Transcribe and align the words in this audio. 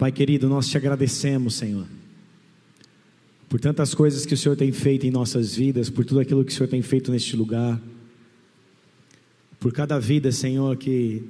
Pai 0.00 0.10
querido, 0.10 0.48
nós 0.48 0.66
te 0.66 0.78
agradecemos, 0.78 1.56
Senhor, 1.56 1.86
por 3.50 3.60
tantas 3.60 3.92
coisas 3.92 4.24
que 4.24 4.32
o 4.32 4.36
Senhor 4.36 4.56
tem 4.56 4.72
feito 4.72 5.06
em 5.06 5.10
nossas 5.10 5.54
vidas, 5.54 5.90
por 5.90 6.06
tudo 6.06 6.20
aquilo 6.20 6.42
que 6.42 6.50
o 6.50 6.54
Senhor 6.54 6.70
tem 6.70 6.80
feito 6.80 7.12
neste 7.12 7.36
lugar, 7.36 7.78
por 9.58 9.74
cada 9.74 10.00
vida, 10.00 10.32
Senhor, 10.32 10.74
que, 10.78 11.22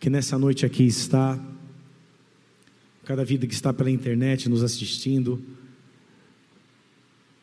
que 0.00 0.10
nessa 0.10 0.36
noite 0.36 0.66
aqui 0.66 0.84
está, 0.84 1.38
cada 3.04 3.24
vida 3.24 3.46
que 3.46 3.54
está 3.54 3.72
pela 3.72 3.92
internet 3.92 4.48
nos 4.48 4.64
assistindo, 4.64 5.40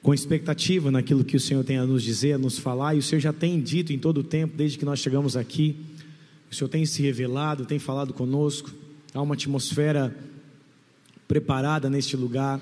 com 0.02 0.14
expectativa 0.14 0.92
naquilo 0.92 1.24
que 1.24 1.38
o 1.38 1.40
Senhor 1.40 1.64
tem 1.64 1.78
a 1.78 1.86
nos 1.86 2.04
dizer, 2.04 2.34
a 2.34 2.38
nos 2.38 2.60
falar, 2.60 2.94
e 2.94 2.98
o 2.98 3.02
Senhor 3.02 3.22
já 3.22 3.32
tem 3.32 3.62
dito 3.62 3.94
em 3.94 3.98
todo 3.98 4.18
o 4.18 4.24
tempo, 4.24 4.58
desde 4.58 4.78
que 4.78 4.84
nós 4.84 5.00
chegamos 5.00 5.38
aqui, 5.38 5.78
o 6.52 6.54
Senhor 6.54 6.68
tem 6.68 6.86
se 6.86 7.02
revelado, 7.02 7.66
tem 7.66 7.80
falado 7.80 8.14
conosco, 8.14 8.70
há 9.14 9.22
uma 9.22 9.36
atmosfera 9.36 10.14
preparada 11.28 11.90
neste 11.90 12.16
lugar, 12.16 12.60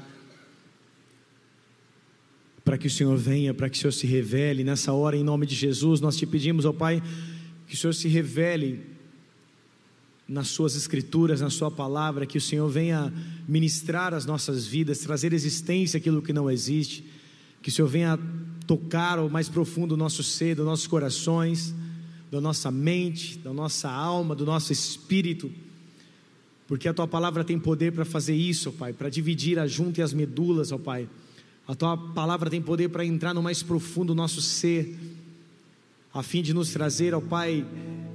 para 2.63 2.77
que 2.77 2.88
o 2.88 2.89
Senhor 2.89 3.16
venha, 3.16 3.53
para 3.53 3.70
que 3.70 3.77
o 3.77 3.80
Senhor 3.80 3.91
se 3.91 4.08
revele, 4.08 4.63
nessa 4.63 4.91
hora, 4.91 5.16
em 5.16 5.23
nome 5.23 5.45
de 5.45 5.53
Jesus, 5.53 6.02
nós 6.02 6.17
te 6.17 6.26
pedimos, 6.26 6.66
ó 6.66 6.73
Pai, 6.73 7.02
que 7.67 7.75
o 7.75 7.77
Senhor 7.77 7.94
se 7.94 8.08
revele 8.08 8.81
nas 10.27 10.48
Suas 10.48 10.75
Escrituras, 10.75 11.41
na 11.41 11.52
Sua 11.52 11.70
palavra, 11.70 12.25
que 12.25 12.38
o 12.38 12.41
Senhor 12.41 12.67
venha 12.67 13.13
ministrar 13.48 14.13
as 14.13 14.25
nossas 14.25 14.66
vidas, 14.66 15.00
trazer 15.00 15.31
existência 15.34 15.97
aquilo 15.97 16.22
que 16.22 16.34
não 16.34 16.50
existe 16.50 17.03
que 17.66 17.70
o 17.70 17.72
Senhor 17.72 17.88
venha 17.88 18.20
tocar 18.67 19.17
o 19.17 19.27
mais 19.27 19.50
profundo 19.50 19.95
do 19.95 19.97
nosso 19.97 20.22
ser, 20.22 20.55
dos 20.55 20.63
nossos 20.63 20.86
corações, 20.86 21.73
da 22.30 22.39
nossa 22.39 22.70
mente, 22.70 23.39
da 23.39 23.52
nossa 23.52 23.89
alma, 23.89 24.36
do 24.36 24.45
nosso 24.45 24.72
espírito, 24.72 25.52
porque 26.67 26.87
a 26.87 26.93
tua 26.93 27.07
palavra 27.07 27.43
tem 27.43 27.59
poder 27.59 27.91
para 27.91 28.05
fazer 28.05 28.35
isso, 28.35 28.69
ó 28.69 28.71
Pai, 28.71 28.93
para 28.93 29.09
dividir 29.09 29.59
a 29.59 29.67
junta 29.67 29.99
e 29.99 30.03
as 30.03 30.13
medulas, 30.13 30.71
ó 30.71 30.77
Pai. 30.77 31.07
A 31.67 31.75
tua 31.75 31.97
palavra 31.97 32.49
tem 32.49 32.61
poder 32.61 32.89
para 32.89 33.05
entrar 33.05 33.33
no 33.33 33.41
mais 33.41 33.63
profundo 33.63 34.07
do 34.07 34.16
nosso 34.16 34.41
ser, 34.41 34.97
a 36.13 36.23
fim 36.23 36.41
de 36.41 36.53
nos 36.53 36.72
trazer, 36.72 37.13
ó 37.13 37.22
Pai, 37.22 37.66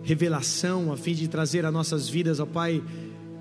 revelação, 0.02 0.92
a 0.92 0.96
fim 0.96 1.14
de 1.14 1.28
trazer 1.28 1.64
a 1.64 1.70
nossas 1.70 2.08
vidas, 2.08 2.40
ó 2.40 2.46
Pai, 2.46 2.82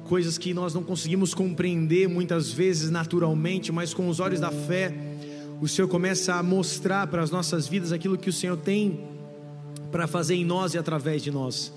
coisas 0.06 0.38
que 0.38 0.54
nós 0.54 0.74
não 0.74 0.84
conseguimos 0.84 1.34
compreender 1.34 2.08
muitas 2.08 2.52
vezes 2.52 2.90
naturalmente, 2.90 3.72
mas 3.72 3.94
com 3.94 4.10
os 4.10 4.20
olhos 4.20 4.40
da 4.40 4.52
fé 4.52 5.10
o 5.62 5.68
Senhor 5.68 5.90
começa 5.90 6.36
a 6.36 6.44
mostrar 6.44 7.08
para 7.08 7.22
as 7.22 7.32
nossas 7.32 7.68
vidas 7.68 7.92
aquilo 7.92 8.18
que 8.18 8.30
o 8.30 8.34
Senhor 8.34 8.56
tem 8.56 9.02
para 9.92 10.08
fazer 10.08 10.36
em 10.36 10.46
nós 10.46 10.74
e 10.74 10.78
através 10.78 11.22
de 11.22 11.32
nós. 11.32 11.74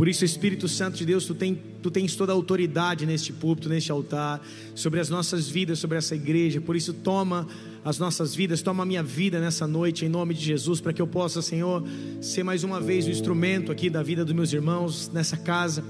Por 0.00 0.08
isso, 0.08 0.24
Espírito 0.24 0.66
Santo 0.66 0.96
de 0.96 1.04
Deus, 1.04 1.26
tu, 1.26 1.34
tem, 1.34 1.60
tu 1.82 1.90
tens 1.90 2.16
toda 2.16 2.32
a 2.32 2.34
autoridade 2.34 3.04
neste 3.04 3.34
púlpito, 3.34 3.68
neste 3.68 3.92
altar, 3.92 4.40
sobre 4.74 4.98
as 4.98 5.10
nossas 5.10 5.46
vidas, 5.46 5.78
sobre 5.78 5.98
essa 5.98 6.14
igreja. 6.14 6.58
Por 6.58 6.74
isso, 6.74 6.94
toma 6.94 7.46
as 7.84 7.98
nossas 7.98 8.34
vidas, 8.34 8.62
toma 8.62 8.82
a 8.82 8.86
minha 8.86 9.02
vida 9.02 9.38
nessa 9.38 9.66
noite, 9.66 10.06
em 10.06 10.08
nome 10.08 10.32
de 10.32 10.42
Jesus, 10.42 10.80
para 10.80 10.94
que 10.94 11.02
eu 11.02 11.06
possa, 11.06 11.42
Senhor, 11.42 11.84
ser 12.18 12.42
mais 12.42 12.64
uma 12.64 12.80
vez 12.80 13.06
o 13.06 13.10
instrumento 13.10 13.70
aqui 13.70 13.90
da 13.90 14.02
vida 14.02 14.24
dos 14.24 14.34
meus 14.34 14.50
irmãos 14.54 15.10
nessa 15.12 15.36
casa 15.36 15.84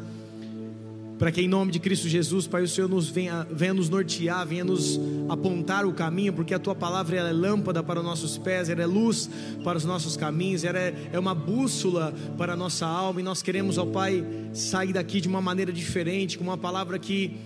para 1.21 1.31
que 1.31 1.43
em 1.43 1.47
nome 1.47 1.71
de 1.71 1.79
Cristo 1.79 2.09
Jesus, 2.09 2.47
Pai, 2.47 2.63
o 2.63 2.67
Senhor 2.67 2.89
nos 2.89 3.11
venha, 3.11 3.47
venha 3.51 3.75
nos 3.75 3.91
nortear, 3.91 4.47
venha 4.47 4.65
nos 4.65 4.99
apontar 5.29 5.85
o 5.85 5.93
caminho, 5.93 6.33
porque 6.33 6.55
a 6.55 6.59
tua 6.59 6.75
palavra 6.75 7.15
é 7.15 7.31
lâmpada 7.31 7.83
para 7.83 8.01
os 8.01 8.05
nossos 8.07 8.39
pés, 8.39 8.71
ela 8.71 8.81
é 8.81 8.87
luz 8.87 9.29
para 9.63 9.77
os 9.77 9.85
nossos 9.85 10.17
caminhos, 10.17 10.65
ela 10.65 10.79
é, 10.79 11.11
é 11.13 11.19
uma 11.19 11.35
bússola 11.35 12.15
para 12.39 12.55
a 12.55 12.57
nossa 12.57 12.87
alma, 12.87 13.21
e 13.21 13.23
nós 13.23 13.43
queremos, 13.43 13.77
ó 13.77 13.85
Pai, 13.85 14.25
sair 14.55 14.95
daqui 14.95 15.21
de 15.21 15.29
uma 15.29 15.43
maneira 15.43 15.71
diferente, 15.71 16.39
com 16.39 16.45
uma 16.45 16.57
palavra 16.57 16.99
que 16.99 17.37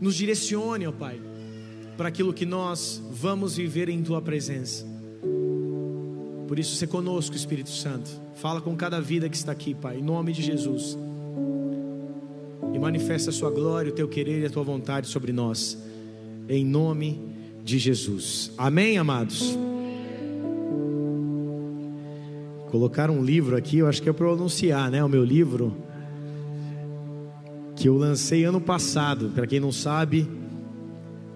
nos 0.00 0.16
direcione, 0.16 0.86
ó 0.86 0.92
Pai, 0.92 1.20
para 1.98 2.08
aquilo 2.08 2.32
que 2.32 2.46
nós 2.46 3.02
vamos 3.10 3.58
viver 3.58 3.90
em 3.90 4.02
tua 4.02 4.22
presença. 4.22 4.86
Por 6.48 6.58
isso, 6.58 6.76
se 6.76 6.86
conosco, 6.86 7.36
Espírito 7.36 7.68
Santo. 7.68 8.10
Fala 8.36 8.62
com 8.62 8.74
cada 8.74 9.02
vida 9.02 9.28
que 9.28 9.36
está 9.36 9.52
aqui, 9.52 9.74
Pai, 9.74 9.98
em 9.98 10.02
nome 10.02 10.32
de 10.32 10.42
Jesus 10.42 10.96
e 12.72 12.78
manifesta 12.78 13.30
a 13.30 13.32
sua 13.32 13.50
glória, 13.50 13.90
o 13.90 13.94
teu 13.94 14.08
querer 14.08 14.42
e 14.42 14.46
a 14.46 14.50
tua 14.50 14.62
vontade 14.62 15.08
sobre 15.08 15.32
nós, 15.32 15.78
em 16.48 16.64
nome 16.64 17.20
de 17.64 17.78
Jesus. 17.78 18.52
Amém, 18.56 18.98
amados? 18.98 19.56
Colocar 22.70 23.10
um 23.10 23.24
livro 23.24 23.56
aqui, 23.56 23.78
eu 23.78 23.86
acho 23.86 24.02
que 24.02 24.08
é 24.08 24.12
para 24.12 24.30
anunciar, 24.30 24.90
né? 24.90 25.02
O 25.02 25.08
meu 25.08 25.24
livro 25.24 25.74
que 27.76 27.88
eu 27.88 27.96
lancei 27.96 28.44
ano 28.44 28.60
passado. 28.60 29.30
Para 29.34 29.46
quem 29.46 29.60
não 29.60 29.70
sabe, 29.70 30.28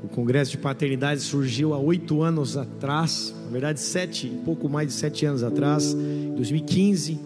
o 0.03 0.09
Congresso 0.09 0.51
de 0.51 0.59
Paternidade 0.59 1.21
surgiu 1.21 1.73
há 1.73 1.79
oito 1.79 2.23
anos 2.23 2.57
atrás, 2.57 3.35
na 3.45 3.51
verdade 3.51 3.81
sete, 3.81 4.29
pouco 4.45 4.69
mais 4.69 4.89
de 4.89 4.95
sete 4.95 5.25
anos 5.25 5.43
atrás, 5.43 5.95
2015. 6.37 7.21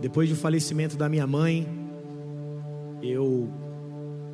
Depois 0.00 0.28
do 0.28 0.36
falecimento 0.36 0.96
da 0.96 1.08
minha 1.08 1.26
mãe, 1.26 1.66
eu, 3.02 3.48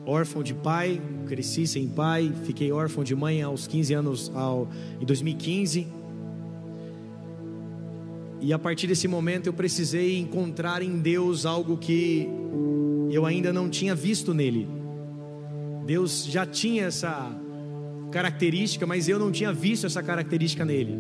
órfão 0.07 0.43
de 0.43 0.55
pai, 0.55 1.01
cresci 1.27 1.67
sem 1.67 1.87
pai, 1.89 2.33
fiquei 2.45 2.73
órfão 2.73 3.05
de 3.05 3.15
mãe 3.15 3.43
aos 3.43 3.67
15 3.67 3.95
anos, 3.95 4.33
ao, 4.35 4.69
em 5.01 5.05
2015. 5.05 5.87
E 8.41 8.53
a 8.53 8.59
partir 8.59 8.87
desse 8.87 9.09
momento 9.09 9.47
eu 9.47 9.53
precisei 9.53 10.19
encontrar 10.19 10.83
em 10.83 10.99
Deus 10.99 11.47
algo 11.47 11.77
que 11.77 12.29
eu 13.11 13.25
ainda 13.25 13.53
não 13.53 13.71
tinha 13.71 13.95
visto 13.95 14.35
nele. 14.35 14.69
Deus 15.87 16.25
já 16.25 16.47
tinha 16.47 16.85
essa 16.87 17.31
característica, 18.11 18.87
mas 18.87 19.09
eu 19.09 19.19
não 19.19 19.31
tinha 19.33 19.53
visto 19.53 19.87
essa 19.87 20.03
característica 20.03 20.65
nele, 20.65 20.97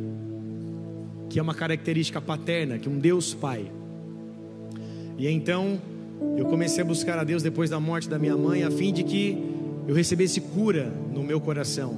que 1.31 1.39
é 1.39 1.43
uma 1.43 1.55
característica 1.55 2.21
paterna, 2.21 2.79
que 2.79 2.89
um 2.89 2.99
Deus 2.99 3.35
Pai. 3.35 3.71
E 5.17 5.29
então 5.29 5.81
eu 6.37 6.47
comecei 6.47 6.83
a 6.83 6.87
buscar 6.87 7.19
a 7.19 7.25
Deus 7.25 7.43
depois 7.43 7.71
da 7.71 7.79
morte 7.79 8.09
da 8.09 8.19
minha 8.19 8.37
mãe, 8.37 8.65
a 8.65 8.71
fim 8.71 8.93
de 8.93 9.05
que 9.05 9.39
eu 9.87 9.95
recebesse 9.95 10.41
cura 10.41 10.93
no 11.13 11.23
meu 11.23 11.41
coração, 11.41 11.97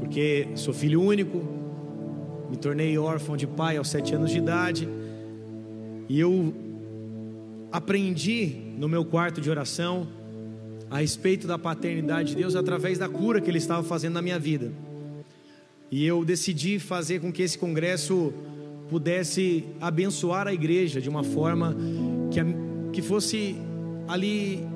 porque 0.00 0.48
sou 0.54 0.72
filho 0.72 1.02
único, 1.02 1.42
me 2.50 2.56
tornei 2.56 2.96
órfão 2.96 3.36
de 3.36 3.46
pai 3.46 3.76
aos 3.76 3.88
sete 3.88 4.14
anos 4.14 4.30
de 4.30 4.38
idade, 4.38 4.88
e 6.08 6.18
eu 6.18 6.54
aprendi 7.70 8.56
no 8.78 8.88
meu 8.88 9.04
quarto 9.04 9.40
de 9.40 9.50
oração 9.50 10.08
a 10.90 10.98
respeito 10.98 11.46
da 11.46 11.58
paternidade 11.58 12.30
de 12.30 12.36
Deus 12.36 12.56
através 12.56 12.98
da 12.98 13.08
cura 13.08 13.40
que 13.40 13.50
Ele 13.50 13.58
estava 13.58 13.82
fazendo 13.82 14.14
na 14.14 14.22
minha 14.22 14.38
vida. 14.38 14.72
E 15.90 16.06
eu 16.06 16.24
decidi 16.24 16.78
fazer 16.78 17.20
com 17.20 17.30
que 17.30 17.42
esse 17.42 17.58
congresso 17.58 18.32
pudesse 18.88 19.64
abençoar 19.80 20.46
a 20.46 20.52
igreja 20.52 21.00
de 21.00 21.08
uma 21.08 21.22
forma 21.22 21.76
que 22.30 22.40
a 22.40 22.46
que 22.92 23.02
fosse 23.02 23.56
ali 24.06 24.66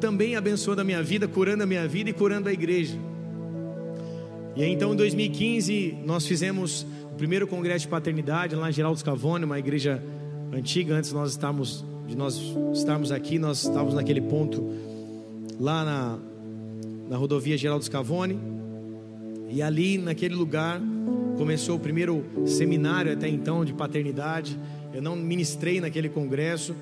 também 0.00 0.36
abençoando 0.36 0.80
a 0.80 0.84
minha 0.84 1.02
vida, 1.02 1.28
curando 1.28 1.62
a 1.62 1.66
minha 1.66 1.86
vida 1.86 2.10
e 2.10 2.12
curando 2.12 2.48
a 2.48 2.52
igreja. 2.52 2.98
E 4.54 4.62
aí, 4.62 4.72
então 4.72 4.92
em 4.92 4.96
2015 4.96 5.98
nós 6.04 6.26
fizemos 6.26 6.86
o 7.12 7.14
primeiro 7.14 7.46
congresso 7.46 7.86
de 7.86 7.88
paternidade 7.88 8.54
lá 8.54 8.68
em 8.68 8.72
Geraldo 8.72 8.98
Scavone, 8.98 9.44
uma 9.44 9.58
igreja 9.58 10.02
antiga, 10.52 10.94
antes 10.94 11.12
nós 11.12 11.30
estávamos 11.30 11.84
de 12.06 12.16
nós 12.16 12.38
estarmos 12.74 13.10
aqui, 13.10 13.38
nós 13.38 13.62
estávamos 13.62 13.94
naquele 13.94 14.20
ponto 14.20 14.70
lá 15.58 15.84
na, 15.84 16.18
na 17.08 17.16
rodovia 17.16 17.56
Geraldo 17.56 17.84
Scavone. 17.84 18.38
E 19.48 19.62
ali 19.62 19.98
naquele 19.98 20.34
lugar 20.34 20.80
começou 21.36 21.76
o 21.76 21.80
primeiro 21.80 22.24
seminário 22.46 23.12
até 23.12 23.28
então 23.28 23.64
de 23.64 23.72
paternidade. 23.72 24.58
Eu 24.92 25.00
não 25.00 25.16
ministrei 25.16 25.80
naquele 25.80 26.08
congresso, 26.08 26.74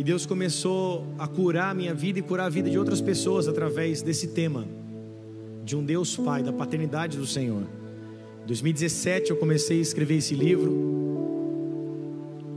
e 0.00 0.02
Deus 0.02 0.24
começou 0.24 1.04
a 1.18 1.28
curar 1.28 1.72
a 1.72 1.74
minha 1.74 1.92
vida 1.92 2.18
e 2.18 2.22
curar 2.22 2.46
a 2.46 2.48
vida 2.48 2.70
de 2.70 2.78
outras 2.78 3.02
pessoas 3.02 3.46
através 3.46 4.00
desse 4.00 4.28
tema, 4.28 4.66
de 5.62 5.76
um 5.76 5.84
Deus 5.84 6.16
Pai, 6.16 6.42
da 6.42 6.54
paternidade 6.54 7.18
do 7.18 7.26
Senhor. 7.26 7.64
Em 8.42 8.46
2017 8.46 9.30
eu 9.30 9.36
comecei 9.36 9.78
a 9.78 9.82
escrever 9.82 10.16
esse 10.16 10.34
livro. 10.34 10.72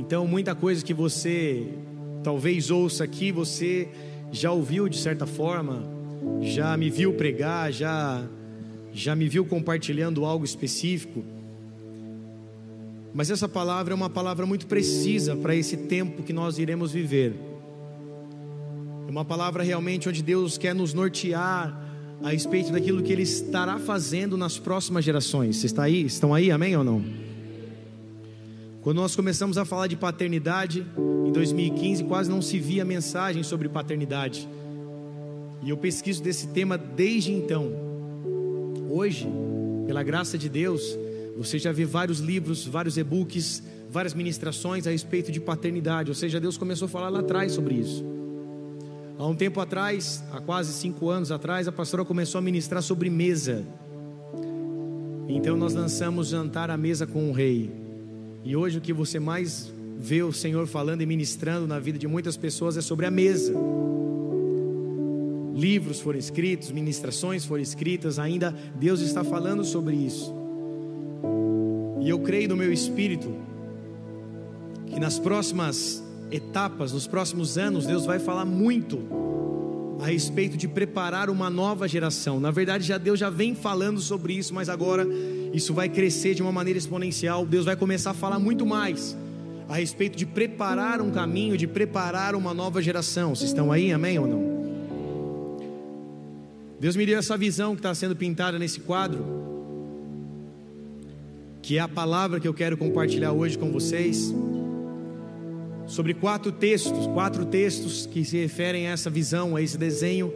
Então, 0.06 0.24
muita 0.24 0.54
coisa 0.54 0.84
que 0.84 0.94
você 0.94 1.66
talvez 2.22 2.70
ouça 2.70 3.02
aqui, 3.02 3.32
você 3.32 3.88
já 4.30 4.52
ouviu 4.52 4.88
de 4.88 4.98
certa 4.98 5.26
forma, 5.26 5.82
já 6.42 6.76
me 6.76 6.88
viu 6.88 7.12
pregar, 7.14 7.72
já 7.72 8.24
já 8.92 9.16
me 9.16 9.28
viu 9.28 9.44
compartilhando 9.44 10.24
algo 10.24 10.44
específico. 10.44 11.24
Mas 13.12 13.32
essa 13.32 13.48
palavra 13.48 13.92
é 13.92 13.96
uma 13.96 14.08
palavra 14.08 14.46
muito 14.46 14.68
precisa 14.68 15.34
para 15.34 15.56
esse 15.56 15.76
tempo 15.76 16.22
que 16.22 16.32
nós 16.32 16.56
iremos 16.56 16.92
viver. 16.92 17.34
É 19.08 19.10
uma 19.10 19.24
palavra 19.24 19.64
realmente 19.64 20.08
onde 20.08 20.22
Deus 20.22 20.56
quer 20.56 20.74
nos 20.74 20.94
nortear 20.94 21.84
a 22.22 22.30
respeito 22.30 22.70
daquilo 22.70 23.02
que 23.02 23.12
Ele 23.12 23.22
estará 23.22 23.78
fazendo 23.80 24.36
nas 24.36 24.56
próximas 24.56 25.04
gerações. 25.04 25.56
Você 25.56 25.66
está 25.66 25.82
aí? 25.82 26.04
Estão 26.04 26.32
aí? 26.32 26.52
Amém 26.52 26.76
ou 26.76 26.84
não? 26.84 27.25
Quando 28.86 28.98
nós 28.98 29.16
começamos 29.16 29.58
a 29.58 29.64
falar 29.64 29.88
de 29.88 29.96
paternidade, 29.96 30.86
em 31.26 31.32
2015 31.32 32.04
quase 32.04 32.30
não 32.30 32.40
se 32.40 32.60
via 32.60 32.84
mensagem 32.84 33.42
sobre 33.42 33.68
paternidade. 33.68 34.48
E 35.60 35.70
eu 35.70 35.76
pesquiso 35.76 36.22
desse 36.22 36.46
tema 36.46 36.78
desde 36.78 37.32
então. 37.32 37.72
Hoje, 38.88 39.26
pela 39.88 40.04
graça 40.04 40.38
de 40.38 40.48
Deus, 40.48 40.96
você 41.36 41.58
já 41.58 41.72
vê 41.72 41.84
vários 41.84 42.20
livros, 42.20 42.64
vários 42.64 42.96
e-books, 42.96 43.60
várias 43.90 44.14
ministrações 44.14 44.86
a 44.86 44.90
respeito 44.92 45.32
de 45.32 45.40
paternidade. 45.40 46.08
Ou 46.08 46.14
seja, 46.14 46.38
Deus 46.38 46.56
começou 46.56 46.86
a 46.86 46.88
falar 46.88 47.08
lá 47.08 47.18
atrás 47.18 47.50
sobre 47.50 47.74
isso. 47.74 48.04
Há 49.18 49.26
um 49.26 49.34
tempo 49.34 49.60
atrás, 49.60 50.22
há 50.30 50.40
quase 50.40 50.72
cinco 50.72 51.10
anos 51.10 51.32
atrás, 51.32 51.66
a 51.66 51.72
pastora 51.72 52.04
começou 52.04 52.38
a 52.38 52.42
ministrar 52.42 52.84
sobre 52.84 53.10
mesa. 53.10 53.66
Então 55.26 55.56
nós 55.56 55.74
lançamos 55.74 56.28
Jantar 56.28 56.70
à 56.70 56.76
Mesa 56.76 57.04
com 57.04 57.28
o 57.28 57.32
Rei. 57.32 57.85
E 58.46 58.54
hoje 58.54 58.78
o 58.78 58.80
que 58.80 58.92
você 58.92 59.18
mais 59.18 59.72
vê 59.98 60.22
o 60.22 60.32
Senhor 60.32 60.68
falando 60.68 61.02
e 61.02 61.06
ministrando 61.06 61.66
na 61.66 61.80
vida 61.80 61.98
de 61.98 62.06
muitas 62.06 62.36
pessoas 62.36 62.76
é 62.76 62.80
sobre 62.80 63.04
a 63.04 63.10
mesa. 63.10 63.52
Livros 65.52 65.98
foram 65.98 66.16
escritos, 66.16 66.70
ministrações 66.70 67.44
foram 67.44 67.60
escritas, 67.60 68.20
ainda 68.20 68.54
Deus 68.76 69.00
está 69.00 69.24
falando 69.24 69.64
sobre 69.64 69.96
isso. 69.96 70.32
E 72.00 72.08
eu 72.08 72.20
creio 72.20 72.48
no 72.48 72.56
meu 72.56 72.72
espírito 72.72 73.34
que 74.86 75.00
nas 75.00 75.18
próximas 75.18 76.00
etapas, 76.30 76.92
nos 76.92 77.08
próximos 77.08 77.58
anos, 77.58 77.84
Deus 77.84 78.06
vai 78.06 78.20
falar 78.20 78.44
muito 78.44 79.00
a 80.00 80.06
respeito 80.06 80.56
de 80.56 80.68
preparar 80.68 81.30
uma 81.30 81.48
nova 81.48 81.88
geração. 81.88 82.38
Na 82.38 82.50
verdade, 82.50 82.84
já 82.86 82.98
Deus 82.98 83.18
já 83.18 83.30
vem 83.30 83.54
falando 83.54 84.00
sobre 84.00 84.34
isso, 84.34 84.54
mas 84.54 84.68
agora 84.68 85.06
isso 85.52 85.72
vai 85.72 85.88
crescer 85.88 86.34
de 86.34 86.42
uma 86.42 86.52
maneira 86.52 86.78
exponencial. 86.78 87.46
Deus 87.46 87.64
vai 87.64 87.76
começar 87.76 88.10
a 88.10 88.14
falar 88.14 88.38
muito 88.38 88.66
mais 88.66 89.16
a 89.68 89.76
respeito 89.76 90.16
de 90.16 90.24
preparar 90.24 91.00
um 91.00 91.10
caminho, 91.10 91.56
de 91.56 91.66
preparar 91.66 92.34
uma 92.34 92.54
nova 92.54 92.80
geração. 92.80 93.34
Vocês 93.34 93.50
estão 93.50 93.72
aí, 93.72 93.92
amém 93.92 94.18
ou 94.18 94.26
não? 94.26 94.56
Deus 96.78 96.94
me 96.94 97.06
deu 97.06 97.18
essa 97.18 97.36
visão 97.36 97.74
que 97.74 97.80
está 97.80 97.94
sendo 97.94 98.14
pintada 98.14 98.58
nesse 98.58 98.80
quadro, 98.80 99.24
que 101.62 101.78
é 101.78 101.80
a 101.80 101.88
palavra 101.88 102.38
que 102.38 102.46
eu 102.46 102.54
quero 102.54 102.76
compartilhar 102.76 103.32
hoje 103.32 103.58
com 103.58 103.72
vocês 103.72 104.32
sobre 105.86 106.14
quatro 106.14 106.50
textos, 106.50 107.06
quatro 107.08 107.44
textos 107.46 108.06
que 108.06 108.24
se 108.24 108.36
referem 108.36 108.88
a 108.88 108.90
essa 108.90 109.08
visão, 109.08 109.56
a 109.56 109.62
esse 109.62 109.78
desenho 109.78 110.32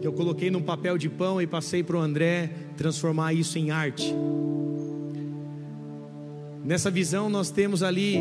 que 0.00 0.06
eu 0.06 0.12
coloquei 0.12 0.50
num 0.50 0.62
papel 0.62 0.96
de 0.96 1.08
pão 1.08 1.40
e 1.40 1.46
passei 1.46 1.82
para 1.82 1.96
o 1.96 2.00
André 2.00 2.50
transformar 2.76 3.32
isso 3.32 3.58
em 3.58 3.70
arte. 3.70 4.14
Nessa 6.64 6.90
visão 6.90 7.28
nós 7.28 7.50
temos 7.50 7.82
ali 7.82 8.18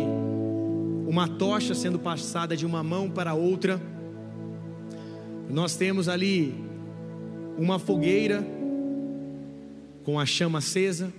uma 1.08 1.28
tocha 1.28 1.76
sendo 1.76 2.00
passada 2.00 2.56
de 2.56 2.66
uma 2.66 2.84
mão 2.84 3.10
para 3.10 3.34
outra. 3.34 3.80
Nós 5.50 5.76
temos 5.76 6.08
ali 6.08 6.56
uma 7.58 7.78
fogueira 7.78 8.46
com 10.04 10.20
a 10.20 10.26
chama 10.26 10.60
acesa. 10.60 11.12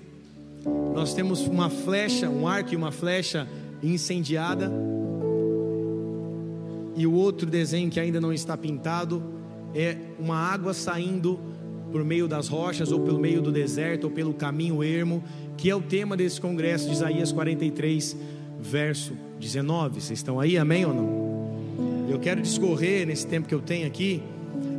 Nós 0.95 1.15
temos 1.15 1.47
uma 1.47 1.69
flecha, 1.69 2.29
um 2.29 2.47
arco 2.47 2.73
e 2.73 2.77
uma 2.77 2.91
flecha 2.91 3.49
incendiada 3.83 4.71
e 6.97 7.07
o 7.07 7.13
outro 7.13 7.49
desenho 7.49 7.91
que 7.91 7.99
ainda 7.99 8.21
não 8.21 8.33
está 8.33 8.57
pintado 8.57 9.23
é 9.75 9.97
uma 10.19 10.37
água 10.37 10.75
saindo 10.75 11.39
por 11.91 12.05
meio 12.05 12.27
das 12.27 12.49
rochas 12.49 12.91
ou 12.91 13.01
pelo 13.01 13.19
meio 13.19 13.43
do 13.43 13.53
deserto 13.53 14.05
ou 14.05 14.11
pelo 14.11 14.33
caminho 14.33 14.83
ermo, 14.83 15.23
que 15.57 15.69
é 15.69 15.75
o 15.75 15.81
tema 15.81 16.17
desse 16.17 16.41
congresso 16.41 16.87
de 16.87 16.93
Isaías 16.93 17.31
43, 17.33 18.17
verso 18.61 19.13
19. 19.39 20.01
Vocês 20.01 20.19
estão 20.19 20.41
aí, 20.41 20.57
amém 20.57 20.85
ou 20.87 20.95
não? 20.95 22.11
Eu 22.11 22.19
quero 22.19 22.41
discorrer 22.41 23.07
nesse 23.07 23.27
tempo 23.27 23.47
que 23.47 23.55
eu 23.55 23.61
tenho 23.61 23.87
aqui 23.87 24.23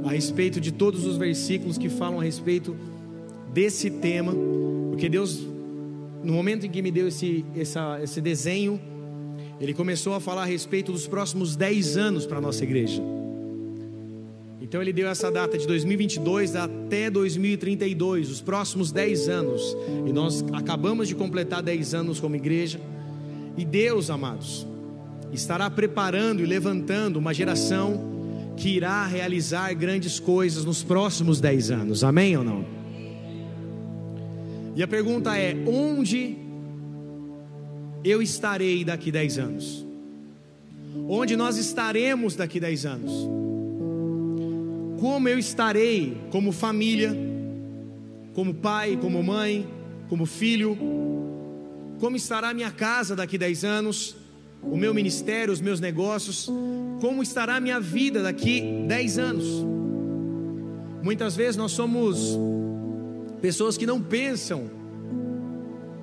a 0.03 0.11
respeito 0.11 0.59
de 0.59 0.71
todos 0.71 1.05
os 1.05 1.17
versículos 1.17 1.77
que 1.77 1.89
falam 1.89 2.19
a 2.19 2.23
respeito 2.23 2.75
desse 3.53 3.89
tema, 3.89 4.33
porque 4.89 5.07
Deus, 5.07 5.45
no 6.23 6.33
momento 6.33 6.65
em 6.65 6.69
que 6.69 6.81
me 6.81 6.91
deu 6.91 7.07
esse, 7.07 7.45
essa, 7.55 7.99
esse 8.01 8.19
desenho, 8.19 8.79
ele 9.59 9.73
começou 9.73 10.13
a 10.13 10.19
falar 10.19 10.43
a 10.43 10.45
respeito 10.45 10.91
dos 10.91 11.07
próximos 11.07 11.55
10 11.55 11.97
anos 11.97 12.25
para 12.25 12.37
a 12.37 12.41
nossa 12.41 12.63
igreja. 12.63 13.01
Então 14.61 14.81
ele 14.81 14.91
deu 14.91 15.07
essa 15.07 15.29
data 15.29 15.57
de 15.57 15.67
2022 15.67 16.55
até 16.55 17.09
2032, 17.09 18.29
os 18.29 18.41
próximos 18.41 18.91
10 18.91 19.29
anos. 19.29 19.77
E 20.07 20.11
nós 20.11 20.43
acabamos 20.53 21.07
de 21.07 21.15
completar 21.15 21.61
10 21.61 21.93
anos 21.93 22.19
como 22.19 22.35
igreja. 22.35 22.79
E 23.55 23.63
Deus, 23.63 24.09
amados, 24.09 24.65
estará 25.31 25.69
preparando 25.69 26.41
e 26.41 26.45
levantando 26.45 27.19
uma 27.19 27.33
geração 27.33 28.13
que 28.57 28.69
irá 28.69 29.05
realizar 29.05 29.73
grandes 29.73 30.19
coisas 30.19 30.65
nos 30.65 30.81
próximos 30.81 31.39
10 31.39 31.71
anos. 31.71 32.03
Amém 32.03 32.35
ou 32.35 32.43
não? 32.43 32.65
E 34.75 34.81
a 34.81 34.87
pergunta 34.87 35.37
é: 35.37 35.55
onde 35.67 36.37
eu 38.03 38.21
estarei 38.21 38.83
daqui 38.83 39.11
10 39.11 39.37
anos? 39.37 39.85
Onde 41.07 41.35
nós 41.35 41.57
estaremos 41.57 42.35
daqui 42.35 42.59
10 42.59 42.85
anos? 42.85 43.11
Como 44.99 45.27
eu 45.27 45.37
estarei 45.37 46.17
como 46.31 46.51
família, 46.51 47.15
como 48.33 48.53
pai, 48.53 48.97
como 48.99 49.21
mãe, 49.23 49.67
como 50.09 50.25
filho? 50.25 50.77
Como 51.99 52.15
estará 52.15 52.49
a 52.49 52.53
minha 52.53 52.71
casa 52.71 53.15
daqui 53.15 53.37
10 53.37 53.63
anos? 53.63 54.15
O 54.61 54.77
meu 54.77 54.93
ministério, 54.93 55.53
os 55.53 55.61
meus 55.61 55.79
negócios? 55.79 56.49
Como 57.01 57.23
estará 57.23 57.55
a 57.55 57.59
minha 57.59 57.79
vida 57.79 58.21
daqui 58.21 58.85
10 58.87 59.17
anos? 59.17 59.45
Muitas 61.01 61.35
vezes 61.35 61.57
nós 61.57 61.71
somos 61.71 62.37
pessoas 63.41 63.77
que 63.77 63.85
não 63.85 64.01
pensam 64.01 64.69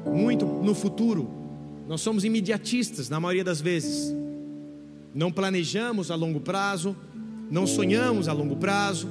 muito 0.06 0.44
no 0.44 0.74
futuro 0.74 1.39
nós 1.90 2.02
somos 2.02 2.22
imediatistas 2.22 3.08
na 3.08 3.18
maioria 3.18 3.42
das 3.42 3.60
vezes. 3.60 4.14
Não 5.12 5.32
planejamos 5.32 6.12
a 6.12 6.14
longo 6.14 6.38
prazo, 6.38 6.94
não 7.50 7.66
sonhamos 7.66 8.28
a 8.28 8.32
longo 8.32 8.54
prazo. 8.54 9.08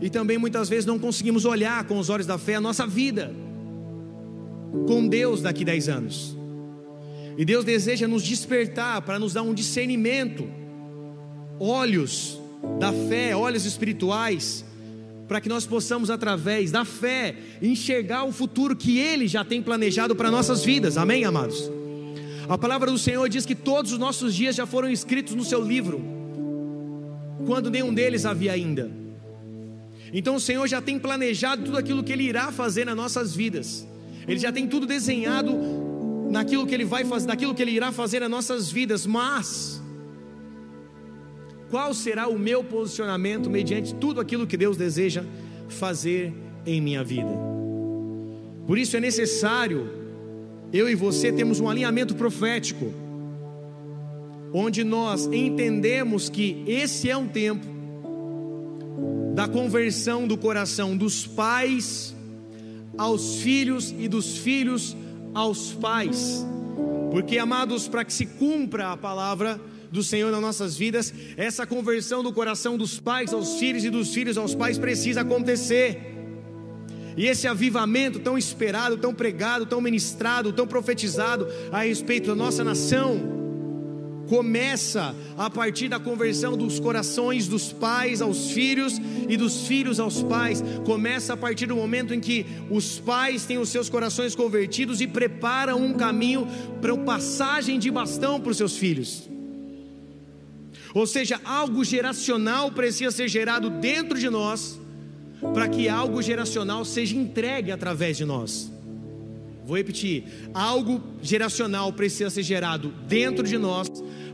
E 0.00 0.08
também 0.08 0.38
muitas 0.38 0.70
vezes 0.70 0.86
não 0.86 0.98
conseguimos 0.98 1.44
olhar 1.44 1.84
com 1.84 1.98
os 1.98 2.08
olhos 2.08 2.26
da 2.26 2.38
fé 2.38 2.54
a 2.54 2.62
nossa 2.62 2.86
vida 2.86 3.30
com 4.86 5.06
Deus 5.06 5.42
daqui 5.42 5.66
10 5.66 5.88
anos. 5.90 6.34
E 7.36 7.44
Deus 7.44 7.62
deseja 7.62 8.08
nos 8.08 8.22
despertar 8.22 9.02
para 9.02 9.18
nos 9.18 9.34
dar 9.34 9.42
um 9.42 9.52
discernimento, 9.52 10.48
olhos 11.60 12.40
da 12.80 12.90
fé, 12.90 13.36
olhos 13.36 13.66
espirituais, 13.66 14.64
para 15.26 15.40
que 15.40 15.48
nós 15.48 15.66
possamos, 15.66 16.10
através 16.10 16.70
da 16.70 16.84
fé, 16.84 17.36
enxergar 17.62 18.24
o 18.24 18.32
futuro 18.32 18.76
que 18.76 18.98
Ele 18.98 19.26
já 19.26 19.44
tem 19.44 19.62
planejado 19.62 20.14
para 20.14 20.30
nossas 20.30 20.64
vidas, 20.64 20.96
amém, 20.96 21.24
amados? 21.24 21.70
A 22.48 22.58
palavra 22.58 22.90
do 22.90 22.98
Senhor 22.98 23.26
diz 23.28 23.46
que 23.46 23.54
todos 23.54 23.92
os 23.92 23.98
nossos 23.98 24.34
dias 24.34 24.54
já 24.54 24.66
foram 24.66 24.88
escritos 24.88 25.34
no 25.34 25.44
seu 25.44 25.62
livro, 25.62 26.04
quando 27.46 27.70
nenhum 27.70 27.92
deles 27.92 28.26
havia 28.26 28.52
ainda. 28.52 28.90
Então 30.12 30.36
o 30.36 30.40
Senhor 30.40 30.66
já 30.68 30.80
tem 30.80 30.98
planejado 30.98 31.64
tudo 31.64 31.78
aquilo 31.78 32.04
que 32.04 32.12
Ele 32.12 32.24
irá 32.24 32.52
fazer 32.52 32.84
nas 32.84 32.96
nossas 32.96 33.34
vidas, 33.34 33.86
Ele 34.28 34.38
já 34.38 34.52
tem 34.52 34.68
tudo 34.68 34.86
desenhado 34.86 35.52
naquilo 36.30 36.66
que 36.66 36.74
Ele 36.74 36.84
vai 36.84 37.04
fazer, 37.04 37.26
naquilo 37.26 37.54
que 37.54 37.62
Ele 37.62 37.72
irá 37.72 37.90
fazer 37.90 38.20
nas 38.20 38.30
nossas 38.30 38.70
vidas, 38.70 39.06
mas 39.06 39.82
qual 41.70 41.94
será 41.94 42.28
o 42.28 42.38
meu 42.38 42.62
posicionamento 42.62 43.50
mediante 43.50 43.94
tudo 43.94 44.20
aquilo 44.20 44.46
que 44.46 44.56
Deus 44.56 44.76
deseja 44.76 45.24
fazer 45.68 46.32
em 46.66 46.80
minha 46.80 47.02
vida. 47.02 47.30
Por 48.66 48.78
isso 48.78 48.96
é 48.96 49.00
necessário 49.00 49.90
eu 50.72 50.88
e 50.88 50.94
você 50.94 51.30
temos 51.30 51.60
um 51.60 51.68
alinhamento 51.68 52.14
profético, 52.14 52.92
onde 54.52 54.82
nós 54.82 55.26
entendemos 55.26 56.28
que 56.28 56.64
esse 56.66 57.08
é 57.08 57.16
um 57.16 57.28
tempo 57.28 57.66
da 59.34 59.46
conversão 59.48 60.26
do 60.26 60.36
coração 60.38 60.96
dos 60.96 61.26
pais 61.26 62.14
aos 62.96 63.36
filhos 63.36 63.94
e 63.98 64.08
dos 64.08 64.38
filhos 64.38 64.96
aos 65.34 65.72
pais. 65.72 66.46
Porque, 67.10 67.38
amados, 67.38 67.86
para 67.86 68.04
que 68.04 68.12
se 68.12 68.26
cumpra 68.26 68.92
a 68.92 68.96
palavra, 68.96 69.60
do 69.94 70.02
Senhor 70.02 70.32
nas 70.32 70.40
nossas 70.40 70.76
vidas, 70.76 71.14
essa 71.36 71.64
conversão 71.64 72.20
do 72.20 72.32
coração 72.32 72.76
dos 72.76 72.98
pais 72.98 73.32
aos 73.32 73.60
filhos 73.60 73.84
e 73.84 73.90
dos 73.90 74.12
filhos 74.12 74.36
aos 74.36 74.52
pais 74.52 74.76
precisa 74.76 75.20
acontecer. 75.20 76.12
E 77.16 77.26
esse 77.26 77.46
avivamento 77.46 78.18
tão 78.18 78.36
esperado, 78.36 78.96
tão 78.96 79.14
pregado, 79.14 79.64
tão 79.64 79.80
ministrado, 79.80 80.52
tão 80.52 80.66
profetizado 80.66 81.46
a 81.70 81.84
respeito 81.84 82.26
da 82.26 82.34
nossa 82.34 82.64
nação, 82.64 83.20
começa 84.28 85.14
a 85.38 85.48
partir 85.48 85.86
da 85.86 86.00
conversão 86.00 86.56
dos 86.56 86.80
corações 86.80 87.46
dos 87.46 87.72
pais 87.72 88.20
aos 88.20 88.50
filhos 88.50 89.00
e 89.28 89.36
dos 89.36 89.68
filhos 89.68 90.00
aos 90.00 90.24
pais. 90.24 90.60
Começa 90.84 91.34
a 91.34 91.36
partir 91.36 91.66
do 91.66 91.76
momento 91.76 92.12
em 92.12 92.18
que 92.18 92.44
os 92.68 92.98
pais 92.98 93.44
têm 93.44 93.58
os 93.58 93.68
seus 93.68 93.88
corações 93.88 94.34
convertidos 94.34 95.00
e 95.00 95.06
preparam 95.06 95.80
um 95.80 95.94
caminho 95.94 96.48
para 96.80 96.94
a 96.94 96.98
passagem 96.98 97.78
de 97.78 97.92
bastão 97.92 98.40
para 98.40 98.50
os 98.50 98.56
seus 98.56 98.76
filhos. 98.76 99.33
Ou 100.94 101.08
seja, 101.08 101.40
algo 101.44 101.84
geracional 101.84 102.70
precisa 102.70 103.10
ser 103.10 103.28
gerado 103.28 103.68
dentro 103.68 104.16
de 104.16 104.30
nós, 104.30 104.80
para 105.52 105.68
que 105.68 105.88
algo 105.88 106.22
geracional 106.22 106.84
seja 106.84 107.16
entregue 107.16 107.72
através 107.72 108.16
de 108.16 108.24
nós. 108.24 108.72
Vou 109.66 109.76
repetir: 109.76 110.24
algo 110.54 111.02
geracional 111.20 111.92
precisa 111.92 112.30
ser 112.30 112.44
gerado 112.44 112.94
dentro 113.08 113.44
de 113.44 113.58
nós 113.58 113.88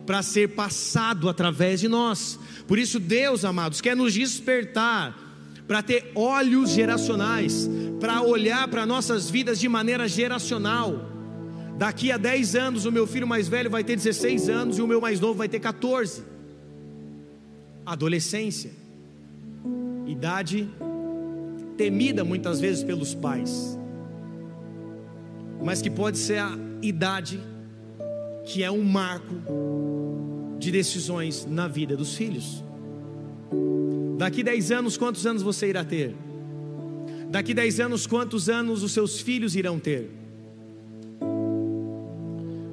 para 0.04 0.22
ser 0.22 0.48
passado 0.48 1.28
através 1.28 1.80
de 1.80 1.88
nós. 1.88 2.38
Por 2.68 2.78
isso, 2.78 3.00
Deus, 3.00 3.44
amados, 3.44 3.80
quer 3.80 3.96
nos 3.96 4.12
despertar 4.12 5.16
para 5.66 5.82
ter 5.82 6.10
olhos 6.14 6.70
geracionais, 6.70 7.70
para 8.00 8.20
olhar 8.22 8.68
para 8.68 8.84
nossas 8.84 9.30
vidas 9.30 9.58
de 9.58 9.68
maneira 9.68 10.06
geracional. 10.08 11.08
Daqui 11.78 12.12
a 12.12 12.18
10 12.18 12.56
anos, 12.56 12.84
o 12.84 12.92
meu 12.92 13.06
filho 13.06 13.26
mais 13.26 13.48
velho 13.48 13.70
vai 13.70 13.82
ter 13.82 13.96
16 13.96 14.48
anos 14.50 14.78
e 14.78 14.82
o 14.82 14.86
meu 14.86 15.00
mais 15.00 15.20
novo 15.20 15.34
vai 15.34 15.48
ter 15.48 15.60
14. 15.60 16.29
Adolescência, 17.84 18.70
idade 20.06 20.68
temida 21.76 22.24
muitas 22.24 22.60
vezes 22.60 22.82
pelos 22.82 23.14
pais 23.14 23.78
mas 25.62 25.82
que 25.82 25.90
pode 25.90 26.18
ser 26.18 26.38
a 26.38 26.58
idade 26.82 27.40
que 28.44 28.62
é 28.62 28.70
um 28.70 28.82
marco 28.82 29.34
de 30.58 30.70
decisões 30.70 31.46
na 31.46 31.68
vida 31.68 31.96
dos 31.96 32.14
filhos. 32.14 32.64
Daqui 34.18 34.42
10 34.42 34.72
anos, 34.72 34.96
quantos 34.96 35.26
anos 35.26 35.42
você 35.42 35.68
irá 35.68 35.84
ter? 35.84 36.14
Daqui 37.30 37.54
10 37.54 37.80
anos, 37.80 38.06
quantos 38.06 38.48
anos 38.48 38.82
os 38.82 38.92
seus 38.92 39.20
filhos 39.20 39.54
irão 39.54 39.78
ter? 39.78 40.10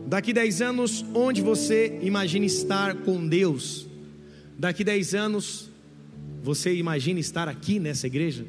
Daqui 0.08 0.34
10 0.34 0.62
anos, 0.62 1.06
onde 1.14 1.42
você 1.42 2.00
imagina 2.02 2.46
estar 2.46 2.96
com 2.96 3.28
Deus? 3.28 3.87
Daqui 4.58 4.84
10 4.84 5.14
anos, 5.14 5.70
você 6.42 6.74
imagina 6.74 7.20
estar 7.20 7.48
aqui 7.48 7.80
nessa 7.80 8.08
igreja? 8.08 8.44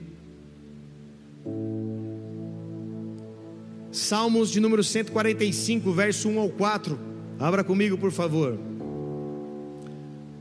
Salmos 3.93 4.51
de 4.51 4.59
número 4.59 4.83
145, 4.83 5.93
verso 5.93 6.29
1 6.29 6.39
ao 6.39 6.49
4. 6.49 6.99
Abra 7.39 7.63
comigo, 7.63 7.99
por 7.99 8.11
favor. 8.11 8.59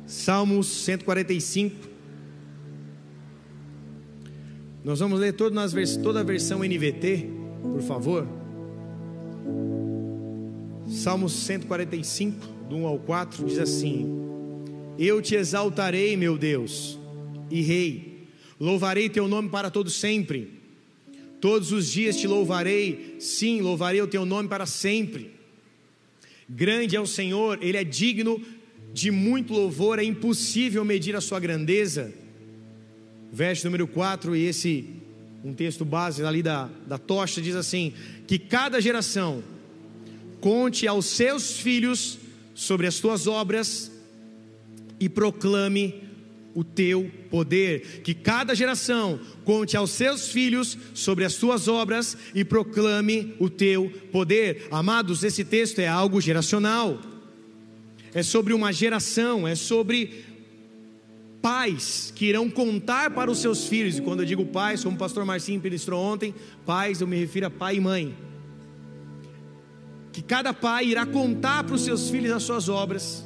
Salmos 0.05 0.67
145. 0.67 1.75
Nós 4.85 5.01
vamos 5.01 5.19
ler 5.19 5.33
toda 5.33 6.19
a 6.21 6.23
versão 6.23 6.59
NVT, 6.63 7.29
por 7.61 7.81
favor. 7.81 8.25
Salmos 10.87 11.33
145, 11.33 12.47
do 12.69 12.77
1 12.77 12.87
ao 12.87 12.99
4, 12.99 13.45
diz 13.45 13.59
assim: 13.59 14.26
Eu 14.97 15.21
te 15.21 15.35
exaltarei, 15.35 16.17
meu 16.17 16.37
Deus, 16.37 16.97
e 17.51 17.61
Rei, 17.61 18.27
louvarei 18.59 19.09
teu 19.09 19.27
nome 19.27 19.49
para 19.49 19.69
todo 19.69 19.89
sempre 19.89 20.57
Todos 21.39 21.71
os 21.71 21.91
dias 21.91 22.17
te 22.17 22.27
louvarei, 22.27 23.15
sim, 23.19 23.61
louvarei 23.61 24.01
o 24.01 24.07
teu 24.07 24.25
nome 24.25 24.49
para 24.49 24.65
sempre. 24.65 25.31
Grande 26.49 26.95
é 26.95 26.99
o 26.99 27.05
Senhor, 27.05 27.59
Ele 27.61 27.77
é 27.77 27.83
digno 27.83 28.41
de 28.93 29.11
muito 29.11 29.53
louvor, 29.53 29.99
é 29.99 30.03
impossível 30.03 30.83
medir 30.83 31.15
a 31.15 31.21
sua 31.21 31.39
grandeza. 31.39 32.11
Verso 33.31 33.65
número 33.65 33.87
4, 33.87 34.35
e 34.35 34.45
esse, 34.45 34.85
um 35.43 35.53
texto 35.53 35.85
base 35.85 36.23
ali 36.23 36.41
da, 36.41 36.69
da 36.87 36.97
tocha, 36.97 37.39
diz 37.39 37.55
assim: 37.55 37.93
Que 38.25 38.39
cada 38.39 38.81
geração 38.81 39.43
conte 40.41 40.87
aos 40.87 41.05
seus 41.05 41.59
filhos 41.59 42.17
sobre 42.55 42.87
as 42.87 42.99
tuas 42.99 43.27
obras 43.27 43.91
e 44.99 45.07
proclame 45.07 46.07
o 46.57 46.63
teu 46.63 47.11
poder. 47.29 48.01
Que 48.01 48.15
cada 48.15 48.55
geração 48.55 49.19
conte 49.45 49.77
aos 49.77 49.91
seus 49.91 50.31
filhos 50.31 50.75
sobre 50.91 51.23
as 51.23 51.35
tuas 51.35 51.67
obras 51.67 52.17
e 52.33 52.43
proclame 52.43 53.35
o 53.37 53.47
teu 53.47 53.91
poder. 54.11 54.67
Amados, 54.71 55.23
esse 55.23 55.45
texto 55.45 55.77
é 55.77 55.87
algo 55.87 56.19
geracional. 56.19 56.99
É 58.11 58.23
sobre 58.23 58.53
uma 58.53 58.73
geração, 58.73 59.47
é 59.47 59.53
sobre 59.53 60.25
pais 61.43 62.11
que 62.15 62.25
irão 62.25 62.49
contar 62.49 63.11
para 63.11 63.29
os 63.29 63.37
seus 63.37 63.67
filhos. 63.67 63.99
E 63.99 64.01
quando 64.01 64.21
eu 64.21 64.25
digo 64.25 64.43
pais, 64.43 64.83
como 64.83 64.95
o 64.95 64.99
pastor 64.99 65.23
Marcinho 65.25 65.61
ministrou 65.61 66.03
ontem, 66.03 66.33
pais, 66.65 67.01
eu 67.01 67.07
me 67.07 67.17
refiro 67.17 67.45
a 67.45 67.51
pai 67.51 67.75
e 67.75 67.79
mãe. 67.79 68.17
Que 70.11 70.23
cada 70.23 70.51
pai 70.53 70.87
irá 70.87 71.05
contar 71.05 71.63
para 71.63 71.75
os 71.75 71.83
seus 71.83 72.09
filhos 72.09 72.31
as 72.31 72.41
suas 72.41 72.67
obras, 72.67 73.23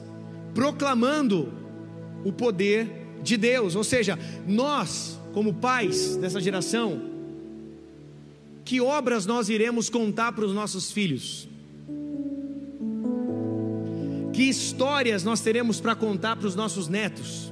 proclamando 0.53 1.60
o 2.23 2.31
poder 2.31 2.87
de 3.23 3.37
Deus, 3.37 3.75
ou 3.75 3.83
seja, 3.83 4.17
nós, 4.47 5.19
como 5.33 5.53
pais 5.53 6.15
dessa 6.17 6.39
geração, 6.39 7.01
que 8.65 8.79
obras 8.79 9.25
nós 9.25 9.49
iremos 9.49 9.89
contar 9.89 10.31
para 10.31 10.45
os 10.45 10.53
nossos 10.53 10.91
filhos? 10.91 11.47
Que 14.33 14.43
histórias 14.43 15.23
nós 15.23 15.41
teremos 15.41 15.79
para 15.79 15.93
contar 15.93 16.35
para 16.35 16.47
os 16.47 16.55
nossos 16.55 16.87
netos? 16.87 17.51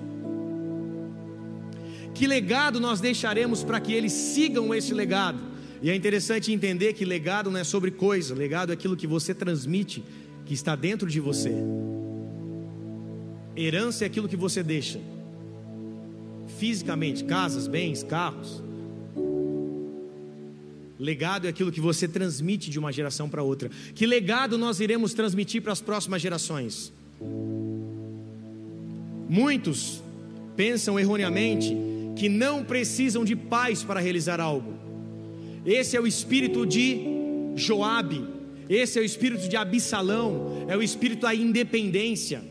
Que 2.13 2.25
legado 2.25 2.79
nós 2.79 2.99
deixaremos 2.99 3.63
para 3.63 3.79
que 3.79 3.93
eles 3.93 4.11
sigam 4.11 4.73
esse 4.73 4.93
legado? 4.93 5.39
E 5.81 5.89
é 5.89 5.95
interessante 5.95 6.51
entender 6.51 6.93
que 6.93 7.05
legado 7.05 7.49
não 7.49 7.59
é 7.59 7.63
sobre 7.63 7.91
coisa, 7.91 8.35
legado 8.35 8.71
é 8.71 8.73
aquilo 8.73 8.97
que 8.97 9.07
você 9.07 9.33
transmite, 9.33 10.03
que 10.45 10.53
está 10.53 10.75
dentro 10.75 11.07
de 11.09 11.19
você. 11.19 11.53
Herança 13.61 14.05
é 14.05 14.07
aquilo 14.07 14.29
que 14.29 14.37
você 14.37 14.63
deixa 14.63 14.99
fisicamente, 16.59 17.23
casas, 17.23 17.67
bens, 17.67 18.03
carros. 18.03 18.61
Legado 20.99 21.45
é 21.45 21.49
aquilo 21.49 21.71
que 21.71 21.79
você 21.79 22.07
transmite 22.07 22.69
de 22.69 22.77
uma 22.77 22.91
geração 22.91 23.29
para 23.29 23.41
outra. 23.41 23.69
Que 23.95 24.05
legado 24.05 24.57
nós 24.57 24.81
iremos 24.81 25.13
transmitir 25.13 25.61
para 25.61 25.71
as 25.71 25.79
próximas 25.79 26.21
gerações? 26.21 26.91
Muitos 29.29 30.03
pensam 30.57 30.99
erroneamente 30.99 31.75
que 32.17 32.27
não 32.27 32.63
precisam 32.63 33.23
de 33.23 33.35
pais 33.35 33.83
para 33.83 34.01
realizar 34.01 34.41
algo. 34.41 34.73
Esse 35.65 35.95
é 35.95 36.01
o 36.01 36.07
espírito 36.07 36.65
de 36.65 36.99
Joabe, 37.55 38.25
esse 38.69 38.99
é 38.99 39.01
o 39.01 39.05
espírito 39.05 39.47
de 39.47 39.55
Absalão, 39.55 40.65
é 40.67 40.75
o 40.75 40.83
espírito 40.83 41.21
da 41.21 41.33
independência 41.33 42.41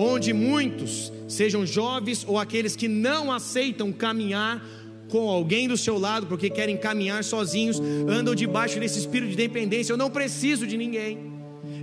onde 0.00 0.32
muitos, 0.32 1.12
sejam 1.26 1.66
jovens 1.66 2.24
ou 2.24 2.38
aqueles 2.38 2.76
que 2.76 2.86
não 2.86 3.32
aceitam 3.32 3.92
caminhar 3.92 4.64
com 5.08 5.28
alguém 5.28 5.66
do 5.66 5.76
seu 5.76 5.98
lado, 5.98 6.28
porque 6.28 6.48
querem 6.48 6.76
caminhar 6.76 7.24
sozinhos, 7.24 7.80
andam 8.08 8.32
debaixo 8.32 8.78
desse 8.78 9.00
espírito 9.00 9.30
de 9.30 9.36
dependência. 9.36 9.92
Eu 9.92 9.96
não 9.96 10.08
preciso 10.08 10.68
de 10.68 10.76
ninguém. 10.76 11.18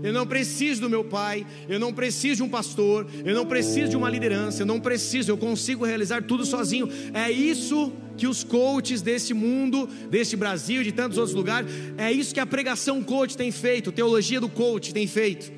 Eu 0.01 0.13
não 0.13 0.25
preciso 0.25 0.81
do 0.81 0.89
meu 0.89 1.03
pai, 1.03 1.45
eu 1.67 1.77
não 1.77 1.91
preciso 1.91 2.37
de 2.37 2.43
um 2.43 2.49
pastor, 2.49 3.05
eu 3.25 3.35
não 3.35 3.45
preciso 3.45 3.89
de 3.89 3.97
uma 3.97 4.09
liderança, 4.09 4.61
eu 4.61 4.65
não 4.65 4.79
preciso, 4.79 5.31
eu 5.31 5.37
consigo 5.37 5.83
realizar 5.83 6.23
tudo 6.23 6.45
sozinho. 6.45 6.87
É 7.13 7.29
isso 7.29 7.91
que 8.15 8.27
os 8.27 8.45
coaches 8.45 9.01
desse 9.01 9.33
mundo, 9.33 9.89
desse 10.09 10.37
Brasil, 10.37 10.83
de 10.83 10.91
tantos 10.93 11.17
outros 11.17 11.35
lugares, 11.35 11.69
é 11.97 12.11
isso 12.13 12.33
que 12.33 12.39
a 12.39 12.45
pregação 12.45 13.03
coach 13.03 13.35
tem 13.35 13.51
feito, 13.51 13.91
teologia 13.91 14.39
do 14.39 14.47
coach 14.47 14.93
tem 14.93 15.05
feito. 15.05 15.51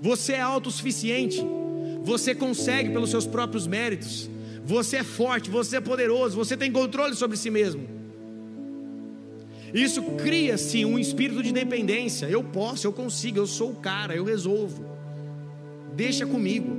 Você 0.00 0.32
é 0.32 0.40
autossuficiente. 0.40 1.44
Você 2.10 2.34
consegue 2.34 2.90
pelos 2.90 3.08
seus 3.08 3.24
próprios 3.24 3.68
méritos. 3.68 4.28
Você 4.64 4.96
é 4.96 5.04
forte, 5.04 5.48
você 5.48 5.76
é 5.76 5.80
poderoso, 5.80 6.36
você 6.36 6.56
tem 6.56 6.72
controle 6.72 7.14
sobre 7.14 7.36
si 7.36 7.50
mesmo. 7.50 7.88
Isso 9.72 10.02
cria 10.24 10.58
sim 10.58 10.84
um 10.84 10.98
espírito 10.98 11.40
de 11.40 11.52
dependência. 11.52 12.26
Eu 12.26 12.42
posso, 12.42 12.84
eu 12.84 12.92
consigo, 12.92 13.38
eu 13.38 13.46
sou 13.46 13.70
o 13.70 13.76
cara, 13.76 14.16
eu 14.16 14.24
resolvo. 14.24 14.84
Deixa 15.94 16.26
comigo. 16.26 16.76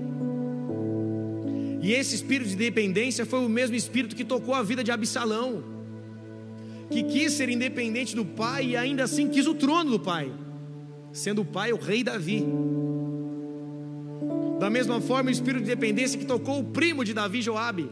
E 1.81 1.93
esse 1.93 2.13
espírito 2.13 2.49
de 2.49 2.57
dependência 2.57 3.25
foi 3.25 3.39
o 3.39 3.47
mesmo 3.47 3.75
espírito 3.77 4.17
que 4.17 4.25
tocou 4.25 4.53
a 4.53 4.61
vida 4.61 4.83
de 4.83 4.91
Absalão, 4.91 5.63
que 6.89 7.03
quis 7.03 7.31
ser 7.31 7.47
independente 7.47 8.17
do 8.17 8.25
pai 8.25 8.71
e 8.71 8.75
ainda 8.75 9.05
assim 9.05 9.29
quis 9.29 9.47
o 9.47 9.53
trono 9.53 9.91
do 9.91 9.99
pai, 9.99 10.29
sendo 11.13 11.41
o 11.43 11.45
pai 11.45 11.71
o 11.71 11.77
rei 11.77 12.03
Davi. 12.03 12.45
Da 14.61 14.69
mesma 14.69 15.01
forma, 15.01 15.29
o 15.29 15.33
espírito 15.33 15.63
de 15.63 15.71
dependência 15.75 16.19
que 16.19 16.25
tocou 16.25 16.59
o 16.59 16.63
primo 16.63 17.03
de 17.03 17.15
Davi, 17.15 17.41
Joabe, 17.41 17.89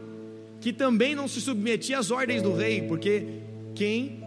que 0.60 0.72
também 0.72 1.16
não 1.16 1.26
se 1.26 1.40
submetia 1.40 1.98
às 1.98 2.12
ordens 2.12 2.42
do 2.42 2.54
rei, 2.54 2.82
porque 2.82 3.40
quem 3.74 4.22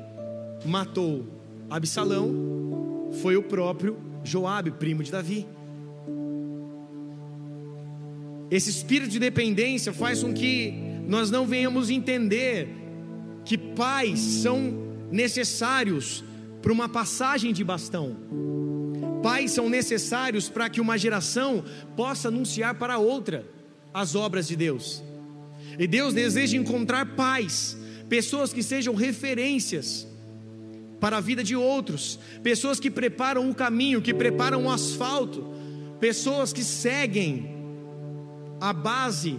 matou 0.65 1.25
Absalão 1.69 3.09
foi 3.21 3.37
o 3.37 3.43
próprio 3.43 3.97
Joabe, 4.25 4.71
primo 4.71 5.01
de 5.01 5.09
Davi. 5.09 5.47
esse 8.51 8.69
espírito 8.69 9.09
de 9.09 9.19
dependência 9.19 9.91
faz 9.91 10.21
com 10.21 10.31
que 10.31 10.73
nós 11.07 11.31
não 11.31 11.47
venhamos 11.47 11.89
entender 11.89 12.67
que 13.43 13.57
pais 13.57 14.19
são 14.19 14.73
necessários 15.11 16.23
para 16.61 16.71
uma 16.71 16.87
passagem 16.87 17.51
de 17.51 17.63
bastão. 17.63 18.15
Pais 19.23 19.51
são 19.51 19.69
necessários 19.69 20.49
para 20.49 20.69
que 20.69 20.81
uma 20.81 20.97
geração 20.97 21.63
possa 21.95 22.27
anunciar 22.27 22.75
para 22.75 22.97
outra 22.97 23.45
as 23.93 24.15
obras 24.15 24.47
de 24.49 24.55
Deus. 24.57 25.01
E 25.79 25.87
Deus 25.87 26.13
deseja 26.13 26.57
encontrar 26.57 27.15
pais, 27.15 27.77
pessoas 28.09 28.51
que 28.51 28.61
sejam 28.61 28.93
referências 28.93 30.05
para 30.99 31.17
a 31.17 31.21
vida 31.21 31.41
de 31.41 31.55
outros, 31.55 32.19
pessoas 32.43 32.79
que 32.81 32.91
preparam 32.91 33.49
o 33.49 33.55
caminho, 33.55 34.01
que 34.01 34.13
preparam 34.13 34.65
o 34.65 34.69
asfalto, 34.69 35.53
pessoas 36.01 36.51
que 36.51 36.63
seguem 36.63 37.49
a 38.59 38.73
base 38.73 39.37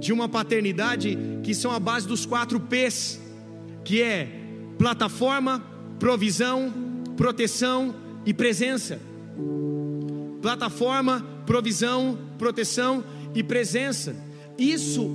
de 0.00 0.12
uma 0.12 0.28
paternidade 0.28 1.16
que 1.42 1.54
são 1.54 1.70
a 1.70 1.78
base 1.78 2.06
dos 2.06 2.26
quatro 2.26 2.58
P's, 2.58 3.20
que 3.84 4.02
é 4.02 4.28
plataforma, 4.76 5.64
provisão, 5.98 6.72
proteção 7.16 8.03
e 8.26 8.32
presença. 8.32 9.00
Plataforma, 10.40 11.24
provisão, 11.46 12.18
proteção 12.38 13.04
e 13.34 13.42
presença. 13.42 14.14
Isso 14.58 15.10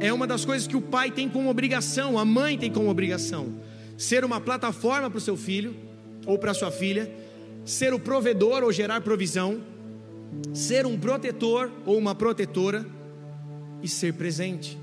é 0.00 0.12
uma 0.12 0.26
das 0.26 0.44
coisas 0.44 0.66
que 0.66 0.76
o 0.76 0.82
pai 0.82 1.10
tem 1.10 1.28
como 1.28 1.48
obrigação, 1.48 2.18
a 2.18 2.24
mãe 2.24 2.58
tem 2.58 2.70
como 2.70 2.88
obrigação. 2.90 3.54
Ser 3.96 4.24
uma 4.24 4.40
plataforma 4.40 5.10
para 5.10 5.18
o 5.18 5.20
seu 5.20 5.36
filho 5.36 5.74
ou 6.26 6.38
para 6.38 6.54
sua 6.54 6.70
filha, 6.70 7.10
ser 7.64 7.92
o 7.94 8.00
provedor 8.00 8.62
ou 8.62 8.72
gerar 8.72 9.00
provisão, 9.00 9.60
ser 10.52 10.86
um 10.86 10.98
protetor 10.98 11.70
ou 11.84 11.98
uma 11.98 12.14
protetora 12.14 12.86
e 13.82 13.88
ser 13.88 14.14
presente. 14.14 14.78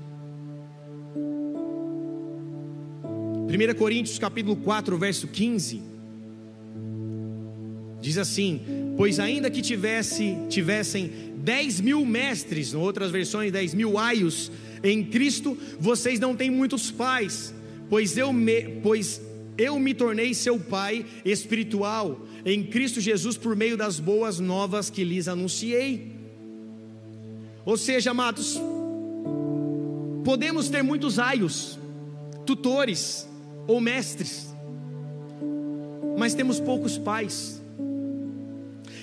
1 3.50 3.74
Coríntios 3.76 4.18
capítulo 4.18 4.54
4, 4.56 4.96
verso 4.96 5.26
15 5.26 5.89
diz 8.00 8.18
assim: 8.18 8.60
Pois 8.96 9.18
ainda 9.18 9.50
que 9.50 9.62
tivesse, 9.62 10.36
tivessem 10.48 11.10
dez 11.36 11.80
mil 11.80 12.04
mestres, 12.04 12.74
em 12.74 12.76
outras 12.76 13.10
versões, 13.10 13.52
dez 13.52 13.74
mil 13.74 13.98
aios 13.98 14.50
em 14.82 15.04
Cristo, 15.04 15.56
vocês 15.78 16.18
não 16.18 16.34
têm 16.34 16.50
muitos 16.50 16.90
pais, 16.90 17.54
pois 17.88 18.16
eu 18.16 18.32
me, 18.32 18.62
pois 18.82 19.20
eu 19.58 19.78
me 19.78 19.92
tornei 19.92 20.32
seu 20.32 20.58
pai 20.58 21.04
espiritual 21.24 22.26
em 22.44 22.62
Cristo 22.62 23.00
Jesus 23.00 23.36
por 23.36 23.54
meio 23.54 23.76
das 23.76 24.00
boas 24.00 24.40
novas 24.40 24.88
que 24.88 25.04
lhes 25.04 25.28
anunciei. 25.28 26.12
Ou 27.64 27.76
seja, 27.76 28.12
amados, 28.12 28.58
podemos 30.24 30.70
ter 30.70 30.82
muitos 30.82 31.18
aios, 31.18 31.78
tutores 32.46 33.28
ou 33.66 33.80
mestres, 33.80 34.48
mas 36.18 36.32
temos 36.34 36.58
poucos 36.58 36.96
pais. 36.96 37.59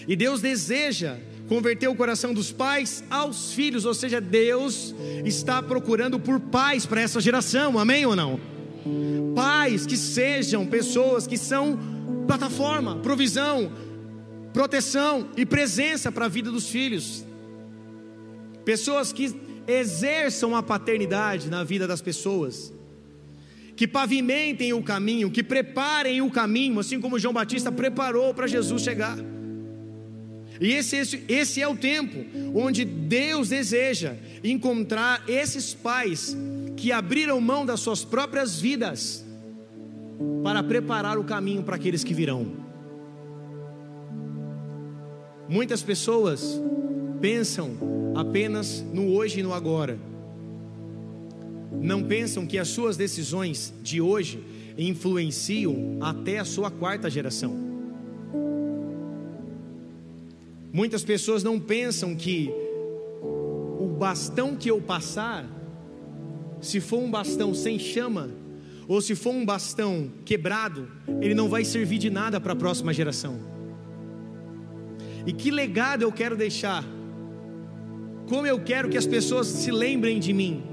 E 0.07 0.15
Deus 0.15 0.39
deseja 0.39 1.17
converter 1.47 1.87
o 1.87 1.95
coração 1.95 2.33
dos 2.33 2.51
pais 2.51 3.03
aos 3.09 3.53
filhos, 3.53 3.85
ou 3.85 3.93
seja, 3.93 4.21
Deus 4.21 4.95
está 5.25 5.61
procurando 5.61 6.19
por 6.19 6.39
pais 6.39 6.85
para 6.85 7.01
essa 7.01 7.19
geração, 7.19 7.77
amém 7.77 8.05
ou 8.05 8.15
não? 8.15 8.39
Pais 9.35 9.85
que 9.85 9.97
sejam 9.97 10.65
pessoas 10.65 11.27
que 11.27 11.37
são 11.37 11.77
plataforma, 12.25 12.97
provisão, 12.97 13.71
proteção 14.53 15.29
e 15.35 15.45
presença 15.45 16.11
para 16.11 16.25
a 16.25 16.29
vida 16.29 16.51
dos 16.51 16.69
filhos, 16.69 17.25
pessoas 18.65 19.13
que 19.13 19.35
exerçam 19.67 20.55
a 20.55 20.63
paternidade 20.63 21.49
na 21.49 21.63
vida 21.63 21.85
das 21.85 22.01
pessoas, 22.01 22.73
que 23.75 23.87
pavimentem 23.87 24.73
o 24.73 24.81
caminho, 24.81 25.29
que 25.29 25.43
preparem 25.43 26.21
o 26.21 26.31
caminho, 26.31 26.79
assim 26.79 26.99
como 26.99 27.19
João 27.19 27.33
Batista 27.33 27.71
preparou 27.71 28.33
para 28.33 28.47
Jesus 28.47 28.81
chegar. 28.81 29.17
E 30.59 30.73
esse, 30.73 30.95
esse, 30.95 31.23
esse 31.27 31.61
é 31.61 31.67
o 31.67 31.75
tempo 31.75 32.25
onde 32.55 32.83
Deus 32.83 33.49
deseja 33.49 34.15
encontrar 34.43 35.23
esses 35.27 35.73
pais 35.73 36.35
que 36.75 36.91
abriram 36.91 37.39
mão 37.41 37.65
das 37.65 37.79
suas 37.79 38.03
próprias 38.03 38.59
vidas 38.59 39.25
para 40.43 40.63
preparar 40.63 41.17
o 41.17 41.23
caminho 41.23 41.63
para 41.63 41.75
aqueles 41.75 42.03
que 42.03 42.13
virão. 42.13 42.51
Muitas 45.47 45.81
pessoas 45.81 46.61
pensam 47.21 47.77
apenas 48.15 48.83
no 48.93 49.13
hoje 49.13 49.39
e 49.39 49.43
no 49.43 49.53
agora. 49.53 49.97
Não 51.81 52.03
pensam 52.03 52.45
que 52.45 52.57
as 52.57 52.67
suas 52.69 52.97
decisões 52.97 53.73
de 53.81 54.01
hoje 54.01 54.43
influenciam 54.77 55.97
até 56.01 56.39
a 56.39 56.45
sua 56.45 56.71
quarta 56.71 57.09
geração. 57.09 57.66
Muitas 60.71 61.03
pessoas 61.03 61.43
não 61.43 61.59
pensam 61.59 62.15
que 62.15 62.51
o 63.79 63.87
bastão 63.87 64.55
que 64.55 64.69
eu 64.69 64.81
passar, 64.81 65.45
se 66.61 66.79
for 66.79 66.99
um 66.99 67.09
bastão 67.09 67.53
sem 67.53 67.79
chama, 67.79 68.29
ou 68.87 69.01
se 69.01 69.15
for 69.15 69.33
um 69.33 69.45
bastão 69.45 70.11
quebrado, 70.25 70.89
ele 71.21 71.33
não 71.33 71.49
vai 71.49 71.63
servir 71.65 71.97
de 71.97 72.09
nada 72.09 72.39
para 72.39 72.53
a 72.53 72.55
próxima 72.55 72.93
geração. 72.93 73.39
E 75.25 75.33
que 75.33 75.51
legado 75.51 76.03
eu 76.03 76.11
quero 76.11 76.37
deixar? 76.37 76.85
Como 78.29 78.47
eu 78.47 78.59
quero 78.59 78.89
que 78.89 78.97
as 78.97 79.05
pessoas 79.05 79.47
se 79.47 79.71
lembrem 79.71 80.19
de 80.19 80.33
mim? 80.33 80.63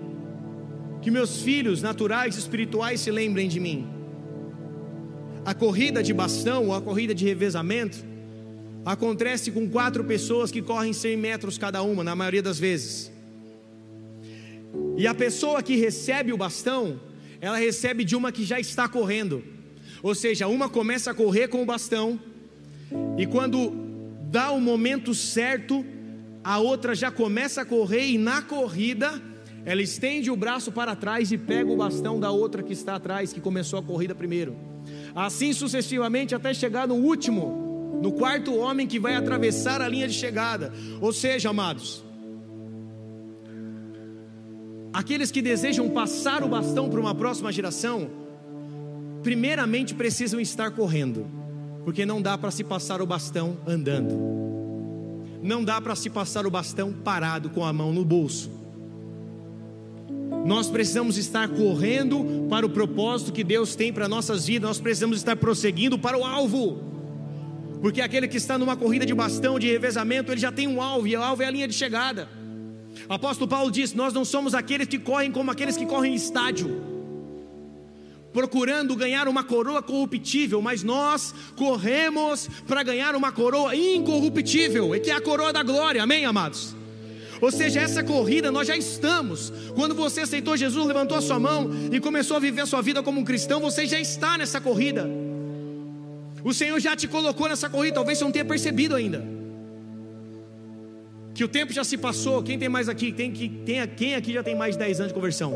Que 1.03 1.11
meus 1.11 1.43
filhos 1.43 1.83
naturais 1.83 2.37
e 2.37 2.39
espirituais 2.39 3.01
se 3.01 3.11
lembrem 3.11 3.49
de 3.49 3.61
mim? 3.61 3.89
A 5.45 5.55
corrida 5.55 6.03
de 6.03 6.13
bastão 6.13 6.67
ou 6.67 6.75
a 6.75 6.81
corrida 6.81 7.15
de 7.15 7.25
revezamento 7.25 8.14
acontece 8.85 9.51
com 9.51 9.69
quatro 9.69 10.05
pessoas 10.05 10.51
que 10.51 10.61
correm 10.61 10.93
100 10.93 11.17
metros 11.17 11.59
cada 11.59 11.83
uma, 11.83 12.05
na 12.05 12.15
maioria 12.15 12.43
das 12.43 12.59
vezes. 12.59 13.11
E 14.97 15.07
a 15.07 15.15
pessoa 15.15 15.63
que 15.63 15.77
recebe 15.77 16.33
o 16.33 16.37
bastão, 16.37 17.01
ela 17.41 17.57
recebe 17.57 18.05
de 18.05 18.15
uma 18.15 18.31
que 18.31 18.45
já 18.45 18.61
está 18.61 18.89
correndo. 18.89 19.43
Ou 20.03 20.15
seja, 20.15 20.47
uma 20.47 20.69
começa 20.69 21.11
a 21.11 21.15
correr 21.15 21.49
com 21.49 21.63
o 21.63 21.67
bastão, 21.67 22.21
e 23.17 23.27
quando 23.27 23.73
dá 24.31 24.51
o 24.51 24.61
momento 24.61 25.15
certo, 25.15 25.85
a 26.43 26.59
outra 26.59 26.95
já 26.95 27.11
começa 27.11 27.63
a 27.63 27.65
correr, 27.65 28.07
e 28.07 28.19
na 28.19 28.43
corrida, 28.43 29.23
ela 29.65 29.81
estende 29.81 30.31
o 30.31 30.37
braço 30.37 30.71
para 30.71 30.95
trás 30.95 31.33
e 31.33 31.39
pega 31.39 31.71
o 31.71 31.77
bastão 31.77 32.21
da 32.21 32.31
outra 32.31 32.63
que 32.63 32.73
está 32.73 32.97
atrás, 32.97 33.33
que 33.33 33.41
começou 33.41 33.79
a 33.79 33.83
corrida 33.83 34.15
primeiro. 34.15 34.55
Assim 35.15 35.53
sucessivamente, 35.53 36.35
até 36.35 36.53
chegar 36.53 36.87
no 36.87 36.97
último, 36.97 37.64
no 38.05 38.13
quarto 38.13 38.55
homem 38.55 38.87
que 38.87 39.01
vai 39.01 39.17
atravessar 39.17 39.81
a 39.81 39.89
linha 39.89 40.07
de 40.07 40.15
chegada. 40.15 40.73
Ou 41.01 41.13
seja, 41.13 41.49
amados, 41.49 42.05
Aqueles 44.95 45.33
que 45.33 45.43
desejam 45.43 45.91
passar 45.91 46.45
o 46.45 46.49
bastão 46.49 46.89
para 46.89 47.01
uma 47.01 47.17
próxima 47.17 47.51
geração, 47.51 48.09
primeiramente 49.25 49.93
precisam 49.93 50.39
estar 50.39 50.71
correndo, 50.71 51.27
porque 51.85 52.07
não 52.07 52.23
dá 52.23 52.39
para 52.39 52.53
se 52.53 52.63
passar 52.63 53.03
o 53.03 53.07
bastão 53.07 53.57
andando, 53.67 54.15
não 55.43 55.65
dá 55.65 55.81
para 55.81 55.97
se 55.97 56.09
passar 56.09 56.47
o 56.47 56.51
bastão 56.51 56.93
parado 56.93 57.51
com 57.51 57.65
a 57.65 57.73
mão 57.73 57.93
no 57.93 58.05
bolso. 58.05 58.49
Nós 60.47 60.71
precisamos 60.71 61.19
estar 61.19 61.49
correndo 61.49 62.47
para 62.49 62.65
o 62.65 62.71
propósito 62.71 63.33
que 63.33 63.43
Deus 63.43 63.75
tem 63.75 63.93
para 63.93 64.09
nossas 64.09 64.47
vidas, 64.47 64.69
nós 64.69 64.81
precisamos 64.81 65.17
estar 65.17 65.35
prosseguindo 65.35 65.99
para 65.99 66.17
o 66.17 66.25
alvo. 66.25 66.94
Porque 67.85 68.01
aquele 68.01 68.27
que 68.27 68.39
está 68.39 68.57
numa 68.57 68.79
corrida 68.79 69.05
de 69.05 69.13
bastão, 69.13 69.59
de 69.59 69.71
revezamento, 69.71 70.33
ele 70.33 70.41
já 70.41 70.51
tem 70.51 70.67
um 70.67 70.81
alvo, 70.81 71.07
e 71.07 71.15
o 71.15 71.23
alvo 71.23 71.43
é 71.43 71.47
a 71.47 71.51
linha 71.51 71.69
de 71.69 71.75
chegada. 71.75 72.27
Apóstolo 73.07 73.47
Paulo 73.47 73.71
diz: 73.71 73.93
Nós 73.93 74.15
não 74.15 74.25
somos 74.25 74.55
aqueles 74.55 74.89
que 74.89 74.99
correm 74.99 75.31
como 75.31 75.51
aqueles 75.51 75.77
que 75.77 75.85
correm 75.85 76.13
em 76.13 76.15
estádio, 76.15 76.81
procurando 78.33 78.97
ganhar 78.97 79.29
uma 79.29 79.45
coroa 79.45 79.83
corruptível, 79.83 80.63
mas 80.63 80.83
nós 80.83 81.35
corremos 81.57 82.49
para 82.67 82.83
ganhar 82.83 83.15
uma 83.15 83.31
coroa 83.31 83.77
incorruptível, 83.77 84.97
e 84.97 85.01
que 85.01 85.11
é 85.11 85.15
a 85.15 85.21
coroa 85.21 85.53
da 85.53 85.63
glória, 85.63 86.03
amém, 86.03 86.25
amados? 86.25 86.75
Ou 87.39 87.53
seja, 87.53 87.81
essa 87.81 88.03
corrida 88.03 88.51
nós 88.51 88.67
já 88.67 88.79
estamos. 88.79 89.53
Quando 89.75 89.95
você 89.95 90.23
aceitou 90.23 90.57
Jesus, 90.57 90.87
levantou 90.87 91.19
a 91.19 91.21
sua 91.21 91.39
mão 91.39 91.69
e 91.93 92.01
começou 92.01 92.39
a 92.39 92.41
viver 92.41 92.63
a 92.63 92.67
sua 92.67 92.81
vida 92.81 93.03
como 93.03 93.21
um 93.21 93.25
cristão, 93.25 93.61
você 93.61 93.87
já 93.87 94.01
está 94.01 94.39
nessa 94.39 94.59
corrida. 94.59 95.07
O 96.45 96.53
Senhor 96.53 96.79
já 96.79 96.95
te 96.95 97.09
colocou 97.09 97.49
nessa 97.49 97.69
corrida, 97.69 97.95
talvez 97.97 98.19
você 98.19 98.25
não 98.25 98.31
tenha 98.31 98.45
percebido 98.45 98.95
ainda 98.95 99.35
que 101.35 101.43
o 101.43 101.49
tempo 101.49 101.73
já 101.73 101.83
se 101.83 101.99
passou. 101.99 102.43
Quem 102.43 102.59
tem 102.59 102.69
mais 102.69 102.89
aqui? 102.89 103.13
Tem, 103.13 103.33
que, 103.33 103.49
tem, 103.49 103.87
quem 103.89 104.15
aqui 104.15 104.33
já 104.33 104.43
tem 104.43 104.55
mais 104.55 104.77
de 104.77 104.79
10 104.79 105.01
anos 105.01 105.13
de 105.13 105.15
conversão? 105.15 105.53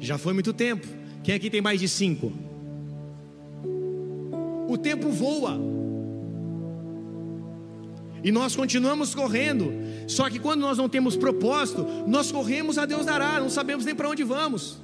Já 0.00 0.16
foi 0.16 0.32
muito 0.32 0.52
tempo. 0.52 0.86
Quem 1.22 1.34
aqui 1.34 1.50
tem 1.50 1.60
mais 1.60 1.78
de 1.78 1.88
5? 1.88 2.32
O 4.66 4.78
tempo 4.78 5.10
voa. 5.10 5.60
E 8.24 8.32
nós 8.32 8.56
continuamos 8.56 9.14
correndo. 9.14 9.72
Só 10.08 10.30
que 10.30 10.38
quando 10.38 10.60
nós 10.60 10.78
não 10.78 10.88
temos 10.88 11.14
propósito, 11.14 11.86
nós 12.06 12.32
corremos 12.32 12.78
a 12.78 12.86
Deus 12.86 13.04
dará, 13.04 13.38
não 13.38 13.50
sabemos 13.50 13.84
nem 13.84 13.94
para 13.94 14.08
onde 14.08 14.24
vamos. 14.24 14.78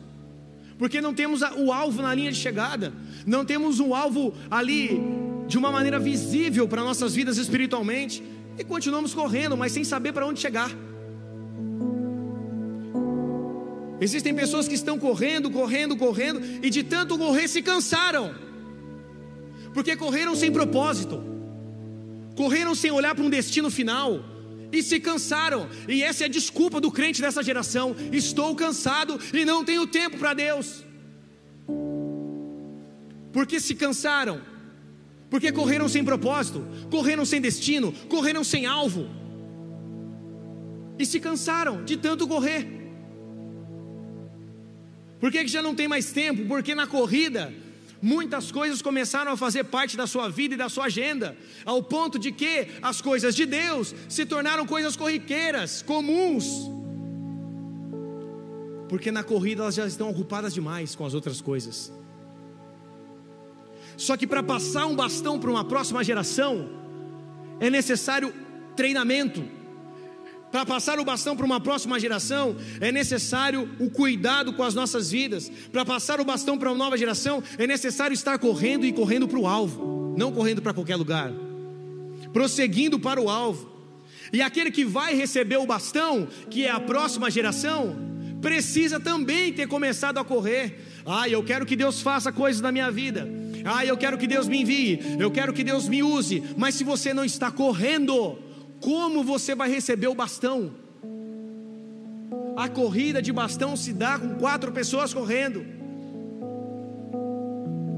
Porque 0.79 1.01
não 1.01 1.13
temos 1.13 1.43
o 1.43 1.73
alvo 1.73 2.01
na 2.01 2.15
linha 2.15 2.31
de 2.31 2.39
chegada, 2.39 2.93
não 3.27 3.45
temos 3.45 3.81
um 3.81 3.95
alvo 3.95 4.33
ali 4.51 5.01
de 5.49 5.59
uma 5.59 5.73
maneira 5.73 5.99
visível 5.99 6.69
para 6.69 6.85
nossas 6.85 7.15
vidas 7.15 7.37
espiritualmente, 7.37 8.23
e 8.59 8.65
continuamos 8.65 9.15
correndo, 9.15 9.57
mas 9.57 9.73
sem 9.73 9.83
saber 9.83 10.13
para 10.13 10.27
onde 10.27 10.41
chegar. 10.41 10.71
Existem 14.01 14.35
pessoas 14.35 14.69
que 14.69 14.75
estão 14.75 14.99
correndo, 14.99 15.51
correndo, 15.51 15.97
correndo, 15.97 16.41
e 16.63 16.71
de 16.71 16.85
tanto 16.85 17.19
correr 17.19 17.49
se 17.49 17.63
cansaram, 17.63 18.35
porque 19.75 19.97
correram 19.97 20.37
sem 20.37 20.53
propósito, 20.53 21.21
correram 22.37 22.75
sem 22.75 22.91
olhar 22.93 23.15
para 23.15 23.25
um 23.25 23.31
destino 23.31 23.71
final, 23.71 24.21
e 24.73 24.83
se 24.83 25.01
cansaram, 25.01 25.69
e 25.89 26.03
essa 26.03 26.25
é 26.25 26.27
a 26.27 26.31
desculpa 26.31 26.81
do 26.81 26.91
crente 26.91 27.21
dessa 27.21 27.43
geração: 27.43 27.95
estou 28.13 28.55
cansado 28.55 29.19
e 29.33 29.45
não 29.45 29.65
tenho 29.65 29.87
tempo 29.87 30.19
para 30.19 30.35
Deus, 30.35 30.85
porque 33.33 33.61
se 33.61 33.75
cansaram, 33.75 34.41
porque 35.31 35.51
correram 35.53 35.89
sem 35.89 36.05
propósito, 36.05 36.67
correram 36.91 37.25
sem 37.25 37.41
destino, 37.41 37.93
correram 38.09 38.45
sem 38.45 38.67
alvo, 38.67 39.09
e 40.99 41.07
se 41.07 41.21
cansaram 41.21 41.85
de 41.85 41.97
tanto 41.97 42.27
correr. 42.27 42.77
Por 45.21 45.33
que, 45.33 45.43
que 45.43 45.49
já 45.49 45.61
não 45.61 45.75
tem 45.75 45.89
mais 45.89 46.13
tempo? 46.13 46.47
Porque 46.47 46.75
na 46.75 46.87
corrida, 46.87 47.53
muitas 48.01 48.51
coisas 48.53 48.81
começaram 48.81 49.33
a 49.33 49.37
fazer 49.37 49.65
parte 49.65 49.97
da 49.97 50.07
sua 50.07 50.29
vida 50.29 50.55
e 50.55 50.59
da 50.59 50.69
sua 50.69 50.87
agenda, 50.87 51.37
ao 51.65 51.83
ponto 51.83 52.19
de 52.19 52.33
que 52.33 52.69
as 52.81 53.01
coisas 53.01 53.35
de 53.35 53.45
Deus 53.47 53.95
se 54.09 54.25
tornaram 54.25 54.67
coisas 54.67 54.97
corriqueiras, 54.97 55.83
comuns. 55.83 56.71
Porque 58.89 59.11
na 59.11 59.23
corrida 59.23 59.63
elas 59.63 59.75
já 59.75 59.87
estão 59.87 60.11
ocupadas 60.11 60.55
demais 60.55 60.95
com 60.95 61.05
as 61.05 61.15
outras 61.15 61.41
coisas. 61.41 61.93
Só 63.97 64.17
que 64.17 64.27
para 64.27 64.43
passar 64.43 64.87
um 64.87 64.95
bastão 64.95 65.39
para 65.41 65.51
uma 65.51 65.65
próxima 65.65 66.03
geração, 66.05 66.71
é 67.61 67.69
necessário 67.69 68.33
treinamento, 68.77 69.45
para 70.51 70.65
passar 70.65 70.99
o 70.99 71.05
bastão 71.05 71.37
para 71.37 71.45
uma 71.45 71.61
próxima 71.61 72.01
geração, 72.01 72.57
é 72.81 72.91
necessário 72.91 73.69
o 73.79 73.91
cuidado 73.91 74.53
com 74.53 74.63
as 74.63 74.75
nossas 74.75 75.11
vidas. 75.11 75.51
Para 75.71 75.85
passar 75.85 76.21
o 76.21 76.25
bastão 76.25 76.57
para 76.57 76.71
uma 76.71 76.79
nova 76.79 76.97
geração, 76.97 77.43
é 77.59 77.67
necessário 77.67 78.15
estar 78.15 78.39
correndo 78.39 78.87
e 78.87 78.93
correndo 78.93 79.29
para 79.29 79.39
o 79.39 79.47
alvo, 79.47 80.15
não 80.17 80.33
correndo 80.33 80.63
para 80.63 80.73
qualquer 80.73 80.97
lugar, 80.97 81.33
prosseguindo 82.33 82.99
para 82.99 83.21
o 83.21 83.29
alvo. 83.29 83.79
E 84.33 84.43
aquele 84.43 84.71
que 84.71 84.85
vai 84.85 85.15
receber 85.15 85.57
o 85.57 85.67
bastão, 85.67 86.29
que 86.51 86.65
é 86.65 86.71
a 86.71 86.81
próxima 86.81 87.31
geração, 87.31 87.97
precisa 88.41 88.99
também 88.99 89.53
ter 89.53 89.67
começado 89.67 90.19
a 90.19 90.25
correr. 90.25 90.81
Ah, 91.05 91.29
eu 91.29 91.43
quero 91.43 91.67
que 91.67 91.77
Deus 91.77 92.01
faça 92.01 92.33
coisas 92.33 92.61
na 92.61 92.73
minha 92.73 92.91
vida. 92.91 93.29
Ah, 93.65 93.85
eu 93.85 93.97
quero 93.97 94.17
que 94.17 94.27
Deus 94.27 94.47
me 94.47 94.63
envie. 94.63 95.01
Eu 95.19 95.31
quero 95.31 95.53
que 95.53 95.65
Deus 95.65 95.89
me 95.89 96.03
use. 96.03 96.43
Mas 96.57 96.75
se 96.75 96.85
você 96.85 97.13
não 97.13 97.25
está 97.25 97.51
correndo, 97.51 98.39
como 98.81 99.23
você 99.25 99.55
vai 99.55 99.71
receber 99.71 100.09
o 100.09 100.15
bastão? 100.15 100.73
A 102.57 102.69
corrida 102.69 103.23
de 103.23 103.33
bastão 103.33 103.77
se 103.77 103.93
dá 103.93 104.19
com 104.19 104.35
quatro 104.35 104.73
pessoas 104.73 105.15
correndo. 105.15 105.65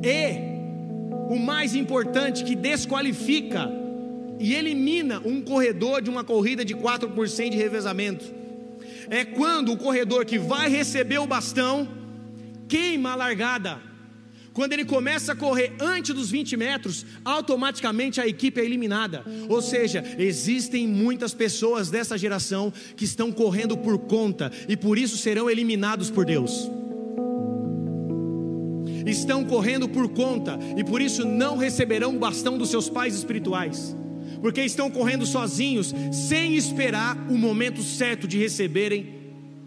E 0.03 0.51
o 1.29 1.39
mais 1.39 1.75
importante 1.75 2.45
que 2.45 2.55
desqualifica 2.55 3.71
e 4.39 4.55
elimina 4.55 5.21
um 5.25 5.41
corredor 5.41 6.01
de 6.01 6.11
uma 6.11 6.25
corrida 6.25 6.65
de 6.65 6.75
4% 6.75 7.51
de 7.51 7.57
revezamento 7.57 8.41
é 9.11 9.25
quando 9.25 9.73
o 9.73 9.77
corredor 9.77 10.25
que 10.25 10.39
vai 10.39 10.69
receber 10.69 11.19
o 11.19 11.27
bastão 11.27 11.89
queima 12.69 13.13
a 13.13 13.17
largada. 13.17 13.90
Quando 14.61 14.75
ele 14.75 14.85
começa 14.85 15.33
a 15.33 15.35
correr 15.35 15.73
antes 15.81 16.15
dos 16.15 16.31
20 16.31 16.55
metros, 16.55 17.07
automaticamente 17.25 18.21
a 18.21 18.27
equipe 18.27 18.61
é 18.61 18.65
eliminada. 18.67 19.25
Ou 19.49 19.63
seja, 19.63 20.05
existem 20.19 20.87
muitas 20.87 21.33
pessoas 21.33 21.89
dessa 21.89 22.19
geração 22.19 22.71
que 22.95 23.07
estão 23.07 23.33
correndo 23.33 23.75
por 23.75 23.99
conta 24.01 24.53
e 24.69 24.77
por 24.77 24.99
isso 24.99 25.17
serão 25.17 25.49
eliminados 25.49 26.11
por 26.11 26.27
Deus. 26.27 26.71
Estão 29.07 29.47
correndo 29.47 29.89
por 29.89 30.11
conta 30.11 30.59
e 30.77 30.85
por 30.85 31.01
isso 31.01 31.25
não 31.25 31.57
receberão 31.57 32.15
o 32.15 32.19
bastão 32.19 32.59
dos 32.59 32.69
seus 32.69 32.87
pais 32.87 33.15
espirituais, 33.15 33.97
porque 34.43 34.61
estão 34.61 34.91
correndo 34.91 35.25
sozinhos, 35.25 35.95
sem 36.13 36.55
esperar 36.55 37.17
o 37.31 37.39
momento 37.39 37.83
certo 37.83 38.29
de 38.29 38.37
receberem 38.37 39.20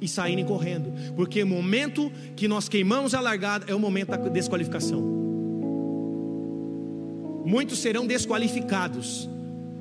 e 0.03 0.07
saírem 0.09 0.43
correndo, 0.43 0.91
porque 1.15 1.41
o 1.41 1.47
momento 1.47 2.11
que 2.35 2.45
nós 2.45 2.67
queimamos 2.67 3.13
a 3.13 3.21
largada 3.21 3.65
é 3.69 3.73
o 3.73 3.79
momento 3.79 4.09
da 4.09 4.17
desqualificação. 4.17 5.01
Muitos 7.45 7.79
serão 7.79 8.05
desqualificados, 8.05 9.29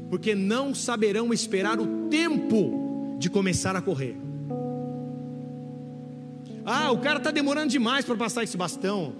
porque 0.08 0.32
não 0.32 0.74
saberão 0.74 1.32
esperar 1.32 1.80
o 1.80 2.08
tempo 2.08 3.16
de 3.18 3.28
começar 3.28 3.74
a 3.74 3.82
correr. 3.82 4.16
Ah, 6.64 6.92
o 6.92 6.98
cara 6.98 7.18
está 7.18 7.32
demorando 7.32 7.68
demais 7.68 8.04
para 8.04 8.14
passar 8.14 8.44
esse 8.44 8.56
bastão. 8.56 9.14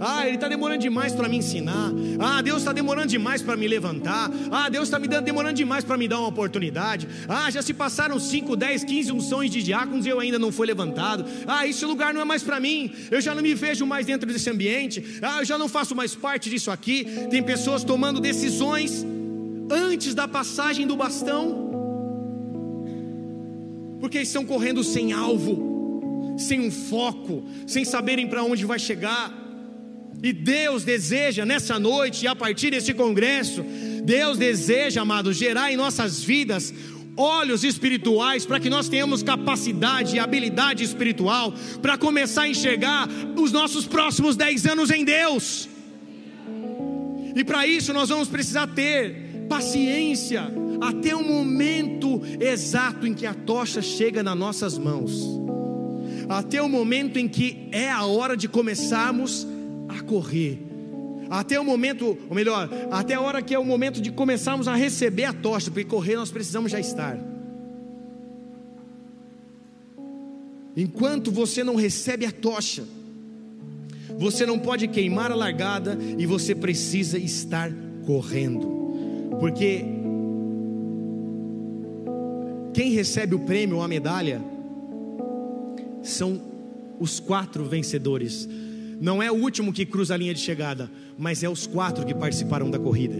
Ah, 0.00 0.26
ele 0.26 0.36
está 0.36 0.48
demorando 0.48 0.80
demais 0.80 1.12
para 1.12 1.28
me 1.28 1.36
ensinar. 1.36 1.92
Ah, 2.18 2.40
Deus 2.40 2.58
está 2.58 2.72
demorando 2.72 3.08
demais 3.08 3.42
para 3.42 3.56
me 3.56 3.66
levantar. 3.66 4.30
Ah, 4.50 4.68
Deus 4.68 4.84
está 4.84 4.98
me 4.98 5.08
dando, 5.08 5.24
demorando 5.24 5.54
demais 5.54 5.84
para 5.84 5.96
me 5.96 6.06
dar 6.06 6.18
uma 6.20 6.28
oportunidade. 6.28 7.08
Ah, 7.28 7.50
já 7.50 7.62
se 7.62 7.74
passaram 7.74 8.18
5, 8.18 8.56
10, 8.56 8.84
15 8.84 9.12
unções 9.12 9.50
de 9.50 9.62
diáconos 9.62 10.06
e 10.06 10.08
eu 10.08 10.20
ainda 10.20 10.38
não 10.38 10.52
fui 10.52 10.66
levantado. 10.66 11.24
Ah, 11.46 11.66
esse 11.66 11.84
lugar 11.84 12.14
não 12.14 12.20
é 12.20 12.24
mais 12.24 12.42
para 12.42 12.60
mim. 12.60 12.92
Eu 13.10 13.20
já 13.20 13.34
não 13.34 13.42
me 13.42 13.54
vejo 13.54 13.84
mais 13.84 14.06
dentro 14.06 14.30
desse 14.30 14.48
ambiente. 14.48 15.18
Ah, 15.20 15.40
eu 15.40 15.44
já 15.44 15.58
não 15.58 15.68
faço 15.68 15.94
mais 15.94 16.14
parte 16.14 16.48
disso 16.48 16.70
aqui. 16.70 17.04
Tem 17.30 17.42
pessoas 17.42 17.82
tomando 17.82 18.20
decisões 18.20 19.04
antes 19.70 20.14
da 20.14 20.28
passagem 20.28 20.86
do 20.86 20.96
bastão. 20.96 21.66
Porque 24.00 24.20
estão 24.20 24.44
correndo 24.44 24.84
sem 24.84 25.12
alvo, 25.12 26.36
sem 26.38 26.60
um 26.60 26.70
foco, 26.70 27.42
sem 27.66 27.84
saberem 27.84 28.28
para 28.28 28.44
onde 28.44 28.64
vai 28.64 28.78
chegar. 28.78 29.47
E 30.22 30.32
Deus 30.32 30.84
deseja 30.84 31.44
nessa 31.44 31.78
noite, 31.78 32.24
e 32.24 32.28
a 32.28 32.34
partir 32.34 32.70
desse 32.70 32.92
congresso, 32.92 33.64
Deus 34.04 34.36
deseja, 34.36 35.02
amados, 35.02 35.36
gerar 35.36 35.72
em 35.72 35.76
nossas 35.76 36.22
vidas 36.22 36.74
olhos 37.16 37.64
espirituais 37.64 38.46
para 38.46 38.60
que 38.60 38.70
nós 38.70 38.88
tenhamos 38.88 39.22
capacidade 39.22 40.14
e 40.14 40.18
habilidade 40.20 40.84
espiritual 40.84 41.52
para 41.82 41.98
começar 41.98 42.42
a 42.42 42.48
enxergar 42.48 43.08
os 43.36 43.50
nossos 43.50 43.86
próximos 43.86 44.36
dez 44.36 44.64
anos 44.66 44.90
em 44.90 45.04
Deus. 45.04 45.68
E 47.34 47.44
para 47.44 47.66
isso 47.66 47.92
nós 47.92 48.08
vamos 48.08 48.28
precisar 48.28 48.68
ter 48.68 49.46
paciência 49.48 50.48
até 50.80 51.14
o 51.14 51.24
momento 51.24 52.22
exato 52.40 53.06
em 53.06 53.14
que 53.14 53.26
a 53.26 53.34
tocha 53.34 53.82
chega 53.82 54.22
nas 54.22 54.36
nossas 54.36 54.78
mãos, 54.78 55.12
até 56.28 56.62
o 56.62 56.68
momento 56.68 57.18
em 57.18 57.28
que 57.28 57.68
é 57.72 57.90
a 57.90 58.04
hora 58.04 58.36
de 58.36 58.48
começarmos 58.48 59.44
a 59.44 59.57
correr. 60.02 60.58
Até 61.30 61.60
o 61.60 61.64
momento, 61.64 62.16
ou 62.28 62.34
melhor, 62.34 62.70
até 62.90 63.14
a 63.14 63.20
hora 63.20 63.42
que 63.42 63.54
é 63.54 63.58
o 63.58 63.64
momento 63.64 64.00
de 64.00 64.10
começarmos 64.10 64.66
a 64.66 64.74
receber 64.74 65.24
a 65.24 65.32
tocha, 65.32 65.70
porque 65.70 65.84
correr 65.84 66.16
nós 66.16 66.30
precisamos 66.30 66.72
já 66.72 66.80
estar. 66.80 67.18
Enquanto 70.76 71.30
você 71.30 71.62
não 71.62 71.74
recebe 71.74 72.24
a 72.24 72.32
tocha, 72.32 72.84
você 74.16 74.46
não 74.46 74.58
pode 74.58 74.88
queimar 74.88 75.30
a 75.30 75.34
largada 75.34 75.98
e 76.16 76.24
você 76.24 76.54
precisa 76.54 77.18
estar 77.18 77.70
correndo, 78.06 79.36
porque 79.38 79.84
quem 82.72 82.92
recebe 82.92 83.34
o 83.34 83.40
prêmio 83.40 83.76
ou 83.76 83.82
a 83.82 83.88
medalha 83.88 84.40
são 86.02 86.40
os 86.98 87.20
quatro 87.20 87.64
vencedores 87.64 88.48
não 89.00 89.22
é 89.22 89.30
o 89.30 89.34
último 89.34 89.72
que 89.72 89.86
cruza 89.86 90.14
a 90.14 90.16
linha 90.16 90.34
de 90.34 90.40
chegada, 90.40 90.90
mas 91.16 91.42
é 91.42 91.48
os 91.48 91.66
quatro 91.66 92.04
que 92.04 92.14
participaram 92.14 92.70
da 92.70 92.78
corrida. 92.78 93.16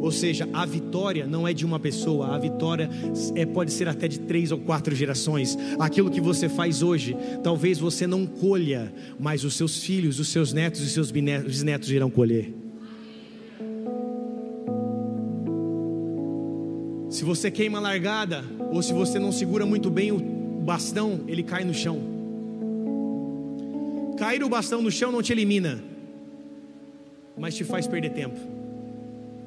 Ou 0.00 0.12
seja, 0.12 0.48
a 0.52 0.64
vitória 0.64 1.26
não 1.26 1.46
é 1.46 1.52
de 1.52 1.66
uma 1.66 1.80
pessoa, 1.80 2.34
a 2.34 2.38
vitória 2.38 2.88
é, 3.34 3.44
pode 3.44 3.72
ser 3.72 3.88
até 3.88 4.06
de 4.06 4.20
três 4.20 4.52
ou 4.52 4.58
quatro 4.58 4.94
gerações. 4.94 5.58
Aquilo 5.78 6.10
que 6.10 6.20
você 6.20 6.48
faz 6.48 6.82
hoje, 6.82 7.16
talvez 7.42 7.78
você 7.78 8.06
não 8.06 8.24
colha, 8.24 8.92
mas 9.18 9.44
os 9.44 9.54
seus 9.54 9.82
filhos, 9.82 10.20
os 10.20 10.28
seus 10.28 10.52
netos 10.52 10.80
e 10.82 10.88
seus 10.88 11.10
bisnetos 11.10 11.90
irão 11.90 12.10
colher. 12.10 12.54
Se 17.10 17.24
você 17.24 17.50
queima 17.50 17.78
a 17.78 17.80
largada, 17.80 18.44
ou 18.70 18.82
se 18.82 18.92
você 18.92 19.18
não 19.18 19.32
segura 19.32 19.66
muito 19.66 19.90
bem 19.90 20.12
o 20.12 20.18
bastão, 20.18 21.20
ele 21.26 21.42
cai 21.42 21.64
no 21.64 21.74
chão. 21.74 22.07
Cair 24.18 24.42
o 24.42 24.48
bastão 24.48 24.82
no 24.82 24.90
chão 24.90 25.12
não 25.12 25.22
te 25.22 25.32
elimina, 25.32 25.82
mas 27.36 27.54
te 27.54 27.62
faz 27.64 27.86
perder 27.86 28.10
tempo. 28.10 28.38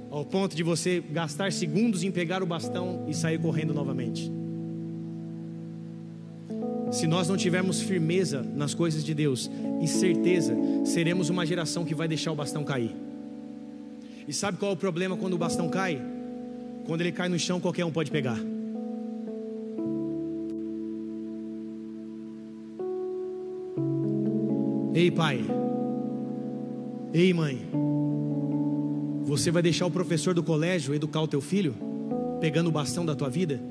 ao 0.10 0.26
ponto 0.26 0.54
de 0.54 0.62
você 0.62 1.00
gastar 1.00 1.54
segundos 1.54 2.04
em 2.04 2.12
pegar 2.12 2.44
o 2.44 2.46
bastão 2.46 3.06
e 3.08 3.14
sair 3.14 3.40
correndo 3.40 3.74
novamente. 3.74 4.30
Se 6.92 7.08
nós 7.08 7.30
não 7.30 7.38
tivermos 7.38 7.82
firmeza 7.82 8.44
nas 8.44 8.74
coisas 8.74 9.06
de 9.06 9.14
Deus 9.14 9.50
e 9.82 9.88
certeza, 9.88 10.54
seremos 10.84 11.30
uma 11.30 11.46
geração 11.46 11.86
que 11.86 11.96
vai 11.96 12.10
deixar 12.10 12.34
o 12.34 12.36
bastão 12.36 12.66
cair. 12.66 12.94
E 14.28 14.34
sabe 14.34 14.58
qual 14.58 14.72
é 14.72 14.74
o 14.74 14.78
problema 14.78 15.16
quando 15.16 15.34
o 15.36 15.38
bastão 15.38 15.70
cai? 15.70 16.02
Quando 16.86 17.00
ele 17.00 17.14
cai 17.14 17.30
no 17.30 17.40
chão, 17.40 17.62
qualquer 17.62 17.86
um 17.86 17.92
pode 17.92 18.12
pegar. 18.12 18.38
Ei, 24.94 25.10
pai. 25.10 25.46
Ei, 27.14 27.34
mãe. 27.34 27.68
Você 29.24 29.50
vai 29.50 29.62
deixar 29.62 29.86
o 29.86 29.92
professor 29.92 30.34
do 30.34 30.44
colégio 30.44 30.94
educar 30.94 31.22
o 31.22 31.28
teu 31.28 31.40
filho, 31.40 31.74
pegando 32.42 32.68
o 32.68 32.72
bastão 32.72 33.06
da 33.06 33.16
tua 33.16 33.30
vida? 33.30 33.62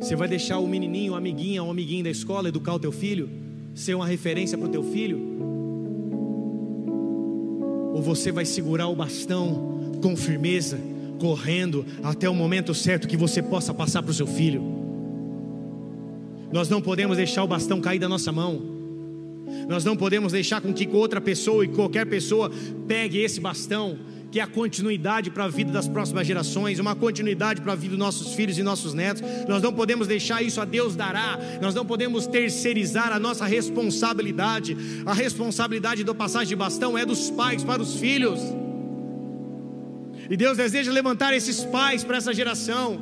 Você 0.00 0.14
vai 0.14 0.28
deixar 0.28 0.58
o 0.58 0.68
menininho, 0.68 1.14
a 1.14 1.18
amiguinha, 1.18 1.62
o 1.64 1.70
amiguinho 1.70 2.04
da 2.04 2.10
escola 2.10 2.48
educar 2.48 2.74
o 2.74 2.78
teu 2.78 2.92
filho, 2.92 3.28
ser 3.74 3.94
uma 3.94 4.06
referência 4.06 4.56
para 4.56 4.68
o 4.68 4.70
teu 4.70 4.84
filho? 4.84 5.18
Ou 7.92 8.00
você 8.00 8.30
vai 8.30 8.44
segurar 8.44 8.86
o 8.86 8.94
bastão 8.94 9.98
com 10.00 10.16
firmeza, 10.16 10.78
correndo 11.18 11.84
até 12.02 12.28
o 12.30 12.34
momento 12.34 12.72
certo 12.72 13.08
que 13.08 13.16
você 13.16 13.42
possa 13.42 13.74
passar 13.74 14.02
para 14.02 14.12
o 14.12 14.14
seu 14.14 14.26
filho? 14.26 14.62
Nós 16.52 16.68
não 16.68 16.80
podemos 16.80 17.16
deixar 17.16 17.42
o 17.42 17.48
bastão 17.48 17.80
cair 17.80 17.98
da 17.98 18.08
nossa 18.08 18.30
mão. 18.30 18.69
Nós 19.70 19.84
não 19.84 19.96
podemos 19.96 20.32
deixar 20.32 20.60
com 20.60 20.74
que 20.74 20.88
outra 20.88 21.20
pessoa 21.20 21.64
e 21.64 21.68
qualquer 21.68 22.04
pessoa 22.04 22.50
pegue 22.88 23.18
esse 23.18 23.38
bastão, 23.38 23.96
que 24.28 24.40
é 24.40 24.42
a 24.42 24.46
continuidade 24.48 25.30
para 25.30 25.44
a 25.44 25.48
vida 25.48 25.70
das 25.70 25.86
próximas 25.86 26.26
gerações, 26.26 26.80
uma 26.80 26.96
continuidade 26.96 27.60
para 27.60 27.74
a 27.74 27.76
vida 27.76 27.90
dos 27.90 27.98
nossos 27.98 28.34
filhos 28.34 28.58
e 28.58 28.64
nossos 28.64 28.94
netos. 28.94 29.22
Nós 29.48 29.62
não 29.62 29.72
podemos 29.72 30.08
deixar 30.08 30.42
isso 30.42 30.60
a 30.60 30.64
Deus 30.64 30.96
dará. 30.96 31.38
Nós 31.62 31.72
não 31.72 31.86
podemos 31.86 32.26
terceirizar 32.26 33.12
a 33.12 33.20
nossa 33.20 33.46
responsabilidade. 33.46 34.76
A 35.06 35.14
responsabilidade 35.14 36.02
do 36.02 36.16
passagem 36.16 36.48
de 36.48 36.56
bastão 36.56 36.98
é 36.98 37.06
dos 37.06 37.30
pais 37.30 37.62
para 37.62 37.80
os 37.80 37.94
filhos. 37.94 38.40
E 40.28 40.36
Deus 40.36 40.56
deseja 40.56 40.90
levantar 40.90 41.32
esses 41.32 41.64
pais 41.64 42.02
para 42.02 42.16
essa 42.16 42.34
geração 42.34 43.00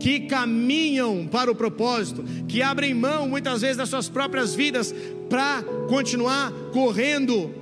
que 0.00 0.20
caminham 0.20 1.28
para 1.30 1.50
o 1.50 1.54
propósito, 1.54 2.24
que 2.48 2.62
abrem 2.62 2.94
mão 2.94 3.28
muitas 3.28 3.60
vezes 3.60 3.76
das 3.76 3.90
suas 3.90 4.08
próprias 4.08 4.54
vidas 4.54 4.94
para 5.28 5.62
continuar 5.88 6.50
correndo 6.72 7.54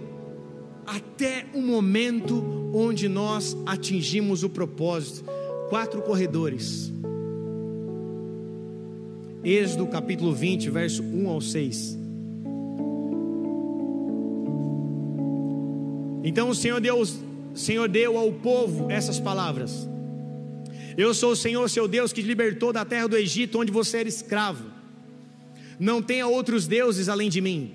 até 0.87 1.45
o 1.53 1.61
momento 1.61 2.71
onde 2.73 3.09
nós 3.09 3.57
atingimos 3.67 4.45
o 4.45 4.49
propósito. 4.49 5.29
Quatro 5.69 6.01
corredores. 6.01 6.93
Êxodo 9.45 9.87
capítulo 9.89 10.33
20, 10.33 10.71
verso 10.71 11.03
1 11.03 11.29
ao 11.29 11.41
6. 11.41 11.99
Então 16.25 16.51
o 16.51 16.55
Senhor 16.55 16.81
Deus, 16.81 17.19
Senhor 17.55 17.89
deu 17.89 18.17
ao 18.17 18.33
povo 18.33 18.91
essas 18.91 19.19
palavras. 19.19 19.89
Eu 20.99 21.15
sou 21.15 21.31
o 21.31 21.37
Senhor, 21.37 21.71
seu 21.71 21.87
Deus, 21.87 22.13
que 22.13 22.21
te 22.21 22.27
libertou 22.27 22.73
da 22.73 22.85
terra 22.85 23.07
do 23.07 23.17
Egito, 23.17 23.61
onde 23.61 23.71
você 23.71 23.99
era 23.99 24.09
escravo. 24.09 24.65
Não 25.79 26.03
tenha 26.03 26.27
outros 26.27 26.67
deuses 26.67 27.09
além 27.09 27.31
de 27.31 27.41
mim. 27.41 27.73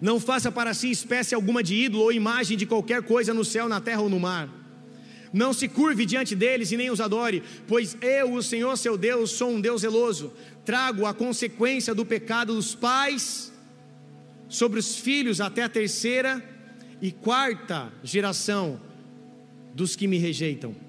Não 0.00 0.18
faça 0.18 0.50
para 0.50 0.72
si 0.72 0.90
espécie 0.90 1.34
alguma 1.34 1.62
de 1.62 1.74
ídolo 1.74 2.04
ou 2.04 2.10
imagem 2.10 2.56
de 2.56 2.64
qualquer 2.64 3.02
coisa 3.02 3.34
no 3.34 3.44
céu, 3.44 3.68
na 3.68 3.78
terra 3.78 4.00
ou 4.00 4.08
no 4.08 4.18
mar. 4.18 4.48
Não 5.34 5.52
se 5.52 5.68
curve 5.68 6.06
diante 6.06 6.34
deles 6.34 6.72
e 6.72 6.78
nem 6.78 6.90
os 6.90 6.98
adore, 6.98 7.42
pois 7.68 7.94
eu, 8.00 8.32
o 8.32 8.42
Senhor 8.42 8.74
seu 8.78 8.96
Deus, 8.96 9.32
sou 9.32 9.50
um 9.50 9.60
Deus 9.60 9.82
zeloso. 9.82 10.32
Trago 10.64 11.04
a 11.04 11.12
consequência 11.12 11.94
do 11.94 12.06
pecado 12.06 12.54
dos 12.54 12.74
pais 12.74 13.52
sobre 14.48 14.80
os 14.80 14.96
filhos 14.96 15.42
até 15.42 15.62
a 15.62 15.68
terceira 15.68 16.42
e 17.02 17.12
quarta 17.12 17.92
geração 18.02 18.80
dos 19.74 19.94
que 19.94 20.06
me 20.06 20.16
rejeitam 20.16 20.83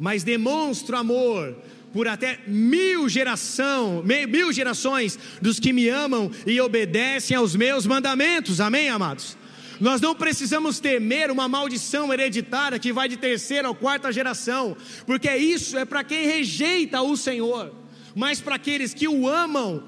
mas 0.00 0.24
demonstro 0.24 0.96
amor 0.96 1.54
por 1.92 2.08
até 2.08 2.40
mil 2.46 3.08
geração, 3.08 4.02
mil 4.28 4.52
gerações 4.52 5.18
dos 5.42 5.60
que 5.60 5.72
me 5.72 5.88
amam 5.88 6.30
e 6.46 6.58
obedecem 6.60 7.36
aos 7.36 7.54
meus 7.54 7.86
mandamentos. 7.86 8.60
Amém, 8.60 8.88
amados? 8.88 9.36
Nós 9.78 10.00
não 10.00 10.14
precisamos 10.14 10.80
temer 10.80 11.30
uma 11.30 11.48
maldição 11.48 12.12
hereditária 12.12 12.78
que 12.78 12.92
vai 12.92 13.08
de 13.08 13.16
terceira 13.16 13.68
ou 13.68 13.74
quarta 13.74 14.12
geração, 14.12 14.76
porque 15.06 15.34
isso 15.36 15.76
é 15.76 15.84
para 15.84 16.04
quem 16.04 16.26
rejeita 16.26 17.02
o 17.02 17.16
Senhor, 17.16 17.74
mas 18.14 18.40
para 18.40 18.56
aqueles 18.56 18.94
que 18.94 19.08
o 19.08 19.28
amam, 19.28 19.82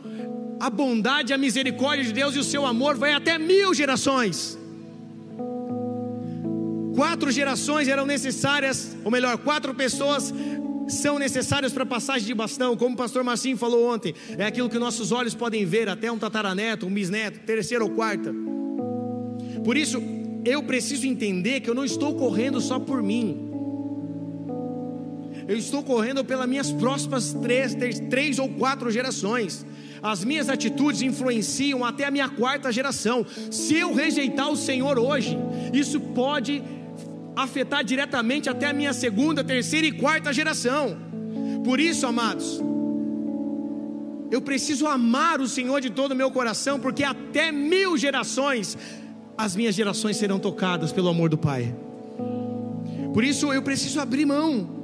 a 0.60 0.70
bondade, 0.70 1.32
a 1.32 1.38
misericórdia 1.38 2.04
de 2.04 2.12
Deus 2.12 2.34
e 2.34 2.38
o 2.38 2.44
seu 2.44 2.66
amor 2.66 2.96
vai 2.96 3.12
até 3.12 3.38
mil 3.38 3.74
gerações. 3.74 4.58
Quatro 6.94 7.30
gerações 7.30 7.88
eram 7.88 8.04
necessárias, 8.04 8.96
ou 9.04 9.10
melhor, 9.10 9.38
quatro 9.38 9.74
pessoas 9.74 10.32
são 10.88 11.18
necessárias 11.18 11.72
para 11.72 11.84
a 11.84 11.86
passagem 11.86 12.26
de 12.26 12.34
bastão, 12.34 12.76
como 12.76 12.94
o 12.94 12.96
pastor 12.96 13.24
Marcinho 13.24 13.56
falou 13.56 13.92
ontem, 13.92 14.14
é 14.36 14.44
aquilo 14.44 14.68
que 14.68 14.78
nossos 14.78 15.12
olhos 15.12 15.34
podem 15.34 15.64
ver, 15.64 15.88
até 15.88 16.10
um 16.10 16.18
tataraneto, 16.18 16.86
um 16.86 16.92
bisneto, 16.92 17.40
terceira 17.40 17.82
ou 17.82 17.90
quarta. 17.90 18.34
Por 19.64 19.76
isso, 19.76 20.02
eu 20.44 20.62
preciso 20.62 21.06
entender 21.06 21.60
que 21.60 21.70
eu 21.70 21.74
não 21.74 21.84
estou 21.84 22.14
correndo 22.14 22.60
só 22.60 22.78
por 22.78 23.02
mim, 23.02 23.48
eu 25.48 25.56
estou 25.56 25.82
correndo 25.82 26.24
pelas 26.24 26.48
minhas 26.48 26.70
próximas 26.70 27.32
três, 27.34 27.74
três 28.08 28.38
ou 28.38 28.48
quatro 28.48 28.90
gerações. 28.90 29.66
As 30.02 30.24
minhas 30.24 30.48
atitudes 30.48 31.02
influenciam 31.02 31.84
até 31.84 32.04
a 32.04 32.10
minha 32.10 32.28
quarta 32.28 32.72
geração. 32.72 33.24
Se 33.50 33.74
eu 33.74 33.94
rejeitar 33.94 34.50
o 34.50 34.56
Senhor 34.56 34.98
hoje, 34.98 35.36
isso 35.72 36.00
pode 36.00 36.62
afetar 37.34 37.84
diretamente 37.84 38.48
até 38.48 38.66
a 38.66 38.72
minha 38.72 38.92
segunda, 38.92 39.42
terceira 39.42 39.86
e 39.86 39.92
quarta 39.92 40.32
geração. 40.32 40.96
Por 41.64 41.80
isso, 41.80 42.06
amados, 42.06 42.60
eu 44.30 44.40
preciso 44.40 44.86
amar 44.86 45.40
o 45.40 45.48
Senhor 45.48 45.80
de 45.80 45.90
todo 45.90 46.12
o 46.12 46.16
meu 46.16 46.30
coração, 46.30 46.80
porque 46.80 47.04
até 47.04 47.52
mil 47.52 47.96
gerações, 47.96 48.76
as 49.36 49.54
minhas 49.54 49.74
gerações 49.74 50.16
serão 50.16 50.38
tocadas 50.38 50.92
pelo 50.92 51.08
amor 51.08 51.28
do 51.28 51.38
Pai. 51.38 51.74
Por 53.12 53.22
isso 53.22 53.52
eu 53.52 53.62
preciso 53.62 54.00
abrir 54.00 54.24
mão, 54.24 54.80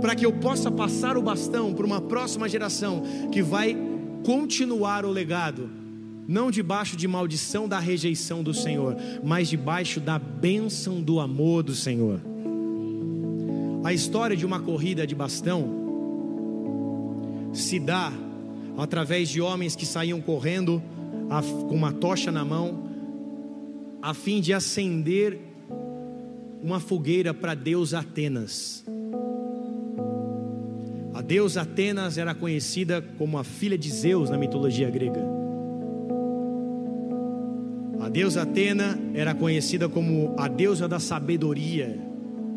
para 0.00 0.14
que 0.14 0.24
eu 0.24 0.32
possa 0.32 0.70
passar 0.70 1.16
o 1.16 1.22
bastão 1.22 1.74
para 1.74 1.86
uma 1.86 2.00
próxima 2.00 2.48
geração 2.48 3.02
que 3.30 3.42
vai 3.42 3.76
continuar 4.24 5.04
o 5.04 5.10
legado 5.10 5.81
não 6.26 6.50
debaixo 6.50 6.96
de 6.96 7.08
maldição 7.08 7.68
da 7.68 7.78
rejeição 7.78 8.42
do 8.42 8.54
Senhor, 8.54 8.96
mas 9.22 9.48
debaixo 9.48 10.00
da 10.00 10.18
bênção 10.18 11.02
do 11.02 11.20
amor 11.20 11.62
do 11.62 11.74
Senhor. 11.74 12.20
A 13.84 13.92
história 13.92 14.36
de 14.36 14.46
uma 14.46 14.60
corrida 14.60 15.06
de 15.06 15.14
bastão 15.14 15.80
se 17.52 17.80
dá 17.80 18.12
através 18.78 19.28
de 19.28 19.40
homens 19.40 19.74
que 19.74 19.84
saíam 19.84 20.20
correndo 20.20 20.82
com 21.68 21.74
uma 21.74 21.92
tocha 21.92 22.30
na 22.30 22.44
mão, 22.44 22.88
a 24.00 24.14
fim 24.14 24.40
de 24.40 24.52
acender 24.52 25.38
uma 26.62 26.78
fogueira 26.78 27.34
para 27.34 27.54
Deus 27.54 27.92
Atenas. 27.92 28.84
A 31.12 31.20
deusa 31.20 31.62
Atenas 31.62 32.16
era 32.16 32.34
conhecida 32.34 33.02
como 33.18 33.36
a 33.38 33.44
filha 33.44 33.76
de 33.76 33.90
Zeus 33.90 34.30
na 34.30 34.38
mitologia 34.38 34.88
grega 34.88 35.31
deusa 38.12 38.42
Atena 38.42 38.98
era 39.14 39.34
conhecida 39.34 39.88
como 39.88 40.34
a 40.36 40.46
deusa 40.46 40.86
da 40.86 41.00
sabedoria 41.00 41.98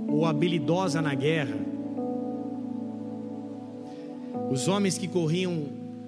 ou 0.08 0.26
habilidosa 0.26 1.02
na 1.02 1.15
guerra. 1.15 1.56
Os 4.52 4.68
homens 4.68 4.98
que 4.98 5.08
corriam 5.08 5.63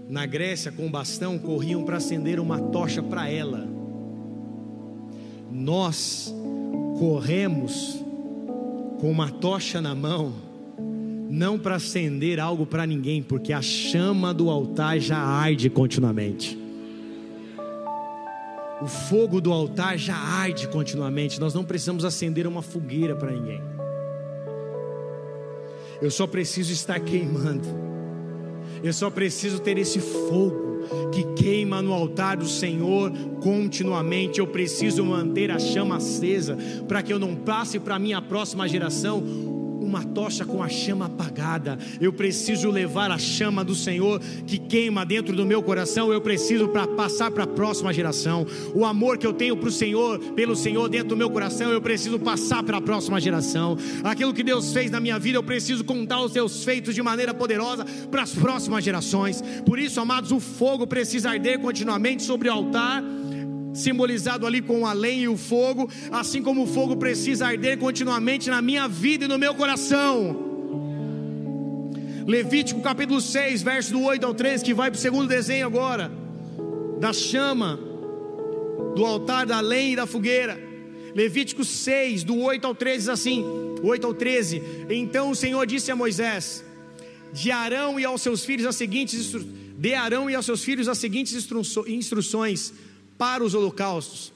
na 0.09 0.25
Grécia 0.25 0.71
com 0.71 0.91
bastão 0.91 1.39
corriam 1.39 1.83
para 1.83 1.97
acender 1.97 2.39
uma 2.39 2.59
tocha 2.59 3.01
para 3.01 3.29
ela. 3.29 3.65
Nós 5.49 6.33
corremos 6.99 8.03
com 8.99 9.09
uma 9.09 9.29
tocha 9.29 9.79
na 9.81 9.95
mão, 9.95 10.33
não 11.29 11.57
para 11.57 11.75
acender 11.75 12.37
algo 12.39 12.65
para 12.65 12.85
ninguém, 12.85 13.23
porque 13.23 13.53
a 13.53 13.61
chama 13.61 14.33
do 14.33 14.49
altar 14.49 14.99
já 14.99 15.17
arde 15.17 15.69
continuamente. 15.69 16.66
O 18.81 18.87
fogo 18.87 19.41
do 19.41 19.51
altar 19.51 19.97
já 19.97 20.15
arde 20.15 20.67
continuamente. 20.67 21.39
Nós 21.39 21.53
não 21.53 21.65
precisamos 21.65 22.05
acender 22.05 22.45
uma 22.45 22.61
fogueira 22.61 23.15
para 23.15 23.31
ninguém. 23.31 23.61
Eu 26.01 26.11
só 26.11 26.27
preciso 26.27 26.71
estar 26.71 26.99
queimando. 26.99 27.67
Eu 28.83 28.93
só 28.93 29.09
preciso 29.09 29.59
ter 29.59 29.77
esse 29.77 29.99
fogo 29.99 30.67
que 31.11 31.23
queima 31.41 31.81
no 31.81 31.91
altar 31.91 32.37
do 32.37 32.47
Senhor 32.47 33.11
continuamente. 33.41 34.39
Eu 34.39 34.47
preciso 34.47 35.03
manter 35.03 35.49
a 35.49 35.57
chama 35.57 35.97
acesa 35.97 36.57
para 36.87 37.01
que 37.01 37.11
eu 37.11 37.17
não 37.17 37.35
passe 37.35 37.79
para 37.79 37.97
minha 37.97 38.21
próxima 38.21 38.67
geração 38.67 39.23
uma 39.87 40.03
tocha 40.03 40.45
com 40.45 40.61
a 40.61 40.69
chama 40.69 41.05
apagada. 41.05 41.77
Eu 41.99 42.11
preciso 42.11 42.69
levar 42.69 43.09
a 43.09 43.17
chama 43.17 43.63
do 43.63 43.73
Senhor 43.73 44.19
que 44.45 44.57
queima 44.57 45.05
dentro 45.05 45.35
do 45.35 45.45
meu 45.45 45.63
coração. 45.63 46.11
Eu 46.11 46.21
preciso 46.21 46.67
para 46.67 46.85
passar 46.85 47.31
para 47.31 47.45
a 47.45 47.47
próxima 47.47 47.93
geração. 47.93 48.45
O 48.75 48.85
amor 48.85 49.17
que 49.17 49.25
eu 49.25 49.33
tenho 49.33 49.55
para 49.55 49.69
o 49.69 49.71
Senhor, 49.71 50.19
pelo 50.33 50.55
Senhor 50.55 50.89
dentro 50.89 51.09
do 51.09 51.17
meu 51.17 51.29
coração, 51.29 51.71
eu 51.71 51.81
preciso 51.81 52.19
passar 52.19 52.63
para 52.63 52.77
a 52.77 52.81
próxima 52.81 53.19
geração. 53.19 53.77
Aquilo 54.03 54.33
que 54.33 54.43
Deus 54.43 54.73
fez 54.73 54.91
na 54.91 54.99
minha 54.99 55.17
vida, 55.17 55.37
eu 55.37 55.43
preciso 55.43 55.83
contar 55.83 56.21
os 56.21 56.33
seus 56.33 56.63
feitos 56.63 56.93
de 56.93 57.01
maneira 57.01 57.33
poderosa 57.33 57.85
para 58.11 58.23
as 58.23 58.33
próximas 58.33 58.83
gerações. 58.83 59.41
Por 59.65 59.79
isso, 59.79 59.99
amados, 59.99 60.31
o 60.31 60.39
fogo 60.39 60.85
precisa 60.85 61.29
arder 61.29 61.59
continuamente 61.59 62.23
sobre 62.23 62.49
o 62.49 62.51
altar 62.51 63.03
simbolizado 63.77 64.47
ali 64.47 64.61
com 64.61 64.85
a 64.85 64.93
lenha 64.93 65.23
e 65.23 65.27
o 65.27 65.37
fogo, 65.37 65.89
assim 66.11 66.41
como 66.41 66.63
o 66.63 66.67
fogo 66.67 66.97
precisa 66.97 67.47
arder 67.47 67.77
continuamente 67.77 68.49
na 68.49 68.61
minha 68.61 68.87
vida 68.87 69.25
e 69.25 69.27
no 69.27 69.37
meu 69.37 69.53
coração. 69.53 70.45
Levítico 72.25 72.81
capítulo 72.81 73.21
6, 73.21 73.61
verso 73.61 73.93
do 73.93 74.01
8 74.01 74.25
ao 74.25 74.33
13, 74.33 74.65
que 74.65 74.73
vai 74.73 74.89
para 74.89 74.97
o 74.97 75.01
segundo 75.01 75.29
desenho 75.29 75.65
agora, 75.65 76.11
da 76.99 77.13
chama, 77.13 77.79
do 78.95 79.05
altar, 79.05 79.45
da 79.45 79.59
lenha 79.59 79.93
e 79.93 79.95
da 79.95 80.07
fogueira. 80.07 80.59
Levítico 81.15 81.63
6, 81.63 82.23
do 82.23 82.37
8 82.39 82.65
ao 82.65 82.75
13, 82.75 82.97
diz 82.97 83.09
assim: 83.09 83.45
8 83.81 84.07
ao 84.07 84.13
13. 84.13 84.61
Então 84.89 85.31
o 85.31 85.35
Senhor 85.35 85.65
disse 85.65 85.91
a 85.91 85.95
Moisés: 85.95 86.65
De 87.31 87.51
Arão 87.51 87.99
e 87.99 88.03
aos 88.03 88.21
seus 88.21 88.43
filhos 88.43 88.65
as 88.65 88.75
seguintes 88.75 89.33
de 89.77 89.93
Arão 89.93 90.29
e 90.29 90.35
aos 90.35 90.45
seus 90.45 90.63
filhos 90.63 90.87
as 90.87 90.97
seguintes 90.97 91.33
instruções 91.87 92.73
para 93.17 93.43
os 93.43 93.53
holocaustos. 93.53 94.31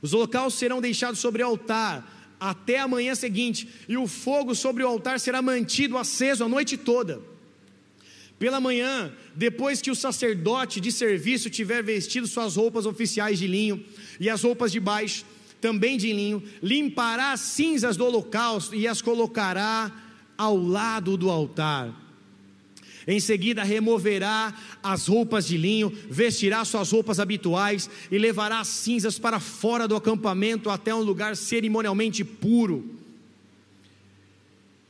Os 0.00 0.12
holocaustos 0.12 0.58
serão 0.58 0.80
deixados 0.80 1.20
sobre 1.20 1.42
o 1.42 1.46
altar 1.46 2.12
até 2.38 2.78
a 2.78 2.88
manhã 2.88 3.14
seguinte, 3.14 3.68
e 3.88 3.96
o 3.96 4.06
fogo 4.06 4.54
sobre 4.54 4.82
o 4.82 4.86
altar 4.86 5.18
será 5.18 5.40
mantido 5.40 5.96
aceso 5.96 6.44
a 6.44 6.48
noite 6.48 6.76
toda. 6.76 7.22
Pela 8.38 8.60
manhã, 8.60 9.12
depois 9.34 9.80
que 9.80 9.90
o 9.90 9.94
sacerdote 9.94 10.80
de 10.80 10.92
serviço 10.92 11.48
tiver 11.48 11.82
vestido 11.82 12.26
suas 12.26 12.56
roupas 12.56 12.84
oficiais 12.84 13.38
de 13.38 13.46
linho 13.46 13.82
e 14.20 14.28
as 14.28 14.42
roupas 14.42 14.72
de 14.72 14.80
baixo, 14.80 15.24
também 15.60 15.96
de 15.96 16.12
linho, 16.12 16.42
limpará 16.62 17.32
as 17.32 17.40
cinzas 17.40 17.96
do 17.96 18.04
holocausto 18.04 18.74
e 18.74 18.86
as 18.86 19.00
colocará 19.00 19.90
ao 20.36 20.56
lado 20.56 21.16
do 21.16 21.30
altar 21.30 22.03
em 23.06 23.20
seguida, 23.20 23.62
removerá 23.62 24.54
as 24.82 25.06
roupas 25.06 25.46
de 25.46 25.56
linho, 25.56 25.92
vestirá 26.08 26.64
suas 26.64 26.90
roupas 26.90 27.20
habituais 27.20 27.88
e 28.10 28.18
levará 28.18 28.60
as 28.60 28.68
cinzas 28.68 29.18
para 29.18 29.38
fora 29.38 29.86
do 29.86 29.96
acampamento 29.96 30.70
até 30.70 30.94
um 30.94 31.02
lugar 31.02 31.36
cerimonialmente 31.36 32.24
puro. 32.24 32.94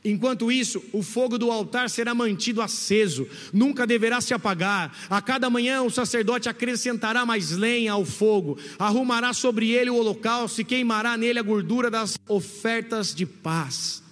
Enquanto 0.05 0.51
isso, 0.51 0.83
o 0.93 1.01
fogo 1.01 1.35
do 1.35 1.49
altar 1.49 1.89
será 1.89 2.13
mantido 2.13 2.61
aceso, 2.61 3.27
nunca 3.51 3.87
deverá 3.87 4.21
se 4.21 4.35
apagar. 4.35 4.95
A 5.09 5.19
cada 5.19 5.49
manhã 5.49 5.81
o 5.81 5.89
sacerdote 5.89 6.47
acrescentará 6.47 7.25
mais 7.25 7.49
lenha 7.49 7.93
ao 7.93 8.05
fogo, 8.05 8.55
arrumará 8.77 9.33
sobre 9.33 9.71
ele 9.71 9.89
o 9.89 9.95
holocausto 9.95 10.61
e 10.61 10.63
queimará 10.63 11.17
nele 11.17 11.39
a 11.39 11.43
gordura 11.43 11.89
das 11.89 12.19
ofertas 12.27 13.15
de 13.15 13.25
paz. 13.25 14.03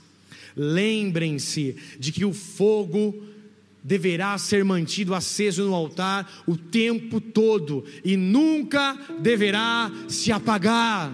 Lembrem-se 0.55 1.75
de 1.99 2.11
que 2.11 2.25
o 2.25 2.33
fogo 2.33 3.32
deverá 3.83 4.37
ser 4.37 4.63
mantido 4.63 5.13
aceso 5.13 5.65
no 5.65 5.75
altar 5.75 6.43
o 6.47 6.55
tempo 6.55 7.19
todo 7.19 7.83
e 8.03 8.15
nunca 8.15 8.97
deverá 9.19 9.91
se 10.07 10.31
apagar. 10.31 11.13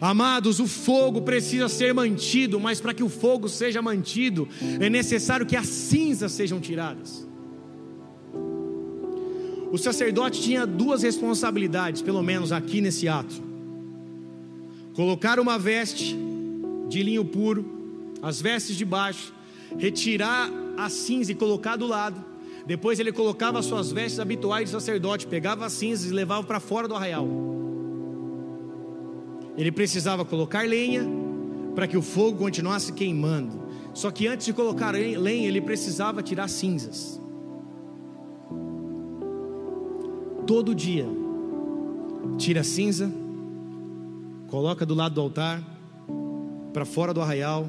Amados, 0.00 0.60
o 0.60 0.66
fogo 0.66 1.22
precisa 1.22 1.68
ser 1.68 1.92
mantido, 1.92 2.60
mas 2.60 2.80
para 2.80 2.94
que 2.94 3.02
o 3.02 3.08
fogo 3.08 3.48
seja 3.48 3.82
mantido, 3.82 4.48
é 4.80 4.88
necessário 4.88 5.46
que 5.46 5.56
as 5.56 5.66
cinzas 5.66 6.32
sejam 6.32 6.60
tiradas. 6.60 7.26
O 9.70 9.76
sacerdote 9.76 10.40
tinha 10.40 10.66
duas 10.66 11.02
responsabilidades, 11.02 12.00
pelo 12.00 12.22
menos 12.22 12.52
aqui 12.52 12.80
nesse 12.80 13.08
ato: 13.08 13.42
colocar 14.94 15.38
uma 15.38 15.58
veste 15.58 16.16
de 16.88 17.02
linho 17.02 17.24
puro, 17.24 18.12
as 18.22 18.40
vestes 18.40 18.76
de 18.76 18.84
baixo, 18.84 19.34
retirar 19.76 20.50
a 20.78 20.88
cinza 20.88 21.32
e 21.32 21.34
colocar 21.34 21.76
do 21.76 21.86
lado. 21.86 22.24
Depois 22.64 23.00
ele 23.00 23.10
colocava 23.10 23.58
as 23.58 23.66
suas 23.66 23.90
vestes 23.90 24.20
habituais 24.20 24.66
de 24.66 24.70
sacerdote, 24.70 25.26
pegava 25.26 25.66
as 25.66 25.72
cinzas 25.72 26.10
e 26.10 26.14
levava 26.14 26.46
para 26.46 26.60
fora 26.60 26.86
do 26.86 26.94
arraial. 26.94 27.26
Ele 29.56 29.72
precisava 29.72 30.24
colocar 30.24 30.66
lenha 30.66 31.04
para 31.74 31.88
que 31.88 31.96
o 31.96 32.02
fogo 32.02 32.38
continuasse 32.38 32.92
queimando. 32.92 33.58
Só 33.92 34.10
que 34.12 34.28
antes 34.28 34.46
de 34.46 34.52
colocar 34.52 34.92
lenha, 34.92 35.48
ele 35.48 35.60
precisava 35.60 36.22
tirar 36.22 36.46
cinzas. 36.46 37.20
Todo 40.46 40.74
dia, 40.74 41.06
tira 42.38 42.60
a 42.60 42.64
cinza, 42.64 43.12
coloca 44.46 44.86
do 44.86 44.94
lado 44.94 45.16
do 45.16 45.20
altar, 45.20 45.62
para 46.72 46.84
fora 46.84 47.12
do 47.12 47.20
arraial 47.20 47.68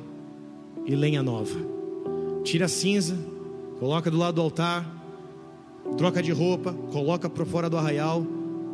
e 0.86 0.96
lenha 0.96 1.24
nova 1.24 1.79
tira 2.44 2.66
a 2.66 2.70
cinza, 2.70 3.18
coloca 3.80 4.10
do 4.10 4.18
lado 4.18 4.36
do 4.36 4.42
altar, 4.42 4.86
troca 5.98 6.22
de 6.22 6.32
roupa, 6.32 6.74
coloca 6.92 7.30
para 7.30 7.46
fora 7.46 7.70
do 7.70 7.78
arraial 7.78 8.26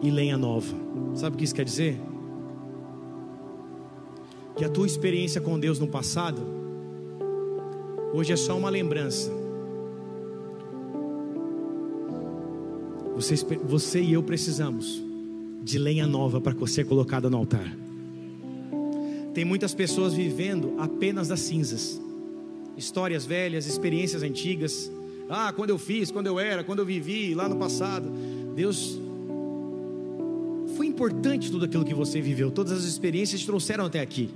e 0.02 0.10
lenha 0.10 0.38
nova. 0.38 0.76
Sabe 1.16 1.36
o 1.36 1.38
que 1.38 1.44
isso 1.44 1.56
quer 1.56 1.66
dizer? 1.66 2.00
Que 4.56 4.64
a 4.64 4.70
tua 4.70 4.86
experiência 4.86 5.42
com 5.42 5.60
Deus 5.60 5.80
no 5.80 5.88
passado, 5.88 6.42
hoje 8.14 8.34
é 8.34 8.36
só 8.36 8.58
uma 8.58 8.70
lembrança. 8.70 9.32
Você, 13.16 13.36
você 13.64 14.02
e 14.02 14.14
eu 14.14 14.24
precisamos 14.24 15.02
de 15.64 15.80
lenha 15.80 16.06
nova 16.06 16.40
para 16.40 16.54
ser 16.68 16.86
colocada 16.86 17.30
no 17.30 17.38
altar. 17.38 17.76
Tem 19.34 19.44
muitas 19.44 19.74
pessoas 19.74 20.14
vivendo 20.14 20.76
apenas 20.78 21.28
das 21.28 21.40
cinzas 21.42 22.00
histórias 22.78 23.26
velhas, 23.26 23.66
experiências 23.66 24.24
antigas. 24.24 24.92
Ah, 25.30 25.52
quando 25.56 25.70
eu 25.70 25.78
fiz, 25.78 26.12
quando 26.12 26.28
eu 26.28 26.40
era, 26.40 26.64
quando 26.64 26.80
eu 26.80 26.86
vivi 26.86 27.34
lá 27.34 27.50
no 27.50 27.56
passado. 27.56 28.10
Deus 28.56 29.00
foi 30.76 30.86
importante 30.88 31.50
tudo 31.50 31.66
aquilo 31.66 31.86
que 31.86 31.94
você 31.94 32.20
viveu, 32.20 32.52
todas 32.52 32.74
as 32.74 32.84
experiências 32.84 33.42
te 33.42 33.46
trouxeram 33.46 33.86
até 33.86 34.02
aqui. 34.02 34.30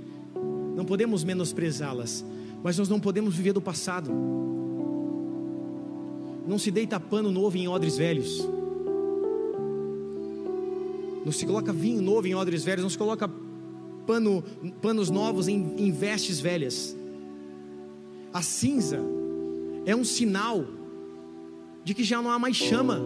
Não 0.74 0.84
podemos 0.84 1.22
menosprezá-las, 1.22 2.24
mas 2.62 2.78
nós 2.78 2.88
não 2.88 2.98
podemos 2.98 3.34
viver 3.34 3.52
do 3.52 3.60
passado. 3.60 4.10
Não 6.46 6.58
se 6.58 6.70
deita 6.70 6.98
pano 6.98 7.30
novo 7.30 7.56
em 7.56 7.68
odres 7.68 7.96
velhos. 7.96 8.48
Não 11.24 11.30
se 11.30 11.44
coloca 11.44 11.72
vinho 11.72 12.00
novo 12.00 12.26
em 12.26 12.34
odres 12.34 12.64
velhos, 12.64 12.82
não 12.82 12.90
se 12.90 12.96
coloca 12.96 13.30
pano, 14.06 14.42
panos 14.80 15.10
novos 15.10 15.48
em, 15.48 15.74
em 15.76 15.92
vestes 15.92 16.40
velhas. 16.40 16.96
A 18.32 18.42
cinza 18.42 19.00
é 19.84 19.94
um 19.94 20.04
sinal 20.04 20.64
de 21.84 21.94
que 21.94 22.04
já 22.04 22.22
não 22.22 22.30
há 22.30 22.38
mais 22.38 22.56
chama. 22.56 23.00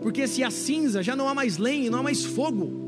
Porque 0.00 0.26
se 0.26 0.42
a 0.42 0.50
cinza 0.50 1.02
já 1.02 1.14
não 1.14 1.28
há 1.28 1.34
mais 1.34 1.58
lenha, 1.58 1.90
não 1.90 2.00
há 2.00 2.02
mais 2.02 2.24
fogo. 2.24 2.80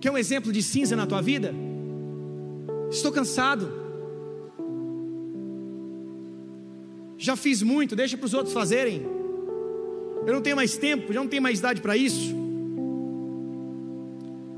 Quer 0.00 0.10
um 0.10 0.18
exemplo 0.18 0.52
de 0.52 0.62
cinza 0.62 0.94
na 0.96 1.06
tua 1.06 1.22
vida? 1.22 1.54
Estou 2.90 3.12
cansado. 3.12 3.72
Já 7.16 7.34
fiz 7.34 7.62
muito, 7.62 7.96
deixa 7.96 8.16
para 8.16 8.26
os 8.26 8.34
outros 8.34 8.52
fazerem. 8.52 9.02
Eu 10.26 10.34
não 10.34 10.42
tenho 10.42 10.56
mais 10.56 10.76
tempo, 10.76 11.12
já 11.12 11.20
não 11.20 11.28
tenho 11.28 11.42
mais 11.42 11.60
idade 11.60 11.80
para 11.80 11.96
isso. 11.96 12.34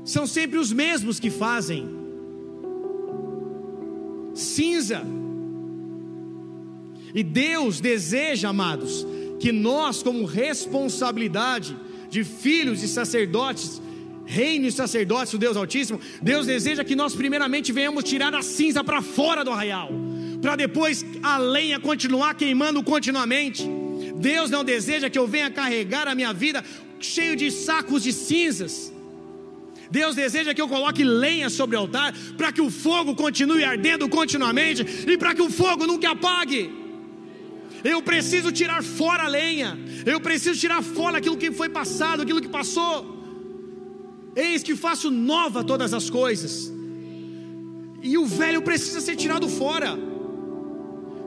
São 0.03 0.25
sempre 0.25 0.57
os 0.57 0.73
mesmos 0.73 1.19
que 1.19 1.29
fazem 1.29 1.98
cinza. 4.39 5.03
E 7.13 7.23
Deus 7.23 7.79
deseja, 7.79 8.49
amados, 8.49 9.05
que 9.39 9.51
nós, 9.51 10.03
como 10.03 10.25
responsabilidade 10.25 11.75
de 12.09 12.23
filhos 12.23 12.83
e 12.83 12.87
sacerdotes, 12.87 13.81
reino 14.25 14.67
e 14.67 14.71
sacerdotes 14.71 15.31
do 15.31 15.39
Deus 15.39 15.57
Altíssimo, 15.57 15.99
Deus 16.21 16.45
deseja 16.45 16.83
que 16.83 16.95
nós, 16.95 17.15
primeiramente, 17.15 17.71
venhamos 17.71 18.03
tirar 18.03 18.33
a 18.33 18.41
cinza 18.41 18.83
para 18.83 19.01
fora 19.01 19.43
do 19.43 19.51
arraial, 19.51 19.89
para 20.41 20.55
depois 20.55 21.05
a 21.23 21.37
lenha 21.37 21.79
continuar 21.79 22.35
queimando 22.35 22.83
continuamente. 22.83 23.67
Deus 24.15 24.49
não 24.49 24.63
deseja 24.63 25.09
que 25.09 25.17
eu 25.17 25.27
venha 25.27 25.49
carregar 25.49 26.07
a 26.07 26.15
minha 26.15 26.33
vida 26.33 26.63
cheio 26.99 27.35
de 27.35 27.49
sacos 27.49 28.03
de 28.03 28.13
cinzas. 28.13 28.93
Deus 29.91 30.15
deseja 30.15 30.53
que 30.53 30.61
eu 30.61 30.67
coloque 30.67 31.03
lenha 31.03 31.49
sobre 31.49 31.75
o 31.75 31.79
altar, 31.79 32.13
para 32.37 32.51
que 32.51 32.61
o 32.61 32.69
fogo 32.69 33.15
continue 33.15 33.63
ardendo 33.63 34.07
continuamente 34.07 34.85
e 35.07 35.17
para 35.17 35.33
que 35.33 35.41
o 35.41 35.49
fogo 35.49 35.87
nunca 35.87 36.11
apague. 36.11 36.71
Eu 37.83 38.01
preciso 38.01 38.51
tirar 38.51 38.83
fora 38.83 39.23
a 39.23 39.27
lenha. 39.27 39.77
Eu 40.05 40.19
preciso 40.19 40.59
tirar 40.59 40.81
fora 40.81 41.17
aquilo 41.17 41.37
que 41.37 41.51
foi 41.51 41.69
passado, 41.69 42.21
aquilo 42.21 42.41
que 42.41 42.49
passou. 42.49 43.17
Eis 44.35 44.61
que 44.61 44.75
faço 44.75 45.09
nova 45.09 45.63
todas 45.63 45.93
as 45.93 46.09
coisas. 46.09 46.71
E 48.01 48.17
o 48.17 48.25
velho 48.25 48.61
precisa 48.61 49.01
ser 49.01 49.15
tirado 49.15 49.47
fora. 49.47 49.97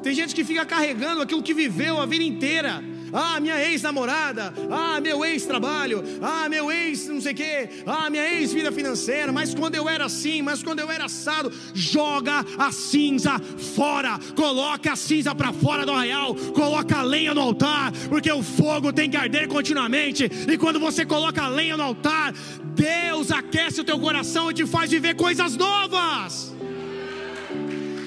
Tem 0.02 0.14
gente 0.14 0.34
que 0.34 0.44
fica 0.44 0.64
carregando 0.64 1.22
aquilo 1.22 1.42
que 1.42 1.54
viveu 1.54 2.00
a 2.00 2.06
vida 2.06 2.24
inteira. 2.24 2.82
Ah, 3.12 3.38
minha 3.38 3.60
ex-namorada. 3.62 4.54
Ah, 4.70 5.00
meu 5.00 5.24
ex-trabalho. 5.24 6.02
Ah, 6.22 6.48
meu 6.48 6.70
ex 6.70 7.08
não 7.08 7.20
sei 7.20 7.32
o 7.32 7.34
quê. 7.34 7.68
Ah, 7.86 8.08
minha 8.08 8.26
ex-vida 8.34 8.72
financeira. 8.72 9.30
Mas 9.30 9.54
quando 9.54 9.74
eu 9.74 9.88
era 9.88 10.06
assim, 10.06 10.40
mas 10.40 10.62
quando 10.62 10.80
eu 10.80 10.90
era 10.90 11.04
assado, 11.04 11.52
joga 11.74 12.44
a 12.58 12.72
cinza 12.72 13.38
fora. 13.74 14.18
Coloca 14.34 14.92
a 14.92 14.96
cinza 14.96 15.34
para 15.34 15.52
fora 15.52 15.84
do 15.84 15.92
arraial. 15.92 16.34
Coloca 16.34 16.98
a 16.98 17.02
lenha 17.02 17.34
no 17.34 17.42
altar. 17.42 17.92
Porque 18.08 18.32
o 18.32 18.42
fogo 18.42 18.92
tem 18.92 19.10
que 19.10 19.16
arder 19.16 19.46
continuamente. 19.48 20.30
E 20.48 20.56
quando 20.56 20.80
você 20.80 21.04
coloca 21.04 21.42
a 21.42 21.48
lenha 21.48 21.76
no 21.76 21.82
altar, 21.82 22.32
Deus 22.74 23.30
aquece 23.30 23.80
o 23.80 23.84
teu 23.84 23.98
coração 23.98 24.50
e 24.50 24.54
te 24.54 24.66
faz 24.66 24.90
viver 24.90 25.14
coisas 25.14 25.56
novas. 25.56 26.54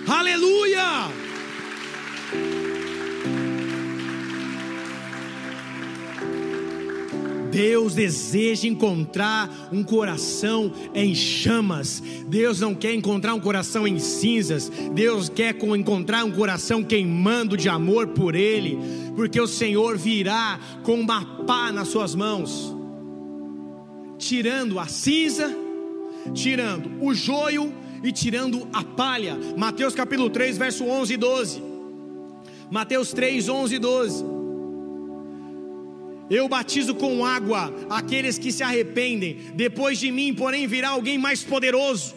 Aleluia! 0.08 1.25
Deus 7.56 7.96
deseja 7.96 8.68
encontrar 8.68 9.70
um 9.72 9.82
coração 9.82 10.74
em 10.94 11.16
chamas. 11.16 12.04
Deus 12.28 12.60
não 12.60 12.76
quer 12.76 12.94
encontrar 12.94 13.34
um 13.34 13.40
coração 13.40 13.88
em 13.88 13.98
cinzas. 13.98 14.70
Deus 14.94 15.30
quer 15.30 15.56
encontrar 15.56 16.26
um 16.26 16.32
coração 16.32 16.84
queimando 16.84 17.56
de 17.56 17.70
amor 17.70 18.08
por 18.08 18.36
Ele, 18.36 18.78
porque 19.16 19.40
o 19.40 19.48
Senhor 19.48 19.98
virá 19.98 20.60
com 20.84 21.00
uma 21.00 21.24
pá 21.46 21.72
nas 21.72 21.88
suas 21.88 22.14
mãos, 22.14 22.76
tirando 24.18 24.78
a 24.78 24.88
cinza, 24.88 25.50
tirando 26.34 27.02
o 27.02 27.14
joio 27.14 27.74
e 28.04 28.12
tirando 28.12 28.68
a 28.74 28.84
palha. 28.84 29.40
Mateus 29.56 29.96
capítulo 29.96 30.30
3, 30.30 30.58
verso 30.58 30.84
11 30.84 31.14
e 31.14 31.18
12. 31.18 31.64
Mateus 32.70 33.14
3, 33.14 33.48
11 33.48 33.76
e 33.76 33.80
12. 33.80 34.35
Eu 36.30 36.48
batizo 36.48 36.96
com 36.96 37.26
água 37.26 37.74
aqueles 37.90 38.38
que 38.38 38.52
se 38.52 38.64
arrependem. 38.64 39.52
Depois 39.56 40.00
de 40.00 40.12
mim, 40.12 40.34
porém, 40.34 40.68
virá 40.68 40.90
alguém 40.90 41.18
mais 41.18 41.44
poderoso 41.44 42.16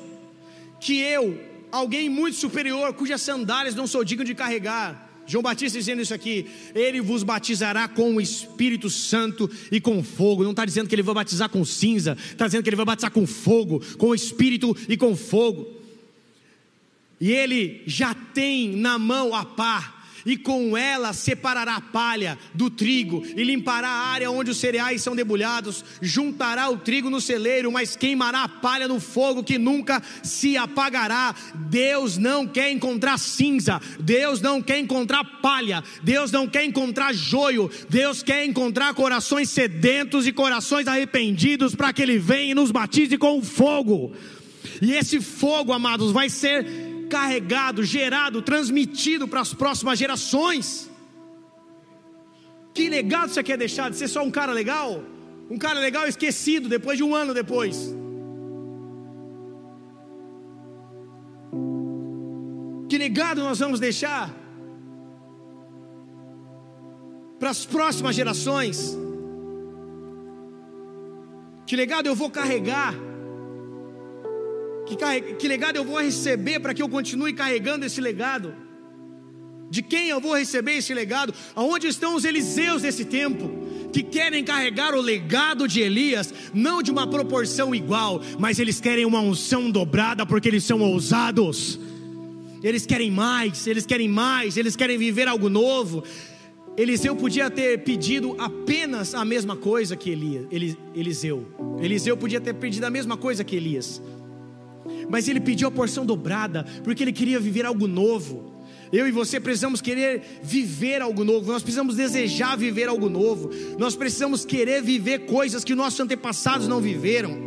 que 0.80 0.98
eu, 0.98 1.38
alguém 1.70 2.08
muito 2.08 2.36
superior, 2.36 2.92
cujas 2.94 3.20
sandálias 3.20 3.74
não 3.74 3.86
sou 3.86 4.04
digno 4.04 4.24
de 4.24 4.34
carregar. 4.34 5.06
João 5.26 5.42
Batista 5.42 5.78
dizendo 5.78 6.00
isso 6.00 6.14
aqui, 6.14 6.46
ele 6.74 7.02
vos 7.02 7.22
batizará 7.22 7.86
com 7.86 8.14
o 8.14 8.20
Espírito 8.20 8.88
Santo 8.88 9.50
e 9.70 9.78
com 9.78 10.02
fogo. 10.02 10.42
Não 10.42 10.52
está 10.52 10.64
dizendo 10.64 10.88
que 10.88 10.94
ele 10.94 11.02
vai 11.02 11.16
batizar 11.16 11.50
com 11.50 11.62
cinza, 11.66 12.16
está 12.30 12.46
dizendo 12.46 12.62
que 12.62 12.70
ele 12.70 12.76
vai 12.76 12.86
batizar 12.86 13.10
com 13.10 13.26
fogo, 13.26 13.82
com 13.98 14.06
o 14.08 14.14
Espírito 14.14 14.74
e 14.88 14.96
com 14.96 15.14
fogo. 15.14 15.68
E 17.20 17.30
ele 17.30 17.82
já 17.86 18.14
tem 18.14 18.74
na 18.74 18.98
mão 18.98 19.34
a 19.34 19.44
pá, 19.44 19.97
e 20.28 20.36
com 20.36 20.76
ela 20.76 21.14
separará 21.14 21.76
a 21.76 21.80
palha 21.80 22.38
do 22.52 22.68
trigo, 22.68 23.24
e 23.34 23.42
limpará 23.42 23.88
a 23.88 24.06
área 24.08 24.30
onde 24.30 24.50
os 24.50 24.58
cereais 24.58 25.00
são 25.00 25.16
debulhados, 25.16 25.82
juntará 26.02 26.68
o 26.68 26.76
trigo 26.76 27.08
no 27.08 27.18
celeiro, 27.18 27.72
mas 27.72 27.96
queimará 27.96 28.42
a 28.42 28.48
palha 28.48 28.86
no 28.86 29.00
fogo 29.00 29.42
que 29.42 29.56
nunca 29.56 30.02
se 30.22 30.54
apagará. 30.54 31.34
Deus 31.54 32.18
não 32.18 32.46
quer 32.46 32.70
encontrar 32.70 33.18
cinza, 33.18 33.80
Deus 33.98 34.42
não 34.42 34.60
quer 34.60 34.78
encontrar 34.78 35.24
palha, 35.40 35.82
Deus 36.02 36.30
não 36.30 36.46
quer 36.46 36.64
encontrar 36.64 37.14
joio, 37.14 37.70
Deus 37.88 38.22
quer 38.22 38.44
encontrar 38.44 38.92
corações 38.92 39.48
sedentos 39.48 40.26
e 40.26 40.32
corações 40.32 40.86
arrependidos 40.86 41.74
para 41.74 41.90
que 41.90 42.02
Ele 42.02 42.18
venha 42.18 42.52
e 42.52 42.54
nos 42.54 42.70
batize 42.70 43.16
com 43.16 43.38
o 43.38 43.42
fogo. 43.42 44.12
E 44.82 44.92
esse 44.92 45.22
fogo, 45.22 45.72
amados, 45.72 46.12
vai 46.12 46.28
ser 46.28 46.87
carregado, 47.08 47.84
gerado, 47.84 48.42
transmitido 48.42 49.26
para 49.26 49.40
as 49.40 49.52
próximas 49.52 49.98
gerações. 49.98 50.90
Que 52.74 52.88
legado 52.88 53.30
você 53.30 53.42
quer 53.42 53.58
deixar 53.58 53.90
de 53.90 53.96
ser 53.96 54.08
só 54.08 54.22
um 54.22 54.30
cara 54.30 54.52
legal? 54.52 55.02
Um 55.50 55.58
cara 55.58 55.80
legal 55.80 56.06
esquecido 56.06 56.68
depois 56.68 56.96
de 56.98 57.04
um 57.04 57.14
ano 57.14 57.32
depois. 57.34 57.94
Que 62.88 62.96
legado 62.96 63.42
nós 63.42 63.58
vamos 63.58 63.80
deixar 63.80 64.34
para 67.38 67.50
as 67.50 67.64
próximas 67.66 68.14
gerações? 68.14 68.96
Que 71.66 71.76
legado 71.76 72.06
eu 72.06 72.14
vou 72.14 72.30
carregar? 72.30 72.94
Que, 74.88 75.34
que 75.34 75.48
legado 75.48 75.76
eu 75.76 75.84
vou 75.84 76.00
receber 76.00 76.60
para 76.60 76.72
que 76.72 76.82
eu 76.82 76.88
continue 76.88 77.32
carregando 77.32 77.84
esse 77.84 78.00
legado? 78.00 78.54
De 79.70 79.82
quem 79.82 80.08
eu 80.08 80.20
vou 80.20 80.34
receber 80.34 80.78
esse 80.78 80.94
legado? 80.94 81.34
Aonde 81.54 81.88
estão 81.88 82.14
os 82.14 82.24
Eliseus 82.24 82.82
desse 82.82 83.04
tempo? 83.04 83.50
Que 83.92 84.02
querem 84.02 84.42
carregar 84.42 84.94
o 84.94 85.00
legado 85.00 85.68
de 85.68 85.80
Elias, 85.80 86.32
não 86.54 86.82
de 86.82 86.90
uma 86.90 87.06
proporção 87.06 87.74
igual, 87.74 88.22
mas 88.38 88.58
eles 88.58 88.80
querem 88.80 89.04
uma 89.04 89.20
unção 89.20 89.70
dobrada 89.70 90.24
porque 90.24 90.48
eles 90.48 90.64
são 90.64 90.80
ousados. 90.80 91.78
Eles 92.62 92.86
querem 92.86 93.10
mais, 93.10 93.66
eles 93.66 93.86
querem 93.86 94.08
mais, 94.08 94.56
eles 94.56 94.74
querem 94.74 94.96
viver 94.96 95.28
algo 95.28 95.48
novo. 95.48 96.02
Eliseu 96.76 97.14
podia 97.14 97.50
ter 97.50 97.82
pedido 97.82 98.36
apenas 98.38 99.14
a 99.14 99.24
mesma 99.24 99.56
coisa 99.56 99.96
que 99.96 100.10
Elias, 100.10 100.46
Eliseu. 100.94 101.46
Eliseu 101.80 102.16
podia 102.16 102.40
ter 102.40 102.54
pedido 102.54 102.84
a 102.84 102.90
mesma 102.90 103.16
coisa 103.16 103.44
que 103.44 103.56
Elias 103.56 104.00
mas 105.08 105.28
ele 105.28 105.40
pediu 105.40 105.68
a 105.68 105.70
porção 105.70 106.04
dobrada, 106.04 106.64
porque 106.84 107.02
ele 107.02 107.12
queria 107.12 107.40
viver 107.40 107.64
algo 107.66 107.86
novo. 107.86 108.54
Eu 108.92 109.06
e 109.06 109.12
você 109.12 109.38
precisamos 109.38 109.80
querer 109.80 110.40
viver 110.42 111.02
algo 111.02 111.22
novo, 111.24 111.52
nós 111.52 111.62
precisamos 111.62 111.96
desejar 111.96 112.56
viver 112.56 112.88
algo 112.88 113.08
novo, 113.08 113.50
nós 113.78 113.94
precisamos 113.94 114.44
querer 114.44 114.82
viver 114.82 115.26
coisas 115.26 115.62
que 115.62 115.74
nossos 115.74 116.00
antepassados 116.00 116.66
não 116.66 116.80
viveram, 116.80 117.38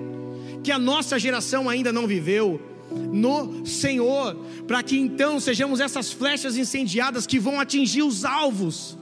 que 0.63 0.71
a 0.71 0.77
nossa 0.77 1.17
geração 1.17 1.67
ainda 1.67 1.91
não 1.91 2.05
viveu, 2.05 2.61
no 2.91 3.65
Senhor, 3.65 4.35
para 4.67 4.83
que 4.83 4.97
então 4.97 5.39
sejamos 5.39 5.79
essas 5.79 6.11
flechas 6.11 6.57
incendiadas 6.57 7.25
que 7.25 7.39
vão 7.39 7.59
atingir 7.59 8.03
os 8.03 8.25
alvos 8.25 8.97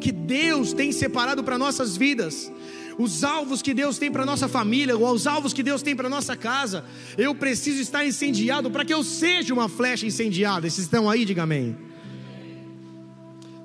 que 0.00 0.12
Deus 0.12 0.74
tem 0.74 0.92
separado 0.92 1.42
para 1.42 1.56
nossas 1.56 1.96
vidas 1.96 2.52
os 2.98 3.24
alvos 3.24 3.60
que 3.60 3.74
Deus 3.74 3.98
tem 3.98 4.10
para 4.10 4.24
nossa 4.24 4.48
família, 4.48 4.96
ou 4.96 5.12
os 5.12 5.26
alvos 5.26 5.52
que 5.52 5.62
Deus 5.62 5.82
tem 5.82 5.96
para 5.96 6.08
nossa 6.08 6.36
casa. 6.36 6.84
Eu 7.16 7.34
preciso 7.34 7.80
estar 7.80 8.06
incendiado 8.06 8.70
para 8.70 8.84
que 8.84 8.94
eu 8.94 9.02
seja 9.02 9.52
uma 9.52 9.68
flecha 9.68 10.06
incendiada. 10.06 10.68
Vocês 10.68 10.86
estão 10.86 11.08
aí, 11.08 11.24
diga 11.24 11.42
amém. 11.42 11.76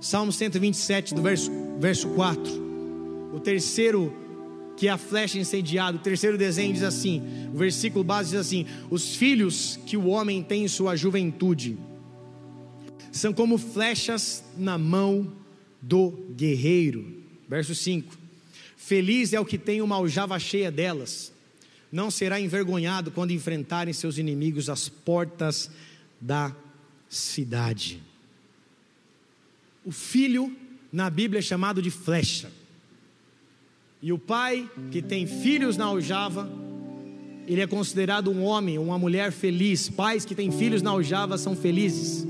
Salmo 0.01 0.31
127, 0.31 1.13
do 1.13 1.21
verso, 1.21 1.51
verso 1.79 2.07
4. 2.09 3.31
O 3.33 3.39
terceiro, 3.39 4.13
que 4.77 4.87
é 4.87 4.91
a 4.91 4.97
flecha 4.97 5.37
incendiada, 5.37 5.97
o 5.97 6.01
terceiro 6.01 6.37
desenho 6.37 6.73
diz 6.73 6.83
assim: 6.83 7.21
o 7.53 7.57
versículo 7.57 8.03
base 8.03 8.31
diz 8.31 8.39
assim: 8.39 8.65
Os 8.89 9.15
filhos 9.15 9.79
que 9.85 9.97
o 9.97 10.07
homem 10.07 10.41
tem 10.41 10.63
em 10.63 10.67
sua 10.67 10.95
juventude 10.95 11.77
são 13.11 13.33
como 13.33 13.57
flechas 13.57 14.43
na 14.57 14.77
mão 14.77 15.33
do 15.81 16.11
guerreiro. 16.35 17.19
Verso 17.47 17.75
5: 17.75 18.18
Feliz 18.81 19.33
é 19.33 19.39
o 19.39 19.45
que 19.45 19.57
tem 19.57 19.81
uma 19.81 19.97
aljava 19.97 20.39
cheia 20.39 20.71
delas. 20.71 21.33
Não 21.91 22.09
será 22.09 22.39
envergonhado 22.39 23.11
quando 23.11 23.31
enfrentarem 23.31 23.93
seus 23.93 24.17
inimigos 24.17 24.69
às 24.69 24.87
portas 24.87 25.69
da 26.19 26.55
cidade. 27.09 28.01
O 29.83 29.91
filho 29.91 30.55
na 30.93 31.09
Bíblia 31.09 31.39
é 31.39 31.41
chamado 31.41 31.81
de 31.81 31.91
flecha. 31.91 32.49
E 34.01 34.13
o 34.13 34.17
pai 34.17 34.67
que 34.91 35.01
tem 35.01 35.27
filhos 35.27 35.75
na 35.75 35.83
aljava, 35.85 36.49
ele 37.45 37.59
é 37.59 37.67
considerado 37.67 38.31
um 38.31 38.43
homem, 38.45 38.79
uma 38.79 38.97
mulher 38.97 39.33
feliz. 39.33 39.89
Pais 39.89 40.23
que 40.23 40.33
têm 40.33 40.51
filhos 40.51 40.81
na 40.81 40.91
aljava 40.91 41.37
são 41.37 41.53
felizes 41.53 42.25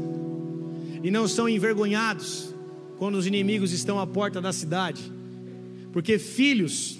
e 1.03 1.11
não 1.11 1.27
são 1.27 1.47
envergonhados 1.47 2.55
quando 2.97 3.15
os 3.15 3.27
inimigos 3.27 3.71
estão 3.71 3.99
à 3.99 4.07
porta 4.07 4.41
da 4.41 4.51
cidade. 4.51 5.18
Porque 5.91 6.19
filhos, 6.19 6.99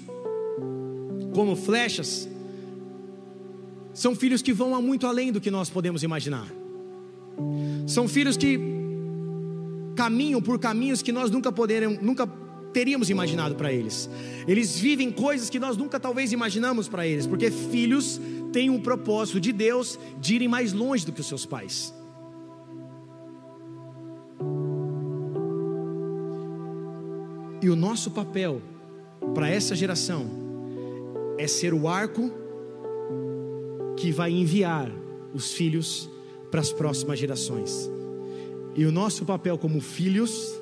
como 1.32 1.54
flechas, 1.54 2.28
são 3.92 4.14
filhos 4.14 4.42
que 4.42 4.52
vão 4.52 4.80
muito 4.82 5.06
além 5.06 5.30
do 5.30 5.40
que 5.40 5.50
nós 5.50 5.70
podemos 5.70 6.02
imaginar. 6.02 6.48
São 7.86 8.08
filhos 8.08 8.36
que 8.36 8.58
caminham 9.94 10.40
por 10.40 10.58
caminhos 10.58 11.02
que 11.02 11.12
nós 11.12 11.30
nunca 11.30 11.52
poderemos, 11.52 12.00
nunca 12.00 12.26
teríamos 12.72 13.10
imaginado 13.10 13.54
para 13.54 13.72
eles. 13.72 14.08
Eles 14.46 14.78
vivem 14.78 15.10
coisas 15.10 15.50
que 15.50 15.58
nós 15.58 15.76
nunca 15.76 15.98
talvez 15.98 16.32
imaginamos 16.32 16.88
para 16.88 17.06
eles, 17.06 17.26
porque 17.26 17.50
filhos 17.50 18.20
têm 18.52 18.70
um 18.70 18.80
propósito 18.80 19.40
de 19.40 19.52
Deus 19.52 19.98
de 20.20 20.36
irem 20.36 20.48
mais 20.48 20.72
longe 20.72 21.04
do 21.04 21.12
que 21.12 21.20
os 21.20 21.26
seus 21.26 21.44
pais. 21.46 21.94
E 27.62 27.68
o 27.68 27.76
nosso 27.76 28.10
papel 28.10 28.62
para 29.34 29.48
essa 29.48 29.74
geração 29.74 30.26
é 31.38 31.46
ser 31.46 31.72
o 31.72 31.88
arco 31.88 32.30
que 33.96 34.10
vai 34.10 34.30
enviar 34.30 34.90
os 35.32 35.52
filhos 35.52 36.10
para 36.50 36.60
as 36.60 36.72
próximas 36.72 37.18
gerações. 37.18 37.90
E 38.74 38.84
o 38.84 38.92
nosso 38.92 39.24
papel 39.24 39.58
como 39.58 39.80
filhos 39.80 40.60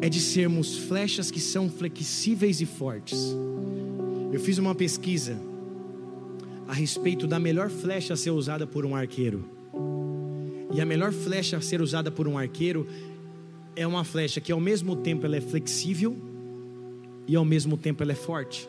é 0.00 0.08
de 0.08 0.20
sermos 0.20 0.76
flechas 0.76 1.30
que 1.30 1.40
são 1.40 1.70
flexíveis 1.70 2.60
e 2.60 2.66
fortes. 2.66 3.36
Eu 4.32 4.40
fiz 4.40 4.58
uma 4.58 4.74
pesquisa 4.74 5.38
a 6.66 6.72
respeito 6.72 7.26
da 7.26 7.38
melhor 7.38 7.68
flecha 7.68 8.14
a 8.14 8.16
ser 8.16 8.30
usada 8.30 8.66
por 8.66 8.86
um 8.86 8.96
arqueiro. 8.96 9.44
E 10.72 10.80
a 10.80 10.86
melhor 10.86 11.12
flecha 11.12 11.58
a 11.58 11.60
ser 11.60 11.82
usada 11.82 12.10
por 12.10 12.26
um 12.26 12.38
arqueiro 12.38 12.86
é 13.74 13.86
uma 13.86 14.04
flecha 14.04 14.40
que 14.40 14.52
ao 14.52 14.60
mesmo 14.60 14.96
tempo 14.96 15.24
ela 15.26 15.36
é 15.36 15.40
flexível 15.40 16.16
e 17.26 17.36
ao 17.36 17.44
mesmo 17.44 17.76
tempo 17.76 18.02
ela 18.02 18.12
é 18.12 18.16
forte. 18.16 18.68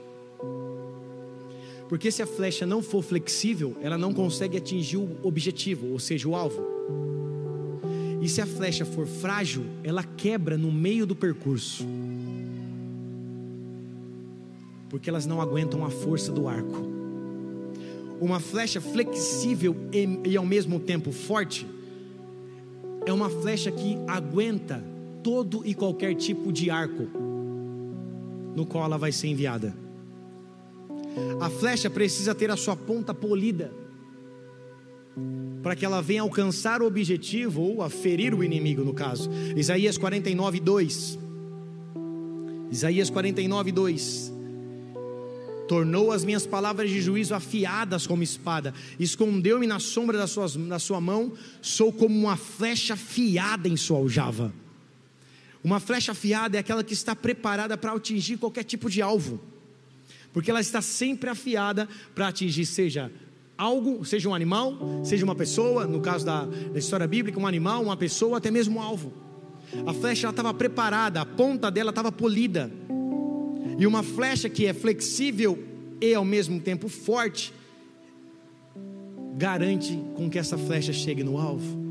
Porque 1.90 2.10
se 2.10 2.22
a 2.22 2.26
flecha 2.26 2.66
não 2.66 2.82
for 2.82 3.04
flexível, 3.04 3.76
ela 3.82 3.98
não 3.98 4.14
consegue 4.14 4.58
atingir 4.58 4.98
o 4.98 5.18
objetivo, 5.22 5.92
ou 5.92 6.00
seja, 6.00 6.28
o 6.28 6.36
alvo. 6.36 6.64
E 8.22 8.30
se 8.30 8.42
a 8.42 8.46
flecha 8.46 8.86
for 8.86 9.06
frágil, 9.06 9.66
ela 9.84 10.04
quebra 10.04 10.58
no 10.58 10.72
meio 10.72 11.06
do 11.06 11.16
percurso. 11.16 11.86
Porque 14.90 15.10
elas 15.10 15.26
não 15.26 15.42
aguentam 15.42 15.86
a 15.86 15.90
força 15.90 16.32
do 16.32 16.48
arco. 16.48 16.88
Uma 18.22 18.40
flecha 18.40 18.80
flexível 18.80 19.76
e, 19.92 20.30
e 20.32 20.38
ao 20.38 20.46
mesmo 20.46 20.80
tempo 20.80 21.12
forte 21.12 21.68
é 23.06 23.12
uma 23.12 23.30
flecha 23.30 23.70
que 23.70 23.98
aguenta 24.08 24.93
todo 25.24 25.66
e 25.66 25.74
qualquer 25.74 26.16
tipo 26.16 26.52
de 26.52 26.70
arco 26.70 27.08
no 28.56 28.66
qual 28.66 28.86
ela 28.86 28.98
vai 28.98 29.12
ser 29.12 29.28
enviada. 29.28 29.76
A 31.40 31.50
flecha 31.50 31.90
precisa 31.90 32.34
ter 32.34 32.50
a 32.52 32.58
sua 32.58 32.76
ponta 32.76 33.14
polida 33.14 33.74
para 35.62 35.76
que 35.76 35.86
ela 35.86 36.02
venha 36.02 36.22
alcançar 36.22 36.82
o 36.82 36.86
objetivo 36.86 37.62
ou 37.62 37.82
a 37.82 37.90
ferir 37.90 38.34
o 38.34 38.44
inimigo, 38.44 38.84
no 38.84 38.94
caso. 38.94 39.30
Isaías 39.56 39.98
49, 39.98 40.60
2. 40.60 41.20
Isaías 42.72 43.10
49, 43.10 43.72
2. 43.72 44.34
Tornou 45.68 46.12
as 46.12 46.26
minhas 46.26 46.46
palavras 46.46 46.90
de 46.90 47.02
juízo 47.02 47.34
afiadas 47.34 48.06
como 48.06 48.22
espada, 48.22 48.74
escondeu-me 49.00 49.66
na 49.66 49.80
sombra 49.80 50.18
da 50.18 50.26
da 50.68 50.80
sua 50.80 51.00
mão, 51.00 51.32
sou 51.62 51.94
como 51.94 52.20
uma 52.20 52.36
flecha 52.36 52.96
afiada 52.96 53.70
em 53.70 53.78
sua 53.78 54.00
aljava. 54.00 54.54
Uma 55.64 55.80
flecha 55.80 56.12
afiada 56.12 56.58
é 56.58 56.60
aquela 56.60 56.84
que 56.84 56.94
está 56.94 57.16
preparada 57.16 57.78
para 57.78 57.94
atingir 57.94 58.38
qualquer 58.38 58.64
tipo 58.64 58.90
de 58.90 59.02
alvo, 59.02 59.40
porque 60.34 60.52
ela 60.52 60.60
está 60.60 60.82
sempre 60.82 61.30
afiada 61.30 61.88
para 62.14 62.28
atingir, 62.28 62.66
seja 62.66 63.12
algo, 63.58 64.04
seja 64.04 64.28
um 64.28 64.36
animal, 64.36 64.78
seja 65.06 65.24
uma 65.24 65.36
pessoa, 65.36 65.86
no 65.88 66.02
caso 66.02 66.26
da, 66.26 66.46
da 66.46 66.80
história 66.80 67.08
bíblica, 67.08 67.40
um 67.40 67.48
animal, 67.48 67.84
uma 67.84 67.96
pessoa, 67.96 68.40
até 68.40 68.52
mesmo 68.52 68.80
um 68.80 68.82
alvo. 68.82 69.14
A 69.86 69.94
flecha 69.94 70.30
estava 70.30 70.54
preparada, 70.54 71.22
a 71.22 71.26
ponta 71.26 71.72
dela 71.72 71.92
estava 71.92 72.12
polida. 72.12 72.70
E 73.78 73.88
uma 73.88 74.04
flecha 74.04 74.50
que 74.50 74.66
é 74.66 74.74
flexível 74.74 75.58
e 76.02 76.14
ao 76.14 76.26
mesmo 76.26 76.60
tempo 76.60 76.90
forte, 76.90 77.54
garante 79.36 79.98
com 80.16 80.30
que 80.30 80.38
essa 80.38 80.58
flecha 80.58 80.92
chegue 80.92 81.24
no 81.24 81.38
alvo. 81.38 81.83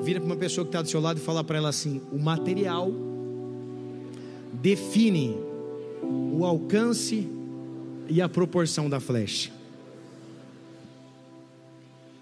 Vira 0.00 0.20
para 0.20 0.26
uma 0.26 0.36
pessoa 0.36 0.64
que 0.64 0.68
está 0.68 0.80
do 0.80 0.88
seu 0.88 1.00
lado 1.00 1.18
e 1.18 1.20
fala 1.20 1.42
para 1.42 1.58
ela 1.58 1.68
assim: 1.68 2.00
o 2.12 2.18
material 2.18 2.90
define 4.52 5.36
o 6.02 6.44
alcance 6.44 7.28
e 8.08 8.22
a 8.22 8.28
proporção 8.28 8.88
da 8.88 9.00
flecha. 9.00 9.50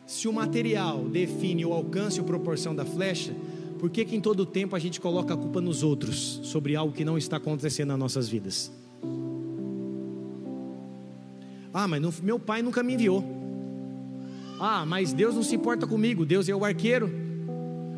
Se 0.07 0.29
o 0.29 0.33
material 0.33 1.05
define 1.05 1.65
o 1.67 1.73
alcance 1.73 2.19
e 2.19 2.21
a 2.21 2.25
proporção 2.25 2.75
da 2.75 2.85
flecha, 2.85 3.35
por 3.79 3.91
que, 3.91 4.05
que 4.05 4.17
em 4.17 4.21
todo 4.21 4.47
tempo 4.47 4.75
a 4.75 4.79
gente 4.79 5.01
coloca 5.01 5.35
a 5.35 5.37
culpa 5.37 5.61
nos 5.61 5.83
outros 5.83 6.41
sobre 6.43 6.75
algo 6.75 6.93
que 6.93 7.05
não 7.05 7.19
está 7.19 7.37
acontecendo 7.37 7.89
nas 7.89 7.99
nossas 7.99 8.29
vidas? 8.29 8.71
Ah, 11.75 11.87
mas 11.87 12.01
não, 12.01 12.13
meu 12.23 12.39
pai 12.39 12.63
nunca 12.63 12.83
me 12.83 12.95
enviou. 12.95 13.23
Ah, 14.59 14.87
mas 14.87 15.13
Deus 15.13 15.35
não 15.35 15.43
se 15.43 15.55
importa 15.55 15.87
comigo, 15.87 16.25
Deus 16.25 16.49
é 16.49 16.55
o 16.55 16.65
arqueiro. 16.65 17.26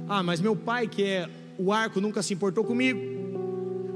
Ah, 0.09 0.23
mas 0.23 0.41
meu 0.41 0.57
pai, 0.57 0.89
que 0.89 1.03
é 1.03 1.29
o 1.59 1.73
arco, 1.73 2.01
nunca 2.01 2.23
se 2.23 2.33
importou 2.33 2.65
comigo. 2.65 2.99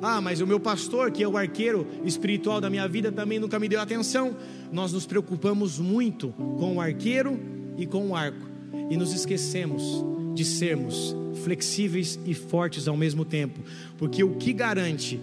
Ah, 0.02 0.20
mas 0.20 0.40
o 0.40 0.46
meu 0.46 0.58
pastor, 0.58 1.10
que 1.12 1.22
é 1.22 1.28
o 1.28 1.36
arqueiro 1.36 1.86
espiritual 2.04 2.60
da 2.60 2.68
minha 2.68 2.88
vida, 2.88 3.12
também 3.12 3.38
nunca 3.38 3.58
me 3.58 3.68
deu 3.68 3.80
atenção. 3.80 4.36
Nós 4.72 4.92
nos 4.92 5.06
preocupamos 5.06 5.78
muito 5.78 6.30
com 6.58 6.76
o 6.76 6.80
arqueiro 6.80 7.38
e 7.78 7.86
com 7.86 8.08
o 8.08 8.16
arco, 8.16 8.46
e 8.90 8.96
nos 8.96 9.12
esquecemos 9.12 10.04
de 10.34 10.44
sermos 10.44 11.14
flexíveis 11.44 12.18
e 12.26 12.34
fortes 12.34 12.88
ao 12.88 12.96
mesmo 12.96 13.24
tempo, 13.24 13.60
porque 13.96 14.22
o 14.22 14.34
que 14.36 14.52
garante 14.52 15.20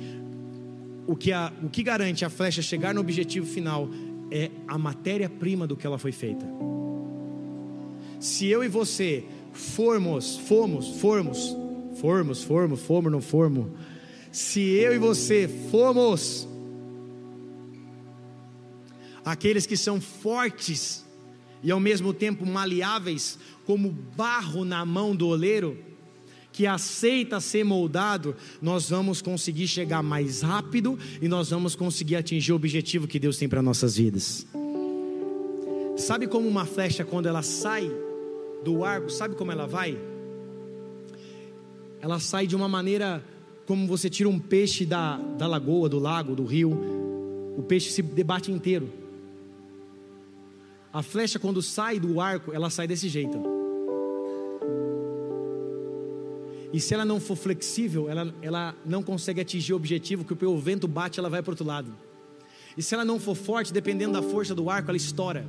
o 1.06 1.16
que, 1.16 1.32
a, 1.32 1.52
o 1.64 1.70
que 1.70 1.82
garante 1.82 2.24
a 2.24 2.30
flecha 2.30 2.62
chegar 2.62 2.94
no 2.94 3.02
objetivo 3.02 3.46
final 3.46 3.90
é 4.30 4.52
a 4.68 4.78
matéria-prima 4.78 5.66
do 5.66 5.76
que 5.76 5.88
ela 5.88 5.98
foi 5.98 6.12
feita. 6.12 6.46
Se 8.20 8.46
eu 8.46 8.64
e 8.64 8.68
você 8.68 9.26
formos, 9.54 10.38
fomos, 10.38 11.00
formos, 11.00 11.56
formos, 12.00 12.44
formos, 12.44 12.82
fomos, 12.82 13.12
não 13.12 13.22
formos. 13.22 13.68
Se 14.32 14.62
eu 14.62 14.94
e 14.94 14.98
você 14.98 15.48
fomos 15.72 16.48
aqueles 19.26 19.66
que 19.66 19.78
são 19.78 20.00
fortes 20.00 21.06
e 21.62 21.72
ao 21.72 21.80
mesmo 21.80 22.14
tempo 22.14 22.46
maleáveis, 22.46 23.38
como 23.66 23.92
barro 24.16 24.64
na 24.64 24.86
mão 24.86 25.16
do 25.16 25.28
oleiro, 25.28 25.78
que 26.52 26.66
aceita 26.66 27.40
ser 27.40 27.64
moldado, 27.64 28.36
nós 28.62 28.90
vamos 28.90 29.22
conseguir 29.22 29.68
chegar 29.68 30.02
mais 30.02 30.42
rápido 30.42 30.98
e 31.22 31.28
nós 31.28 31.50
vamos 31.50 31.76
conseguir 31.76 32.16
atingir 32.16 32.52
o 32.52 32.56
objetivo 32.56 33.08
que 33.08 33.20
Deus 33.20 33.38
tem 33.38 33.48
para 33.48 33.62
nossas 33.62 33.96
vidas. 33.98 34.48
Sabe 35.98 36.28
como 36.28 36.48
uma 36.48 36.66
flecha, 36.66 37.04
quando 37.04 37.28
ela 37.28 37.42
sai 37.42 37.92
do 38.64 38.84
arco, 38.84 39.10
sabe 39.10 39.36
como 39.36 39.52
ela 39.52 39.66
vai? 39.66 39.98
Ela 42.02 42.20
sai 42.20 42.48
de 42.48 42.56
uma 42.56 42.68
maneira 42.68 43.24
como 43.66 43.86
você 43.86 44.10
tira 44.10 44.28
um 44.28 44.40
peixe 44.40 44.86
da, 44.86 45.18
da 45.18 45.46
lagoa, 45.46 45.88
do 45.88 46.00
lago, 46.00 46.36
do 46.36 46.44
rio, 46.44 46.72
o 47.56 47.62
peixe 47.62 47.92
se 47.92 48.02
debate 48.02 48.52
inteiro. 48.52 48.90
A 50.92 51.04
flecha, 51.04 51.38
quando 51.38 51.62
sai 51.62 52.00
do 52.00 52.20
arco, 52.20 52.52
ela 52.52 52.70
sai 52.70 52.88
desse 52.88 53.08
jeito. 53.08 53.40
E 56.74 56.80
se 56.80 56.94
ela 56.94 57.06
não 57.06 57.20
for 57.20 57.36
flexível, 57.36 58.10
ela, 58.10 58.34
ela 58.42 58.76
não 58.86 59.04
consegue 59.04 59.42
atingir 59.42 59.74
o 59.74 59.76
objetivo, 59.76 60.24
que 60.24 60.46
o 60.46 60.58
vento 60.58 60.88
bate, 60.88 61.20
ela 61.20 61.30
vai 61.30 61.42
para 61.42 61.52
o 61.52 61.54
outro 61.54 61.66
lado. 61.66 61.94
E 62.78 62.82
se 62.82 62.94
ela 62.94 63.04
não 63.04 63.20
for 63.20 63.36
forte, 63.36 63.74
dependendo 63.74 64.14
da 64.14 64.22
força 64.22 64.56
do 64.56 64.70
arco, 64.70 64.90
ela 64.90 64.98
estoura. 64.98 65.46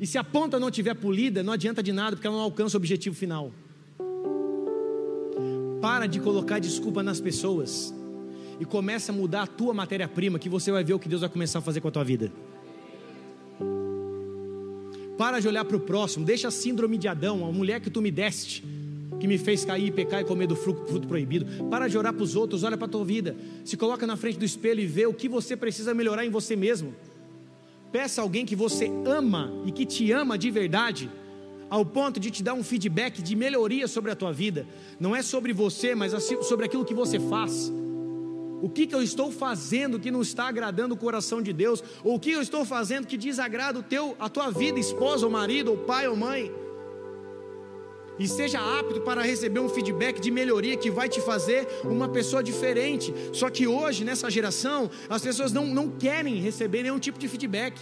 E 0.00 0.06
se 0.06 0.18
a 0.18 0.24
ponta 0.24 0.58
não 0.58 0.68
estiver 0.68 0.94
polida, 0.94 1.42
não 1.42 1.52
adianta 1.52 1.82
de 1.82 1.92
nada, 1.92 2.16
porque 2.16 2.26
ela 2.26 2.36
não 2.36 2.44
alcança 2.44 2.76
o 2.76 2.78
objetivo 2.78 3.14
final. 3.16 3.52
Para 5.80 6.06
de 6.06 6.20
colocar 6.20 6.58
desculpa 6.58 7.02
nas 7.02 7.20
pessoas 7.20 7.94
e 8.58 8.64
começa 8.64 9.12
a 9.12 9.14
mudar 9.14 9.42
a 9.42 9.46
tua 9.46 9.72
matéria-prima, 9.74 10.38
que 10.38 10.48
você 10.48 10.70
vai 10.70 10.82
ver 10.82 10.94
o 10.94 10.98
que 10.98 11.08
Deus 11.08 11.20
vai 11.20 11.30
começar 11.30 11.58
a 11.58 11.62
fazer 11.62 11.80
com 11.80 11.88
a 11.88 11.90
tua 11.90 12.04
vida. 12.04 12.32
Para 15.16 15.40
de 15.40 15.48
olhar 15.48 15.64
para 15.64 15.76
o 15.76 15.80
próximo, 15.80 16.24
deixa 16.24 16.48
a 16.48 16.50
síndrome 16.50 16.98
de 16.98 17.08
Adão, 17.08 17.46
a 17.46 17.52
mulher 17.52 17.80
que 17.80 17.88
tu 17.88 18.02
me 18.02 18.10
deste, 18.10 18.62
que 19.18 19.26
me 19.26 19.38
fez 19.38 19.64
cair, 19.64 19.90
pecar 19.92 20.20
e 20.20 20.24
comer 20.24 20.46
do 20.46 20.54
fruto, 20.54 20.84
fruto 20.86 21.08
proibido. 21.08 21.46
Para 21.70 21.88
de 21.88 21.96
orar 21.96 22.12
para 22.12 22.22
os 22.22 22.36
outros, 22.36 22.62
olha 22.62 22.76
para 22.76 22.86
a 22.86 22.90
tua 22.90 23.04
vida. 23.04 23.34
Se 23.64 23.76
coloca 23.76 24.06
na 24.06 24.16
frente 24.16 24.38
do 24.38 24.44
espelho 24.44 24.80
e 24.80 24.86
vê 24.86 25.06
o 25.06 25.14
que 25.14 25.28
você 25.28 25.56
precisa 25.56 25.94
melhorar 25.94 26.26
em 26.26 26.30
você 26.30 26.54
mesmo. 26.54 26.94
Peça 27.96 28.20
a 28.20 28.24
alguém 28.24 28.44
que 28.44 28.54
você 28.54 28.92
ama 29.06 29.50
e 29.64 29.72
que 29.72 29.86
te 29.86 30.12
ama 30.12 30.36
de 30.36 30.50
verdade, 30.50 31.10
ao 31.70 31.82
ponto 31.82 32.20
de 32.20 32.30
te 32.30 32.42
dar 32.42 32.52
um 32.52 32.62
feedback 32.62 33.22
de 33.22 33.34
melhoria 33.34 33.88
sobre 33.88 34.10
a 34.10 34.14
tua 34.14 34.34
vida. 34.34 34.66
Não 35.00 35.16
é 35.16 35.22
sobre 35.22 35.50
você, 35.54 35.94
mas 35.94 36.12
sobre 36.42 36.66
aquilo 36.66 36.84
que 36.84 36.92
você 36.92 37.18
faz. 37.18 37.72
O 38.60 38.68
que, 38.68 38.86
que 38.86 38.94
eu 38.94 39.02
estou 39.02 39.32
fazendo 39.32 39.98
que 39.98 40.10
não 40.10 40.20
está 40.20 40.46
agradando 40.46 40.94
o 40.94 40.98
coração 40.98 41.40
de 41.40 41.54
Deus? 41.54 41.82
Ou 42.04 42.16
o 42.16 42.20
que 42.20 42.32
eu 42.32 42.42
estou 42.42 42.66
fazendo 42.66 43.06
que 43.06 43.16
desagrada 43.16 43.78
o 43.78 43.82
teu, 43.82 44.14
a 44.20 44.28
tua 44.28 44.50
vida, 44.50 44.78
esposa 44.78 45.24
ou 45.24 45.32
marido, 45.32 45.70
ou 45.70 45.78
pai 45.78 46.06
ou 46.06 46.14
mãe? 46.14 46.52
E 48.18 48.26
seja 48.26 48.58
apto 48.58 49.00
para 49.02 49.22
receber 49.22 49.60
um 49.60 49.68
feedback 49.68 50.20
de 50.20 50.30
melhoria 50.30 50.76
que 50.76 50.90
vai 50.90 51.08
te 51.08 51.20
fazer 51.20 51.66
uma 51.84 52.08
pessoa 52.08 52.42
diferente. 52.42 53.12
Só 53.32 53.50
que 53.50 53.66
hoje, 53.66 54.04
nessa 54.04 54.30
geração, 54.30 54.90
as 55.08 55.22
pessoas 55.22 55.52
não, 55.52 55.66
não 55.66 55.90
querem 55.90 56.36
receber 56.36 56.82
nenhum 56.82 56.98
tipo 56.98 57.18
de 57.18 57.28
feedback. 57.28 57.78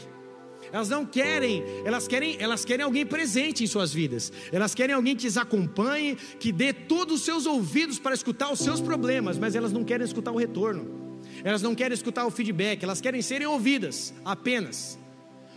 Elas 0.73 0.89
não 0.89 1.07
querem, 1.07 1.63
elas 1.85 2.09
querem, 2.09 2.37
elas 2.41 2.65
querem 2.65 2.85
alguém 2.85 3.07
presente 3.07 3.63
em 3.63 3.67
suas 3.67 3.93
vidas. 3.93 4.33
Elas 4.51 4.75
querem 4.75 4.95
alguém 4.95 5.15
que 5.15 5.27
as 5.27 5.37
acompanhe, 5.37 6.17
que 6.17 6.51
dê 6.51 6.73
todos 6.73 7.17
os 7.17 7.25
seus 7.25 7.47
ouvidos 7.47 7.99
para 7.99 8.15
escutar 8.15 8.53
os 8.53 8.59
seus 8.59 8.81
problemas, 8.81 9.39
mas 9.39 9.55
elas 9.55 9.73
não 9.73 9.85
querem 9.85 10.05
escutar 10.05 10.33
o 10.33 10.37
retorno. 10.37 11.21
Elas 11.45 11.63
não 11.63 11.75
querem 11.75 11.95
escutar 11.95 12.27
o 12.27 12.31
feedback, 12.31 12.83
elas 12.83 13.01
querem 13.01 13.23
serem 13.23 13.47
ouvidas 13.47 14.13
apenas. 14.25 14.99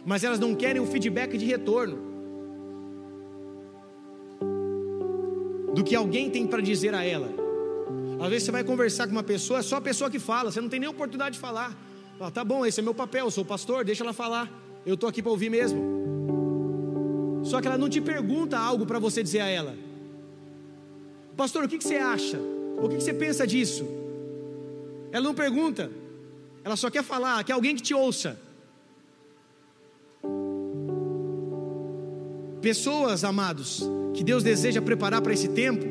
Mas 0.06 0.24
elas 0.24 0.40
não 0.40 0.54
querem 0.54 0.82
o 0.82 0.86
feedback 0.86 1.38
de 1.38 1.46
retorno. 1.46 2.17
Do 5.78 5.84
que 5.84 5.96
alguém 5.96 6.30
tem 6.30 6.46
para 6.46 6.62
dizer 6.62 6.94
a 6.94 7.04
ela. 7.04 7.30
Às 8.20 8.30
vezes 8.30 8.46
você 8.46 8.52
vai 8.52 8.64
conversar 8.64 9.06
com 9.08 9.14
uma 9.14 9.24
pessoa, 9.24 9.60
é 9.60 9.62
só 9.62 9.78
a 9.78 9.82
pessoa 9.82 10.10
que 10.10 10.20
fala, 10.20 10.52
você 10.52 10.60
não 10.60 10.70
tem 10.70 10.80
nem 10.80 10.90
oportunidade 10.90 11.36
de 11.36 11.40
falar. 11.40 11.78
Fala, 12.18 12.32
tá 12.32 12.44
bom, 12.44 12.66
esse 12.66 12.80
é 12.80 12.84
meu 12.84 12.96
papel, 12.96 13.26
eu 13.26 13.32
sou 13.32 13.46
pastor, 13.46 13.86
deixa 13.86 14.04
ela 14.04 14.14
falar 14.14 14.46
eu 14.88 14.94
estou 14.94 15.10
aqui 15.10 15.22
para 15.22 15.32
ouvir 15.32 15.50
mesmo. 15.50 15.82
Só 17.44 17.60
que 17.60 17.68
ela 17.68 17.78
não 17.78 17.90
te 17.90 18.00
pergunta 18.00 18.58
algo 18.58 18.86
para 18.86 19.00
você 19.00 19.22
dizer 19.22 19.42
a 19.42 19.48
ela. 19.48 19.76
Pastor, 21.36 21.66
o 21.66 21.68
que, 21.68 21.78
que 21.78 21.84
você 21.84 21.98
acha? 21.98 22.40
O 22.82 22.88
que, 22.88 22.96
que 22.96 23.04
você 23.04 23.14
pensa 23.14 23.46
disso? 23.46 23.86
Ela 25.12 25.26
não 25.26 25.34
pergunta. 25.34 25.92
Ela 26.64 26.78
só 26.78 26.90
quer 26.90 27.04
falar, 27.04 27.44
quer 27.44 27.52
alguém 27.52 27.76
que 27.76 27.82
te 27.82 27.94
ouça. 27.94 28.40
Pessoas, 32.62 33.26
amados, 33.26 33.84
que 34.18 34.24
Deus 34.24 34.42
deseja 34.42 34.82
preparar 34.82 35.22
para 35.22 35.32
esse 35.32 35.48
tempo, 35.50 35.86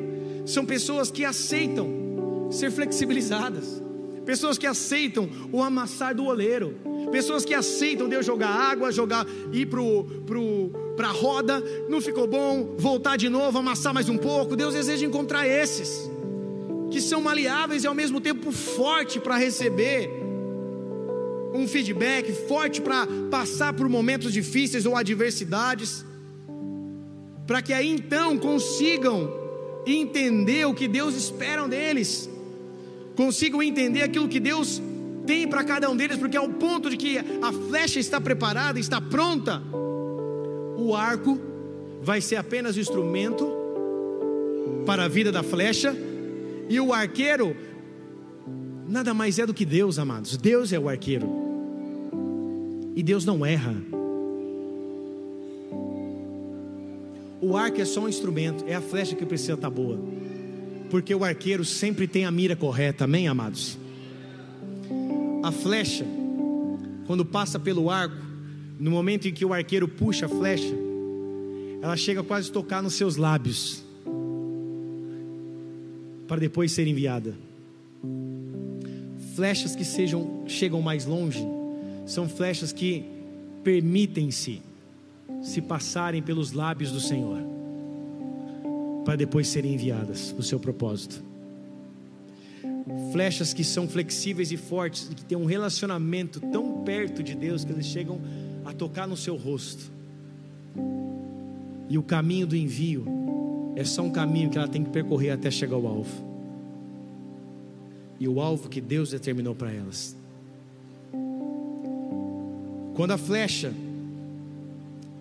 são 0.45 0.67
pessoas 0.67 1.13
que 1.13 1.25
aceitam 1.25 2.49
ser 2.51 2.73
flexibilizadas, 2.73 3.81
pessoas 4.25 4.59
que 4.59 4.67
aceitam 4.67 5.31
o 5.53 5.63
amassar 5.63 6.13
do 6.13 6.25
oleiro, 6.25 6.75
pessoas 7.13 7.45
que 7.45 7.55
aceitam 7.55 8.09
Deus 8.09 8.27
jogar 8.27 8.49
água, 8.49 8.91
jogar, 8.91 9.25
ir 9.53 9.67
para 9.67 9.79
pro, 9.79 10.73
pro, 10.97 11.05
a 11.05 11.13
roda, 11.13 11.63
não 11.89 12.01
ficou 12.01 12.27
bom, 12.27 12.75
voltar 12.77 13.17
de 13.17 13.29
novo, 13.29 13.59
amassar 13.59 13.95
mais 13.95 14.09
um 14.09 14.19
pouco. 14.19 14.57
Deus 14.57 14.75
deseja 14.75 15.07
encontrar 15.07 15.47
esses, 15.47 16.11
que 16.91 17.01
são 17.01 17.21
maleáveis 17.21 17.85
e 17.85 17.87
ao 17.87 17.95
mesmo 17.95 18.21
tempo 18.21 18.51
forte 18.51 19.21
para 19.21 19.37
receber 19.37 20.11
um 21.55 21.69
feedback, 21.69 22.33
forte 22.49 22.81
para 22.81 23.07
passar 23.31 23.73
por 23.73 23.89
momentos 23.89 24.33
difíceis 24.33 24.85
ou 24.85 24.97
adversidades, 24.97 26.05
para 27.47 27.63
que 27.63 27.73
aí 27.73 27.89
então 27.91 28.37
consigam 28.39 29.33
entender 29.87 30.67
o 30.67 30.75
que 30.75 30.89
Deus 30.89 31.15
espera 31.15 31.67
deles 31.69 32.29
consigam 33.17 33.63
entender 33.63 34.03
aquilo 34.03 34.29
que 34.29 34.39
Deus 34.39 34.81
tem 35.27 35.49
para 35.49 35.65
cada 35.65 35.91
um 35.91 35.97
deles, 35.97 36.19
porque 36.19 36.37
ao 36.37 36.49
ponto 36.49 36.89
de 36.89 36.97
que 36.97 37.19
a 37.19 37.53
flecha 37.53 37.99
está 37.99 38.21
preparada, 38.21 38.79
está 38.79 39.01
pronta, 39.01 39.61
o 40.77 40.95
arco 40.95 41.41
vai 42.03 42.21
ser 42.21 42.37
apenas 42.37 42.77
o 42.77 42.81
instrumento 42.81 43.51
para 44.85 45.05
a 45.05 45.09
vida 45.09 45.33
da 45.33 45.43
flecha, 45.43 45.97
e 46.69 46.79
o 46.79 46.93
arqueiro 46.93 47.57
nada 48.87 49.13
mais 49.13 49.39
é 49.39 49.47
do 49.47 49.55
que 49.55 49.65
Deus, 49.65 49.99
amados. 49.99 50.37
Deus 50.37 50.73
é 50.73 50.79
o 50.79 50.89
arqueiro, 50.89 51.27
e 52.95 53.03
Deus 53.03 53.25
não 53.25 53.45
erra. 53.45 53.96
O 57.41 57.57
arco 57.57 57.81
é 57.81 57.85
só 57.85 58.01
um 58.01 58.09
instrumento, 58.09 58.65
é 58.67 58.75
a 58.75 58.81
flecha 58.81 59.15
que 59.15 59.27
precisa 59.27 59.55
estar 59.55 59.71
boa 59.71 59.99
porque 60.91 61.15
o 61.15 61.25
arqueiro 61.25 61.65
sempre 61.65 62.07
tem 62.07 62.25
a 62.25 62.31
mira 62.31 62.57
correta, 62.57 63.05
amém, 63.05 63.29
amados? 63.29 63.79
A 65.43 65.53
flecha, 65.53 66.05
quando 67.07 67.25
passa 67.25 67.59
pelo 67.59 67.91
arco, 67.91 68.17
no 68.79 68.91
momento 68.91 69.29
em 69.29 69.33
que 69.33 69.45
o 69.45 69.53
arqueiro 69.53 69.89
puxa 69.89 70.27
a 70.27 70.29
flecha, 70.29 70.75
ela 71.83 71.97
chega 71.97 72.23
quase 72.23 72.51
a 72.51 72.53
tocar 72.53 72.83
nos 72.83 72.95
seus 72.95 73.17
lábios, 73.17 73.85
para 76.27 76.39
depois 76.39 76.73
ser 76.73 76.87
enviada. 76.87 77.35
Flechas 79.35 79.77
que 79.77 79.85
sejam 79.85 80.45
chegam 80.47 80.81
mais 80.81 81.05
longe 81.05 81.47
são 82.07 82.29
flechas 82.29 82.73
que 82.73 83.05
permitem-se 83.63 84.63
se 85.43 85.61
passarem 85.61 86.23
pelos 86.23 86.53
lábios 86.53 86.91
do 86.91 87.01
Senhor 87.01 87.57
para 89.07 89.15
depois 89.15 89.47
serem 89.47 89.75
enviadas 89.75 90.33
no 90.33 90.43
seu 90.43 90.59
propósito. 90.59 91.23
Flechas 93.13 93.55
que 93.55 93.63
são 93.63 93.89
flexíveis 93.89 94.51
e 94.51 94.57
fortes, 94.57 95.09
que 95.15 95.25
têm 95.25 95.39
um 95.39 95.45
relacionamento 95.45 96.41
tão 96.41 96.83
perto 96.83 97.23
de 97.23 97.37
Deus 97.37 97.65
que 97.65 97.71
eles 97.71 97.87
chegam 97.87 98.21
a 98.65 98.73
tocar 98.73 99.07
no 99.07 99.17
seu 99.17 99.37
rosto. 99.37 99.93
E 101.89 101.97
o 101.97 102.03
caminho 102.03 102.49
do 102.49 102.57
envio 102.57 103.07
é 103.77 103.85
só 103.85 104.03
um 104.03 104.11
caminho 104.11 104.51
que 104.51 104.59
ela 104.59 104.67
tem 104.67 104.83
que 104.83 104.91
percorrer 104.91 105.31
até 105.31 105.53
chegar 105.53 105.77
ao 105.77 105.87
alvo. 105.87 106.27
E 108.19 108.27
o 108.27 108.41
alvo 108.41 108.69
que 108.69 108.81
Deus 108.81 109.11
determinou 109.11 109.55
para 109.55 109.73
elas. 109.73 110.17
Quando 112.95 113.13
a 113.13 113.19
flecha 113.19 113.73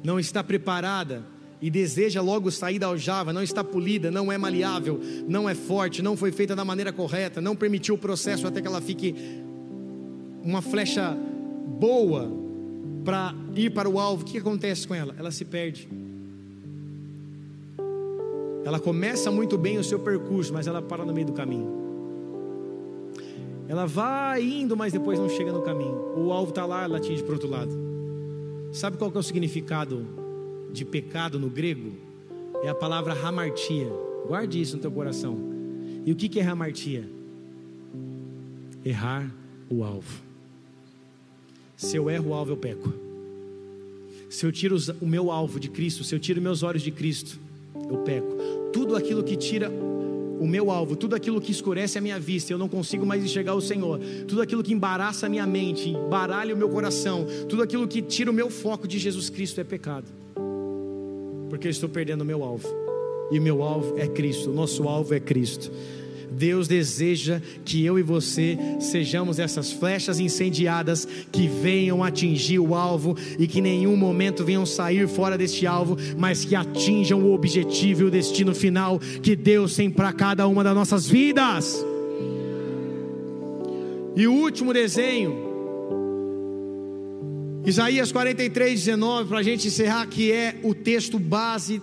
não 0.06 0.20
está 0.20 0.44
preparada 0.44 1.24
e 1.60 1.70
deseja 1.70 2.22
logo 2.22 2.52
sair 2.52 2.78
da 2.78 2.88
aljava, 2.88 3.34
não 3.34 3.42
está 3.42 3.64
polida, 3.64 4.12
não 4.12 4.32
é 4.32 4.38
maleável, 4.38 5.00
não 5.28 5.50
é 5.50 5.56
forte, 5.56 6.02
não 6.02 6.16
foi 6.16 6.32
feita 6.32 6.56
da 6.56 6.64
maneira 6.64 6.94
correta, 6.94 7.42
não 7.42 7.56
permitiu 7.56 7.96
o 7.96 7.98
processo 7.98 8.46
até 8.46 8.62
que 8.62 8.68
ela 8.68 8.80
fique 8.80 9.16
uma 10.44 10.62
flecha 10.62 11.18
boa 11.80 12.32
para 13.04 13.34
ir 13.56 13.72
para 13.72 13.90
o 13.90 14.00
alvo, 14.00 14.22
o 14.22 14.26
que 14.26 14.38
acontece 14.38 14.88
com 14.88 14.94
ela? 14.94 15.16
Ela 15.18 15.32
se 15.32 15.44
perde. 15.44 15.90
Ela 18.64 18.80
começa 18.80 19.32
muito 19.32 19.58
bem 19.58 19.80
o 19.80 19.84
seu 19.84 20.00
percurso, 20.00 20.54
mas 20.54 20.68
ela 20.68 20.82
para 20.82 21.04
no 21.04 21.14
meio 21.14 21.28
do 21.28 21.34
caminho. 21.34 21.84
Ela 23.68 23.88
vai 23.88 24.44
indo, 24.44 24.78
mas 24.78 24.94
depois 24.94 25.18
não 25.18 25.30
chega 25.30 25.52
no 25.52 25.64
caminho. 25.64 26.14
O 26.16 26.32
alvo 26.32 26.50
está 26.50 26.66
lá, 26.66 26.84
ela 26.84 26.98
atinge 26.98 27.24
para 27.24 27.32
o 27.32 27.34
outro 27.34 27.50
lado. 27.50 27.95
Sabe 28.76 28.98
qual 28.98 29.10
que 29.10 29.16
é 29.16 29.22
o 29.22 29.24
significado 29.24 30.06
de 30.74 30.84
pecado 30.84 31.40
no 31.40 31.50
grego 31.50 31.94
é 32.62 32.68
a 32.68 32.76
palavra 32.76 33.14
hamartia. 33.14 33.88
Guarde 34.28 34.60
isso 34.60 34.76
no 34.76 34.82
teu 34.82 34.92
coração. 34.92 35.40
E 36.06 36.12
o 36.12 36.16
que 36.16 36.38
é 36.42 36.46
hamartia? 36.46 37.10
Errar 38.84 39.34
o 39.70 39.82
alvo. 39.82 40.22
Se 41.78 41.96
eu 41.96 42.10
erro 42.10 42.32
o 42.32 42.34
alvo, 42.34 42.52
eu 42.52 42.58
peco. 42.58 42.94
Se 44.30 44.46
eu 44.46 44.52
tiro 44.52 44.76
o 45.00 45.08
meu 45.08 45.32
alvo 45.32 45.58
de 45.58 45.70
Cristo, 45.70 46.04
se 46.04 46.14
eu 46.14 46.20
tiro 46.20 46.42
meus 46.42 46.62
olhos 46.62 46.82
de 46.82 46.92
Cristo, 46.92 47.40
eu 47.90 48.00
peco. 48.00 48.28
Tudo 48.74 48.98
aquilo 48.98 49.24
que 49.24 49.38
tira 49.38 49.72
o 50.40 50.48
meu 50.48 50.72
alvo, 50.72 50.96
tudo 50.96 51.16
aquilo 51.16 51.40
que 51.40 51.52
escurece 51.52 51.98
a 51.98 52.02
minha 52.02 52.20
vista, 52.20 52.52
eu 52.52 52.58
não 52.58 52.68
consigo 52.68 53.06
mais 53.06 53.24
enxergar 53.24 53.54
o 53.54 53.62
Senhor, 53.62 54.00
tudo 54.28 54.42
aquilo 54.42 54.64
que 54.64 54.74
embaraça 54.74 55.26
a 55.26 55.30
minha 55.30 55.46
mente, 55.46 55.90
embaralha 55.90 56.54
o 56.54 56.58
meu 56.58 56.70
coração, 56.70 57.26
tudo 57.48 57.64
aquilo 57.64 57.88
que 57.88 58.02
tira 58.02 58.30
o 58.30 58.34
meu 58.34 58.50
foco 58.50 58.88
de 58.88 59.00
Jesus 59.00 59.30
Cristo 59.30 59.62
é 59.62 59.64
pecado 59.64 60.26
porque 61.56 61.68
eu 61.68 61.72
estou 61.72 61.88
perdendo 61.88 62.22
o 62.22 62.26
meu 62.26 62.44
alvo. 62.44 62.68
E 63.32 63.40
o 63.40 63.42
meu 63.42 63.64
alvo 63.64 63.98
é 63.98 64.08
Cristo, 64.08 64.52
o 64.52 64.54
nosso 64.54 64.88
alvo 64.88 65.14
é 65.14 65.20
Cristo. 65.20 65.72
Deus 66.32 66.68
deseja 66.68 67.42
que 67.64 67.84
eu 67.86 67.98
e 68.00 68.02
você 68.04 68.58
sejamos 68.80 69.40
essas 69.40 69.72
flechas 69.72 70.20
incendiadas 70.20 71.08
que 71.32 71.48
venham 71.48 72.04
atingir 72.04 72.60
o 72.60 72.76
alvo 72.76 73.16
e 73.40 73.48
que 73.48 73.60
em 73.60 73.64
nenhum 73.64 73.96
momento 73.96 74.44
venham 74.44 74.66
sair 74.66 75.08
fora 75.08 75.38
deste 75.38 75.66
alvo, 75.66 75.98
mas 76.18 76.46
que 76.46 76.56
atinjam 76.56 77.24
o 77.24 77.34
objetivo 77.34 78.02
e 78.02 78.06
o 78.06 78.12
destino 78.12 78.54
final 78.54 79.00
que 79.00 79.36
Deus 79.36 79.76
tem 79.76 79.90
para 79.90 80.12
cada 80.14 80.48
uma 80.48 80.64
das 80.64 80.76
nossas 80.76 81.08
vidas. 81.08 81.86
E 84.16 84.28
o 84.28 84.34
último 84.34 84.74
desenho 84.74 85.46
Isaías 87.66 88.12
43, 88.12 88.86
19, 88.86 89.28
para 89.28 89.40
a 89.40 89.44
gente 89.44 89.68
encerrar, 89.68 90.06
que 90.06 90.32
é 90.32 90.56
o 90.62 90.76
texto 90.76 91.18
base 91.18 91.82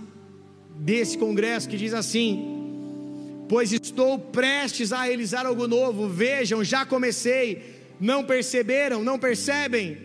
desse 0.78 1.18
congresso, 1.18 1.68
que 1.68 1.76
diz 1.76 1.92
assim: 1.92 2.51
Pois 3.52 3.70
estou 3.70 4.18
prestes 4.18 4.94
a 4.94 5.02
realizar 5.02 5.44
algo 5.44 5.68
novo, 5.68 6.08
vejam, 6.08 6.64
já 6.64 6.86
comecei, 6.86 7.82
não 8.00 8.24
perceberam, 8.24 9.04
não 9.04 9.18
percebem? 9.18 9.98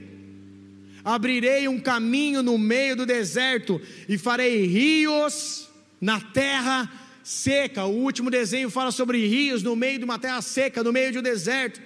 Abrirei 1.01 1.65
um 1.65 1.79
caminho 1.79 2.43
no 2.43 2.57
meio 2.57 2.93
do 2.93 3.05
deserto 3.05 3.79
e 4.09 4.17
farei 4.17 4.65
rios 4.65 5.69
na 6.01 6.19
terra 6.19 6.91
seca. 7.23 7.85
O 7.85 8.03
último 8.03 8.29
desenho 8.29 8.69
fala 8.69 8.91
sobre 8.91 9.25
rios 9.25 9.63
no 9.63 9.77
meio 9.77 9.99
de 9.99 10.03
uma 10.03 10.19
terra 10.19 10.41
seca, 10.41 10.83
no 10.83 10.91
meio 10.91 11.13
de 11.13 11.19
um 11.19 11.23
deserto 11.23 11.79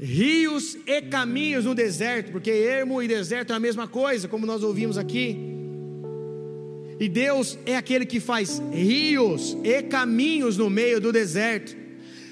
rios 0.00 0.74
e 0.86 1.02
caminhos 1.02 1.66
no 1.66 1.74
deserto, 1.74 2.32
porque 2.32 2.50
ermo 2.50 3.02
e 3.02 3.06
deserto 3.06 3.52
é 3.52 3.56
a 3.56 3.60
mesma 3.60 3.86
coisa, 3.86 4.26
como 4.26 4.46
nós 4.46 4.62
ouvimos 4.62 4.96
aqui. 4.96 5.63
E 6.98 7.08
Deus 7.08 7.58
é 7.66 7.76
aquele 7.76 8.06
que 8.06 8.20
faz 8.20 8.62
rios 8.72 9.56
e 9.64 9.82
caminhos 9.82 10.56
no 10.56 10.70
meio 10.70 11.00
do 11.00 11.12
deserto. 11.12 11.76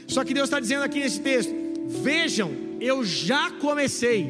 Só 0.06 0.24
que 0.24 0.34
Deus 0.34 0.46
está 0.46 0.60
dizendo 0.60 0.84
aqui 0.84 1.00
nesse 1.00 1.20
texto: 1.20 1.52
vejam, 1.88 2.52
eu 2.80 3.04
já 3.04 3.50
comecei. 3.50 4.26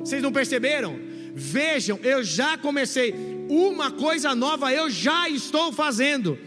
Vocês 0.00 0.22
não 0.22 0.32
perceberam? 0.32 0.98
Vejam, 1.34 2.00
eu 2.02 2.24
já 2.24 2.56
comecei, 2.58 3.14
uma 3.48 3.90
coisa 3.90 4.34
nova 4.34 4.72
eu 4.72 4.90
já 4.90 5.28
estou 5.28 5.72
fazendo. 5.72 6.38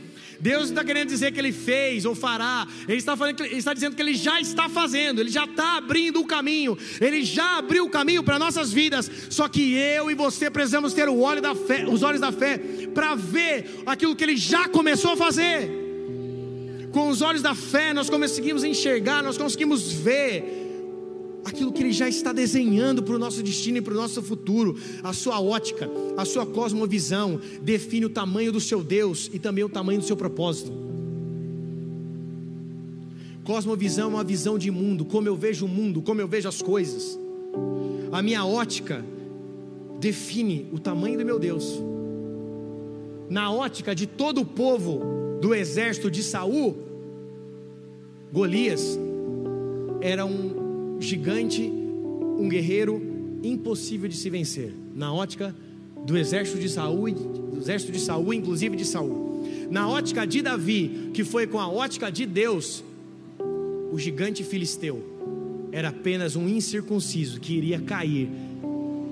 Deus 0.41 0.69
está 0.69 0.83
querendo 0.83 1.09
dizer 1.09 1.31
que 1.31 1.39
Ele 1.39 1.51
fez 1.51 2.03
ou 2.03 2.15
fará, 2.15 2.67
Ele 2.87 2.97
está, 2.97 3.15
falando, 3.15 3.41
ele 3.41 3.57
está 3.57 3.73
dizendo 3.73 3.95
que 3.95 4.01
Ele 4.01 4.15
já 4.15 4.41
está 4.41 4.67
fazendo, 4.67 5.21
Ele 5.21 5.29
já 5.29 5.45
está 5.45 5.77
abrindo 5.77 6.19
o 6.19 6.25
caminho, 6.25 6.75
Ele 6.99 7.23
já 7.23 7.59
abriu 7.59 7.85
o 7.85 7.89
caminho 7.89 8.23
para 8.23 8.39
nossas 8.39 8.73
vidas. 8.73 9.09
Só 9.29 9.47
que 9.47 9.73
eu 9.73 10.09
e 10.09 10.15
você 10.15 10.49
precisamos 10.49 10.93
ter 10.93 11.07
o 11.07 11.19
olho 11.19 11.41
da 11.41 11.53
fé, 11.53 11.85
os 11.87 12.01
olhos 12.01 12.19
da 12.19 12.31
fé 12.31 12.57
para 12.93 13.13
ver 13.13 13.83
aquilo 13.85 14.15
que 14.15 14.23
Ele 14.23 14.35
já 14.35 14.67
começou 14.67 15.11
a 15.11 15.17
fazer. 15.17 15.79
Com 16.91 17.07
os 17.07 17.21
olhos 17.21 17.41
da 17.41 17.55
fé, 17.55 17.93
nós 17.93 18.09
conseguimos 18.09 18.63
enxergar, 18.63 19.23
nós 19.23 19.37
conseguimos 19.37 19.91
ver 19.91 20.60
aquilo 21.43 21.71
que 21.71 21.81
Ele 21.81 21.91
já 21.91 22.07
está 22.07 22.31
desenhando 22.31 23.01
para 23.03 23.15
o 23.15 23.19
nosso 23.19 23.41
destino 23.41 23.77
e 23.77 23.81
para 23.81 23.93
o 23.93 23.97
nosso 23.97 24.21
futuro. 24.21 24.77
A 25.03 25.13
sua 25.13 25.41
ótica, 25.41 25.89
a 26.17 26.25
sua 26.25 26.45
cosmovisão 26.45 27.39
define 27.61 28.05
o 28.05 28.09
tamanho 28.09 28.51
do 28.51 28.59
seu 28.59 28.83
Deus 28.83 29.29
e 29.33 29.39
também 29.39 29.63
o 29.63 29.69
tamanho 29.69 29.99
do 29.99 30.05
seu 30.05 30.15
propósito. 30.15 30.71
Cosmovisão 33.43 34.05
é 34.05 34.13
uma 34.15 34.23
visão 34.23 34.57
de 34.57 34.69
mundo, 34.69 35.03
como 35.03 35.27
eu 35.27 35.35
vejo 35.35 35.65
o 35.65 35.69
mundo, 35.69 36.01
como 36.01 36.21
eu 36.21 36.27
vejo 36.27 36.47
as 36.47 36.61
coisas. 36.61 37.19
A 38.11 38.21
minha 38.21 38.45
ótica 38.45 39.03
define 39.99 40.67
o 40.71 40.79
tamanho 40.79 41.17
do 41.17 41.25
meu 41.25 41.39
Deus. 41.39 41.81
Na 43.29 43.51
ótica 43.51 43.95
de 43.95 44.05
todo 44.05 44.41
o 44.41 44.45
povo 44.45 45.01
do 45.41 45.55
exército 45.55 46.11
de 46.11 46.21
Saul, 46.21 46.77
Golias 48.31 48.99
era 50.01 50.25
um 50.25 50.60
gigante, 51.01 51.61
um 51.61 52.47
guerreiro 52.47 53.01
impossível 53.43 54.07
de 54.07 54.15
se 54.15 54.29
vencer, 54.29 54.73
na 54.95 55.13
ótica 55.13 55.55
do 56.05 56.17
exército 56.17 56.59
de 56.59 56.69
Saul, 56.69 57.11
do 57.11 57.57
exército 57.57 57.91
de 57.91 57.99
Saul, 57.99 58.33
inclusive 58.33 58.75
de 58.75 58.85
Saul. 58.85 59.45
Na 59.69 59.89
ótica 59.89 60.25
de 60.25 60.41
Davi, 60.41 61.09
que 61.13 61.23
foi 61.23 61.47
com 61.47 61.59
a 61.59 61.67
ótica 61.67 62.11
de 62.11 62.25
Deus, 62.25 62.83
o 63.91 63.97
gigante 63.97 64.43
filisteu 64.43 65.03
era 65.71 65.89
apenas 65.89 66.35
um 66.35 66.47
incircunciso 66.47 67.39
que 67.39 67.53
iria 67.53 67.79
cair, 67.79 68.29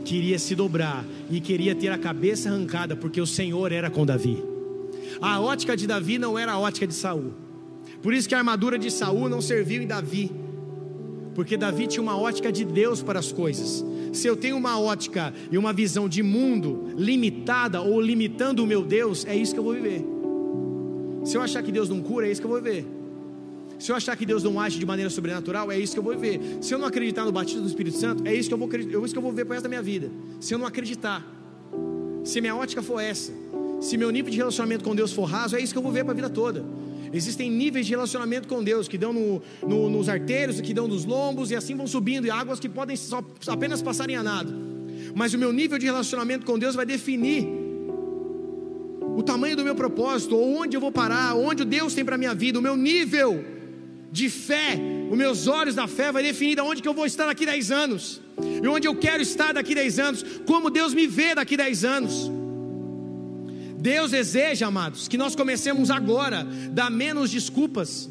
queria 0.04 0.38
se 0.38 0.56
dobrar 0.56 1.06
e 1.30 1.40
queria 1.40 1.74
ter 1.74 1.90
a 1.90 1.98
cabeça 1.98 2.50
arrancada, 2.50 2.96
porque 2.96 3.22
o 3.22 3.28
Senhor 3.28 3.72
era 3.72 3.90
com 3.90 4.06
Davi. 4.06 4.44
A 5.22 5.40
ótica 5.40 5.76
de 5.76 5.88
Davi 5.88 6.18
não 6.18 6.38
era 6.38 6.54
a 6.54 6.60
ótica 6.60 6.86
de 6.86 6.94
Saul. 6.94 7.34
Por 8.02 8.14
isso 8.14 8.28
que 8.28 8.36
a 8.36 8.38
armadura 8.38 8.78
de 8.78 8.92
Saul 8.92 9.28
não 9.28 9.42
serviu 9.42 9.82
em 9.82 9.88
Davi 9.88 10.32
porque 11.40 11.56
Davi 11.56 11.88
tinha 11.88 12.04
uma 12.04 12.20
ótica 12.20 12.52
de 12.52 12.66
Deus 12.66 13.02
para 13.02 13.18
as 13.18 13.32
coisas. 13.32 13.82
Se 14.12 14.28
eu 14.28 14.36
tenho 14.36 14.58
uma 14.58 14.78
ótica 14.78 15.34
e 15.50 15.58
uma 15.58 15.72
visão 15.72 16.10
de 16.10 16.22
mundo 16.22 16.94
limitada 16.98 17.80
ou 17.80 18.02
limitando 18.02 18.62
o 18.62 18.68
meu 18.68 18.84
Deus, 18.84 19.26
é 19.26 19.34
isso 19.38 19.54
que 19.54 19.60
eu 19.62 19.64
vou 19.64 19.72
viver. 19.72 20.04
Se 21.24 21.38
eu 21.38 21.42
achar 21.42 21.64
que 21.64 21.72
Deus 21.72 21.88
não 21.88 22.02
cura, 22.02 22.28
é 22.28 22.32
isso 22.32 22.42
que 22.42 22.46
eu 22.46 22.52
vou 22.52 22.62
viver. 22.62 22.86
Se 23.80 23.90
eu 23.90 23.96
achar 23.96 24.18
que 24.18 24.26
Deus 24.26 24.44
não 24.44 24.60
age 24.60 24.78
de 24.78 24.86
maneira 24.86 25.10
sobrenatural, 25.10 25.72
é 25.72 25.80
isso 25.80 25.94
que 25.94 26.00
eu 26.00 26.04
vou 26.04 26.14
viver. 26.14 26.58
Se 26.60 26.74
eu 26.74 26.78
não 26.78 26.86
acreditar 26.86 27.24
no 27.24 27.32
batismo 27.32 27.62
do 27.62 27.70
Espírito 27.70 27.96
Santo, 27.96 28.28
é 28.28 28.36
isso 28.36 28.50
que 28.50 28.54
eu 28.54 28.58
vou, 28.58 28.70
é 28.74 29.06
isso 29.06 29.14
que 29.14 29.18
eu 29.18 29.22
vou 29.22 29.32
ver 29.32 29.46
para 29.46 29.56
esta 29.56 29.64
da 29.64 29.70
minha 29.70 29.82
vida. 29.82 30.12
Se 30.42 30.54
eu 30.54 30.60
não 30.60 30.68
acreditar, 30.68 31.26
se 32.26 32.42
minha 32.42 32.54
ótica 32.54 32.84
for 32.84 33.00
essa, 33.00 33.32
se 33.80 33.96
meu 33.96 34.12
nível 34.12 34.30
de 34.30 34.36
relacionamento 34.36 34.84
com 34.84 34.94
Deus 34.94 35.14
for 35.14 35.24
raso, 35.24 35.56
é 35.56 35.62
isso 35.62 35.72
que 35.72 35.80
eu 35.80 35.84
vou 35.84 35.94
ver 35.94 36.04
para 36.04 36.12
a 36.12 36.16
vida 36.16 36.30
toda. 36.30 36.66
Existem 37.12 37.49
níveis 37.49 37.86
de 37.86 37.91
relacionamento 37.91 38.47
com 38.47 38.64
Deus 38.64 38.88
que 38.88 38.97
dão 38.97 39.12
no, 39.12 39.41
no, 39.68 39.89
nos 39.89 40.07
arteiros, 40.10 40.62
que 40.62 40.74
dão 40.74 40.88
nos 40.88 41.05
lombos, 41.05 41.51
e 41.51 41.55
assim 41.55 41.76
vão 41.76 41.88
subindo, 41.88 42.28
e 42.28 42.32
águas 42.32 42.60
que 42.60 42.70
podem 42.70 42.95
só, 42.95 43.24
apenas 43.47 43.82
passarem 43.82 44.16
a 44.16 44.24
nado. 44.24 44.53
Mas 45.16 45.34
o 45.34 45.38
meu 45.38 45.51
nível 45.51 45.78
de 45.78 45.86
relacionamento 45.86 46.45
com 46.45 46.57
Deus 46.57 46.76
vai 46.76 46.86
definir 46.86 47.47
o 49.18 49.24
tamanho 49.24 49.55
do 49.55 49.64
meu 49.64 49.76
propósito, 49.76 50.36
ou 50.36 50.62
onde 50.62 50.78
eu 50.78 50.82
vou 50.82 50.91
parar, 50.91 51.36
onde 51.36 51.66
Deus 51.66 51.93
tem 51.93 52.05
para 52.05 52.18
minha 52.18 52.36
vida, 52.36 52.60
o 52.60 52.62
meu 52.62 52.78
nível 52.78 53.43
de 54.12 54.30
fé, 54.30 54.80
os 55.12 55.18
meus 55.18 55.47
olhos 55.47 55.76
da 55.76 55.88
fé 55.88 56.12
vai 56.12 56.24
definir 56.24 56.60
aonde 56.60 56.82
que 56.82 56.88
eu 56.88 56.93
vou 56.93 57.05
estar 57.05 57.26
daqui 57.26 57.45
10 57.45 57.72
anos, 57.72 58.22
e 58.64 58.68
onde 58.68 58.88
eu 58.88 58.95
quero 58.95 59.22
estar 59.22 59.53
daqui 59.53 59.76
10 59.76 59.99
anos, 59.99 60.26
como 60.45 60.70
Deus 60.70 60.93
me 60.93 61.07
vê 61.07 61.36
daqui 61.36 61.57
10 61.57 61.84
anos. 61.84 62.39
Deus 63.80 64.12
deseja, 64.12 64.68
amados, 64.68 65.08
que 65.08 65.18
nós 65.18 65.36
comecemos 65.36 65.90
agora, 65.90 66.46
dar 66.72 66.90
menos 66.92 67.32
desculpas, 67.32 68.10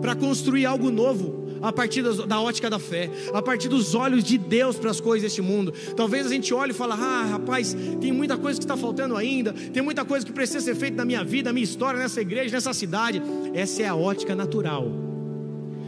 para 0.00 0.14
construir 0.14 0.64
algo 0.64 0.90
novo, 0.90 1.44
a 1.60 1.70
partir 1.70 2.02
da 2.02 2.40
ótica 2.40 2.70
da 2.70 2.78
fé, 2.78 3.10
a 3.34 3.42
partir 3.42 3.68
dos 3.68 3.94
olhos 3.94 4.24
de 4.24 4.38
Deus 4.38 4.76
para 4.76 4.90
as 4.90 5.00
coisas 5.00 5.22
deste 5.22 5.42
mundo. 5.42 5.72
Talvez 5.94 6.26
a 6.26 6.30
gente 6.30 6.52
olhe 6.54 6.72
e 6.72 6.74
fale: 6.74 6.92
ah, 6.92 7.26
rapaz, 7.32 7.76
tem 8.00 8.12
muita 8.12 8.36
coisa 8.38 8.58
que 8.58 8.64
está 8.64 8.76
faltando 8.76 9.16
ainda, 9.16 9.52
tem 9.52 9.82
muita 9.82 10.04
coisa 10.04 10.24
que 10.24 10.32
precisa 10.32 10.60
ser 10.60 10.74
feita 10.74 10.96
na 10.96 11.04
minha 11.04 11.22
vida, 11.22 11.50
na 11.50 11.52
minha 11.52 11.64
história, 11.64 12.00
nessa 12.00 12.20
igreja, 12.20 12.54
nessa 12.54 12.72
cidade. 12.72 13.22
Essa 13.52 13.82
é 13.82 13.88
a 13.88 13.94
ótica 13.94 14.34
natural 14.34 15.13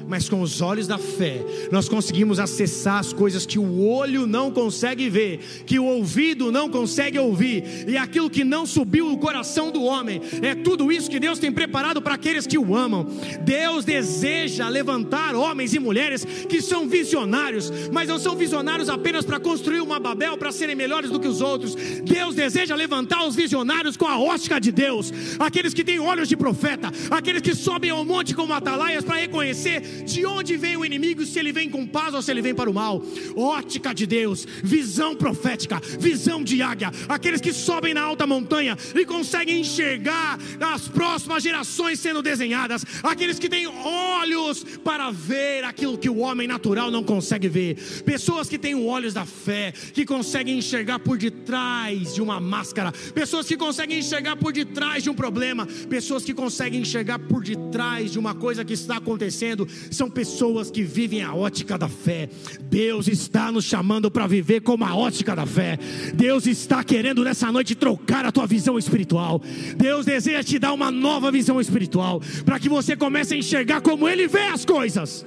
mas 0.09 0.29
com 0.29 0.41
os 0.41 0.61
olhos 0.61 0.87
da 0.87 0.99
fé, 0.99 1.45
nós 1.71 1.89
conseguimos 1.89 2.39
acessar 2.39 2.99
as 2.99 3.13
coisas 3.13 3.45
que 3.45 3.59
o 3.59 3.87
olho 3.87 4.27
não 4.27 4.51
consegue 4.51 5.09
ver, 5.09 5.39
que 5.67 5.79
o 5.79 5.85
ouvido 5.85 6.53
não 6.53 6.69
consegue 6.69 7.19
ouvir, 7.19 7.87
e 7.89 7.97
aquilo 7.97 8.31
que 8.31 8.45
não 8.45 8.67
subiu 8.67 9.11
o 9.11 9.19
coração 9.19 9.71
do 9.71 9.83
homem, 9.83 10.21
é 10.43 10.55
tudo 10.55 10.91
isso 10.93 11.11
que 11.11 11.21
Deus 11.21 11.39
tem 11.39 11.51
preparado 11.53 12.01
para 12.01 12.15
aqueles 12.15 12.47
que 12.47 12.59
o 12.59 12.75
amam. 12.75 13.07
Deus 13.43 13.85
deseja 13.85 14.69
levantar 14.69 15.35
homens 15.35 15.75
e 15.75 15.79
mulheres 15.79 16.25
que 16.25 16.61
são 16.61 16.89
visionários, 16.89 17.73
mas 17.93 18.09
não 18.09 18.19
são 18.19 18.37
visionários 18.37 18.89
apenas 18.89 19.25
para 19.25 19.41
construir 19.41 19.81
uma 19.81 19.99
Babel 19.99 20.37
para 20.37 20.53
serem 20.53 20.77
melhores 20.77 21.11
do 21.11 21.21
que 21.21 21.29
os 21.29 21.41
outros. 21.41 21.75
Deus 21.75 22.35
deseja 22.35 22.75
levantar 22.75 23.27
os 23.27 23.35
visionários 23.35 23.97
com 23.97 24.07
a 24.07 24.19
ótica 24.19 24.61
de 24.61 24.71
Deus, 24.71 25.13
aqueles 25.39 25.75
que 25.75 25.85
têm 25.85 25.99
olhos 25.99 26.29
de 26.29 26.37
profeta, 26.37 26.93
aqueles 27.11 27.43
que 27.43 27.55
sobem 27.55 27.91
ao 27.91 28.05
monte 28.05 28.35
como 28.35 28.53
atalaias 28.53 29.05
para 29.05 29.17
reconhecer 29.17 29.96
de 30.05 30.25
onde 30.27 30.57
vem 30.57 30.77
o 30.77 30.85
inimigo, 30.85 31.25
se 31.25 31.39
ele 31.39 31.53
vem 31.53 31.69
com 31.69 31.87
paz 31.87 32.15
ou 32.15 32.23
se 32.23 32.31
ele 32.31 32.43
vem 32.43 32.55
para 32.55 32.71
o 32.71 32.75
mal. 32.75 33.03
Ótica 33.37 33.95
de 33.95 34.07
Deus, 34.07 34.47
visão 34.63 35.15
profética, 35.15 35.81
visão 35.99 36.43
de 36.43 36.63
águia. 36.63 36.91
Aqueles 37.09 37.41
que 37.41 37.53
sobem 37.53 37.95
na 37.95 38.03
alta 38.03 38.27
montanha 38.27 38.77
e 38.95 39.05
conseguem 39.05 39.61
enxergar 39.61 40.39
as 40.61 40.89
próximas 40.89 41.43
gerações 41.43 41.99
sendo 41.99 42.23
desenhadas. 42.23 42.85
Aqueles 43.03 43.39
que 43.39 43.49
têm 43.49 43.67
olhos 43.67 44.65
para 44.85 45.11
ver 45.11 45.65
aquilo 45.65 45.99
que 45.99 46.09
o 46.09 46.19
homem 46.19 46.49
natural 46.49 46.91
não 46.91 47.03
consegue 47.03 47.49
ver. 47.49 47.77
Pessoas 48.05 48.49
que 48.49 48.59
têm 48.59 48.75
olhos 48.75 49.15
da 49.15 49.25
fé, 49.25 49.73
que 49.73 50.05
conseguem 50.05 50.59
enxergar 50.59 50.99
por 50.99 51.19
detrás 51.19 52.15
de 52.15 52.23
uma 52.23 52.41
máscara. 52.41 52.93
Pessoas 53.15 53.47
que 53.47 53.57
conseguem 53.57 53.99
enxergar 53.99 54.37
por 54.37 54.53
detrás 54.53 55.03
de 55.03 55.11
um 55.11 55.15
problema. 55.15 55.67
Pessoas 55.89 56.25
que 56.25 56.35
conseguem 56.35 56.81
enxergar 56.81 57.19
por 57.19 57.43
detrás 57.43 58.13
de 58.13 58.19
uma 58.19 58.35
coisa 58.35 58.65
que 58.65 58.73
está 58.73 58.97
acontecendo 58.97 59.67
são 59.91 60.11
pessoas 60.11 60.71
que 60.71 60.83
vivem 60.83 61.23
a 61.23 61.35
ótica 61.35 61.77
da 61.79 61.89
fé. 61.89 62.29
Deus 62.63 63.09
está 63.09 63.51
nos 63.51 63.65
chamando 63.65 64.11
para 64.11 64.27
viver 64.27 64.61
como 64.61 64.85
a 64.85 64.95
ótica 64.95 65.35
da 65.35 65.47
fé. 65.47 65.79
Deus 66.15 66.47
está 66.47 66.83
querendo 66.83 67.25
nessa 67.25 67.51
noite 67.51 67.75
trocar 67.75 68.25
a 68.25 68.33
tua 68.33 68.47
visão 68.47 68.79
espiritual. 68.79 69.41
Deus 69.77 70.07
deseja 70.07 70.43
te 70.43 70.59
dar 70.59 70.73
uma 70.73 70.91
nova 70.91 71.31
visão 71.31 71.61
espiritual, 71.61 72.21
para 72.45 72.59
que 72.59 72.69
você 72.69 72.97
comece 72.97 73.35
a 73.35 73.39
enxergar 73.39 73.81
como 73.81 74.09
Ele 74.09 74.27
vê 74.27 74.47
as 74.49 74.65
coisas. 74.65 75.25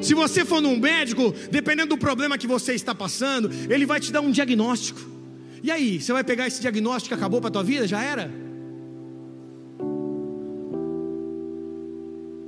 Se 0.00 0.14
você 0.14 0.44
for 0.44 0.60
num 0.60 0.78
médico, 0.78 1.32
dependendo 1.50 1.90
do 1.90 1.98
problema 1.98 2.36
que 2.36 2.46
você 2.46 2.74
está 2.74 2.94
passando, 2.94 3.50
ele 3.70 3.86
vai 3.86 4.00
te 4.00 4.12
dar 4.12 4.20
um 4.20 4.30
diagnóstico. 4.30 5.00
E 5.62 5.70
aí, 5.70 6.00
você 6.00 6.12
vai 6.12 6.24
pegar 6.24 6.46
esse 6.46 6.60
diagnóstico 6.60 7.08
que 7.08 7.14
acabou 7.14 7.40
para 7.40 7.48
a 7.48 7.52
tua 7.52 7.62
vida? 7.62 7.86
Já 7.86 8.02
era? 8.02 8.30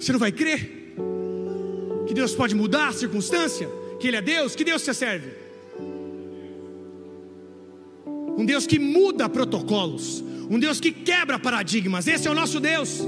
Você 0.04 0.12
não 0.12 0.18
vai 0.18 0.32
crer? 0.32 0.92
Que 2.06 2.12
Deus 2.12 2.34
pode 2.34 2.54
mudar 2.54 2.88
a 2.88 2.92
circunstância? 2.92 3.66
Que 3.98 4.08
Ele 4.08 4.18
é 4.18 4.20
Deus? 4.20 4.54
Que 4.54 4.62
Deus 4.62 4.82
você 4.82 4.92
serve? 4.92 5.30
Um 8.36 8.44
Deus 8.44 8.66
que 8.66 8.78
muda 8.78 9.30
protocolos, 9.30 10.22
um 10.50 10.58
Deus 10.58 10.78
que 10.78 10.92
quebra 10.92 11.38
paradigmas. 11.38 12.06
Esse 12.06 12.28
é 12.28 12.30
o 12.30 12.34
nosso 12.34 12.60
Deus. 12.60 13.00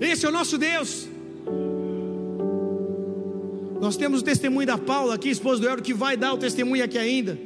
Esse 0.00 0.24
é 0.24 0.28
o 0.30 0.32
nosso 0.32 0.56
Deus. 0.56 1.06
Nós 3.78 3.98
temos 3.98 4.22
o 4.22 4.24
testemunho 4.24 4.66
da 4.66 4.78
Paula 4.78 5.16
aqui, 5.16 5.28
esposa 5.28 5.60
do 5.60 5.68
Euro, 5.68 5.82
que 5.82 5.92
vai 5.92 6.16
dar 6.16 6.32
o 6.32 6.38
testemunho 6.38 6.82
aqui 6.82 6.96
ainda. 6.96 7.38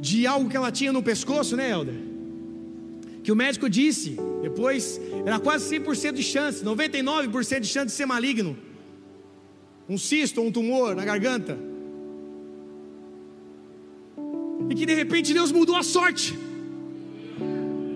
De 0.00 0.26
algo 0.26 0.48
que 0.48 0.56
ela 0.56 0.72
tinha 0.72 0.90
no 0.90 1.02
pescoço, 1.02 1.54
né, 1.54 1.70
Helder? 1.70 2.05
Que 3.26 3.32
o 3.32 3.34
médico 3.34 3.68
disse, 3.68 4.16
depois 4.40 5.00
era 5.24 5.40
quase 5.40 5.76
100% 5.76 6.12
de 6.12 6.22
chance, 6.22 6.64
99% 6.64 7.58
de 7.58 7.66
chance 7.66 7.86
de 7.86 7.92
ser 7.92 8.06
maligno. 8.06 8.56
Um 9.88 9.98
cisto 9.98 10.40
ou 10.40 10.46
um 10.46 10.52
tumor 10.52 10.94
na 10.94 11.04
garganta. 11.04 11.58
E 14.70 14.74
que 14.76 14.86
de 14.86 14.94
repente 14.94 15.34
Deus 15.34 15.50
mudou 15.50 15.74
a 15.74 15.82
sorte. 15.82 16.38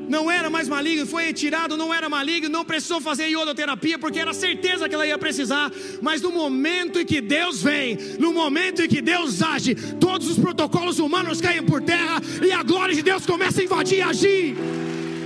não 0.09 0.29
era 0.29 0.51
mais 0.51 0.67
maligno, 0.67 1.07
foi 1.07 1.27
retirado, 1.27 1.77
não 1.77 1.95
era 1.95 2.09
maligno, 2.09 2.49
não 2.49 2.65
precisou 2.65 3.01
fazer 3.01 3.29
iodoterapia, 3.29 4.01
porque 4.01 4.19
era 4.19 4.35
certeza 4.35 4.89
que 4.89 4.95
ela 4.97 5.07
ia 5.07 5.17
precisar. 5.17 5.71
Mas 6.03 6.21
no 6.21 6.33
momento 6.33 6.99
em 6.99 7.07
que 7.07 7.21
Deus 7.21 7.63
vem, 7.63 7.97
no 8.19 8.33
momento 8.33 8.83
em 8.83 8.89
que 8.89 9.01
Deus 9.01 9.41
age, 9.41 9.77
todos 10.01 10.27
os 10.27 10.41
protocolos 10.41 10.99
humanos 10.99 11.41
caem 11.41 11.63
por 11.63 11.81
terra 11.81 12.21
e 12.45 12.51
a 12.51 12.65
glória 12.65 12.97
de 12.97 13.03
Deus 13.03 13.25
começa 13.25 13.61
a 13.61 13.65
invadir 13.65 13.99
e 13.99 14.03
agir. 14.03 14.57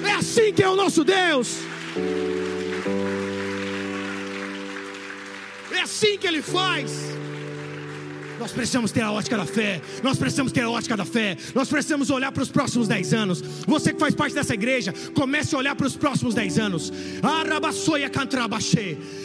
É 0.07 0.13
assim 0.13 0.53
que 0.53 0.63
é 0.63 0.69
o 0.69 0.77
nosso 0.77 1.05
Deus. 1.05 1.59
É 5.73 5.81
assim 5.81 6.19
que 6.19 6.27
Ele 6.27 6.43
faz. 6.43 7.15
Nós 8.39 8.53
precisamos 8.53 8.91
ter 8.91 9.01
a 9.01 9.13
ótica 9.13 9.37
da 9.37 9.47
fé. 9.47 9.81
Nós 10.03 10.19
precisamos 10.19 10.53
ter 10.53 10.63
a 10.63 10.71
ótica 10.71 10.97
da 10.97 11.05
fé. 11.05 11.37
Nós 11.55 11.69
precisamos 11.69 12.11
olhar 12.11 12.33
para 12.33 12.43
os 12.43 12.51
próximos 12.51 12.89
10 12.89 13.15
anos. 13.15 13.41
Você 13.67 13.93
que 13.93 14.01
faz 14.01 14.15
parte 14.15 14.35
dessa 14.35 14.55
igreja, 14.55 14.93
comece 15.15 15.55
a 15.55 15.59
olhar 15.59 15.75
para 15.75 15.87
os 15.87 15.97
próximos 15.97 16.35
10 16.35 16.59
anos. 16.59 16.93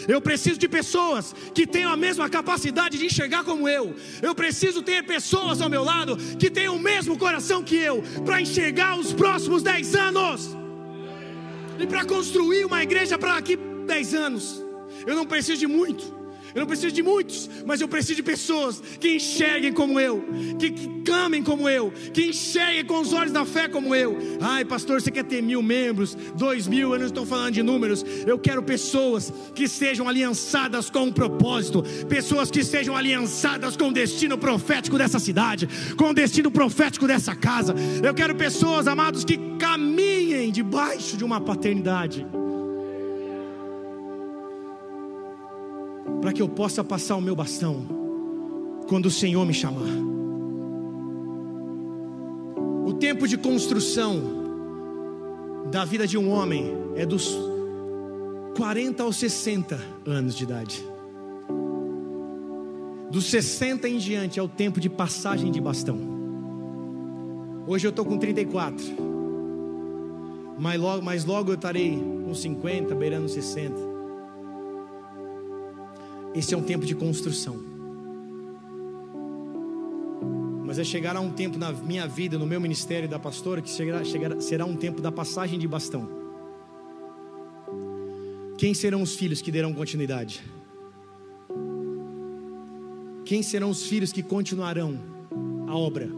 Eu 0.08 0.22
preciso 0.22 0.60
de 0.60 0.68
pessoas 0.68 1.36
que 1.54 1.66
tenham 1.66 1.92
a 1.92 1.98
mesma 1.98 2.30
capacidade 2.30 2.98
de 2.98 3.06
enxergar 3.06 3.44
como 3.44 3.68
eu. 3.68 3.96
Eu 4.22 4.36
preciso 4.36 4.82
ter 4.82 5.04
pessoas 5.04 5.62
ao 5.62 5.70
meu 5.70 5.84
lado 5.84 6.16
que 6.38 6.50
tenham 6.50 6.76
o 6.76 6.80
mesmo 6.80 7.18
coração 7.18 7.64
que 7.64 7.76
eu 7.76 8.04
para 8.24 8.42
enxergar 8.42 8.98
os 8.98 9.12
próximos 9.12 9.64
10 9.64 9.96
anos. 9.96 10.59
E 11.80 11.88
para 11.88 12.04
construir 12.06 12.66
uma 12.66 12.84
igreja 12.84 13.18
para 13.18 13.36
daqui 13.36 13.56
10 13.56 14.14
anos. 14.14 14.64
Eu 15.08 15.16
não 15.16 15.26
preciso 15.26 15.60
de 15.60 15.68
muito. 15.68 16.20
Eu 16.54 16.62
não 16.62 16.68
preciso 16.68 16.94
de 16.94 17.04
muitos, 17.04 17.50
mas 17.66 17.80
eu 17.80 17.88
preciso 17.88 18.16
de 18.16 18.24
pessoas 18.24 18.82
que 19.00 19.16
enxerguem 19.16 19.72
como 19.72 20.00
eu, 20.00 20.26
que, 20.58 20.72
que 20.72 20.90
como 21.44 21.68
eu, 21.68 21.92
que 22.14 22.28
enxerguem 22.28 22.86
com 22.86 23.00
os 23.00 23.14
olhos 23.14 23.32
da 23.32 23.46
fé 23.46 23.68
como 23.68 23.94
eu. 23.94 24.18
Ai, 24.42 24.66
pastor, 24.66 25.02
você 25.02 25.12
quer 25.12 25.24
ter 25.24 25.42
mil 25.42 25.62
membros, 25.62 26.16
dois 26.36 26.68
mil? 26.68 26.94
Eu 26.94 27.00
não 27.00 27.06
estou 27.06 27.26
falando 27.26 27.54
de 27.54 27.64
números. 27.64 28.04
Eu 28.26 28.40
quero 28.40 28.64
pessoas 28.64 29.32
que 29.54 29.68
sejam 29.68 30.08
aliançadas 30.08 30.90
com 30.90 31.04
um 31.06 31.12
propósito, 31.12 31.84
pessoas 32.08 32.50
que 32.50 32.64
sejam 32.64 32.96
aliançadas 32.96 33.76
com 33.76 33.90
o 33.90 33.94
destino 33.94 34.38
profético 34.38 34.98
dessa 34.98 35.20
cidade, 35.20 35.68
com 35.96 36.10
o 36.10 36.14
destino 36.14 36.50
profético 36.50 37.08
dessa 37.08 37.36
casa. 37.36 37.76
Eu 38.04 38.14
quero 38.14 38.36
pessoas, 38.36 38.88
amados, 38.88 39.24
que 39.24 39.38
caminhem 39.60 40.09
debaixo 40.52 41.18
de 41.18 41.24
uma 41.24 41.40
paternidade. 41.40 42.26
para 46.22 46.34
que 46.34 46.42
eu 46.42 46.50
possa 46.50 46.84
passar 46.84 47.16
o 47.16 47.22
meu 47.22 47.36
bastão 47.36 47.86
quando 48.88 49.06
o 49.06 49.12
Senhor 49.12 49.46
me 49.46 49.54
chamar. 49.54 49.90
O 52.86 52.94
tempo 52.94 53.28
de 53.28 53.38
construção 53.38 54.22
da 55.72 55.86
vida 55.86 56.08
de 56.08 56.18
um 56.18 56.30
homem 56.30 56.74
é 56.96 57.06
dos 57.06 57.38
40 58.58 59.04
aos 59.04 59.16
60 59.18 59.80
anos 60.06 60.36
de 60.36 60.44
idade. 60.44 60.84
Dos 63.12 63.26
60 63.26 63.88
em 63.88 63.98
diante 63.98 64.40
é 64.40 64.44
o 64.44 64.48
tempo 64.48 64.80
de 64.80 64.90
passagem 64.90 65.52
de 65.52 65.62
bastão. 65.62 65.98
Hoje 67.68 67.88
eu 67.88 67.90
estou 67.90 68.06
com 68.06 68.18
34. 68.18 69.09
Mas 70.60 70.80
logo, 70.80 71.02
mas 71.02 71.24
logo 71.24 71.52
eu 71.52 71.56
estarei 71.56 71.98
com 72.26 72.36
50, 72.36 72.94
beirando 72.94 73.30
60. 73.30 73.74
Esse 76.36 76.54
é 76.54 76.58
um 76.58 76.62
tempo 76.62 76.86
de 76.86 76.94
construção. 76.94 77.58
Mas 80.66 80.78
é 80.78 80.84
chegar 80.84 81.16
a 81.16 81.22
um 81.22 81.32
tempo 81.32 81.58
na 81.58 81.72
minha 81.72 82.06
vida, 82.06 82.38
no 82.38 82.46
meu 82.46 82.60
ministério 82.60 83.08
da 83.08 83.18
pastora, 83.18 83.62
que 83.62 83.70
chegará, 83.70 84.04
chegará, 84.04 84.40
será 84.42 84.66
um 84.66 84.76
tempo 84.76 85.02
da 85.02 85.12
passagem 85.12 85.58
de 85.58 85.68
bastão. 85.68 86.08
Quem 88.58 88.74
serão 88.74 89.02
os 89.02 89.16
filhos 89.16 89.42
que 89.42 89.52
derão 89.52 89.74
continuidade? 89.74 90.44
Quem 93.24 93.42
serão 93.42 93.70
os 93.70 93.86
filhos 93.86 94.12
que 94.12 94.22
continuarão 94.22 95.00
a 95.68 95.76
obra? 95.76 96.10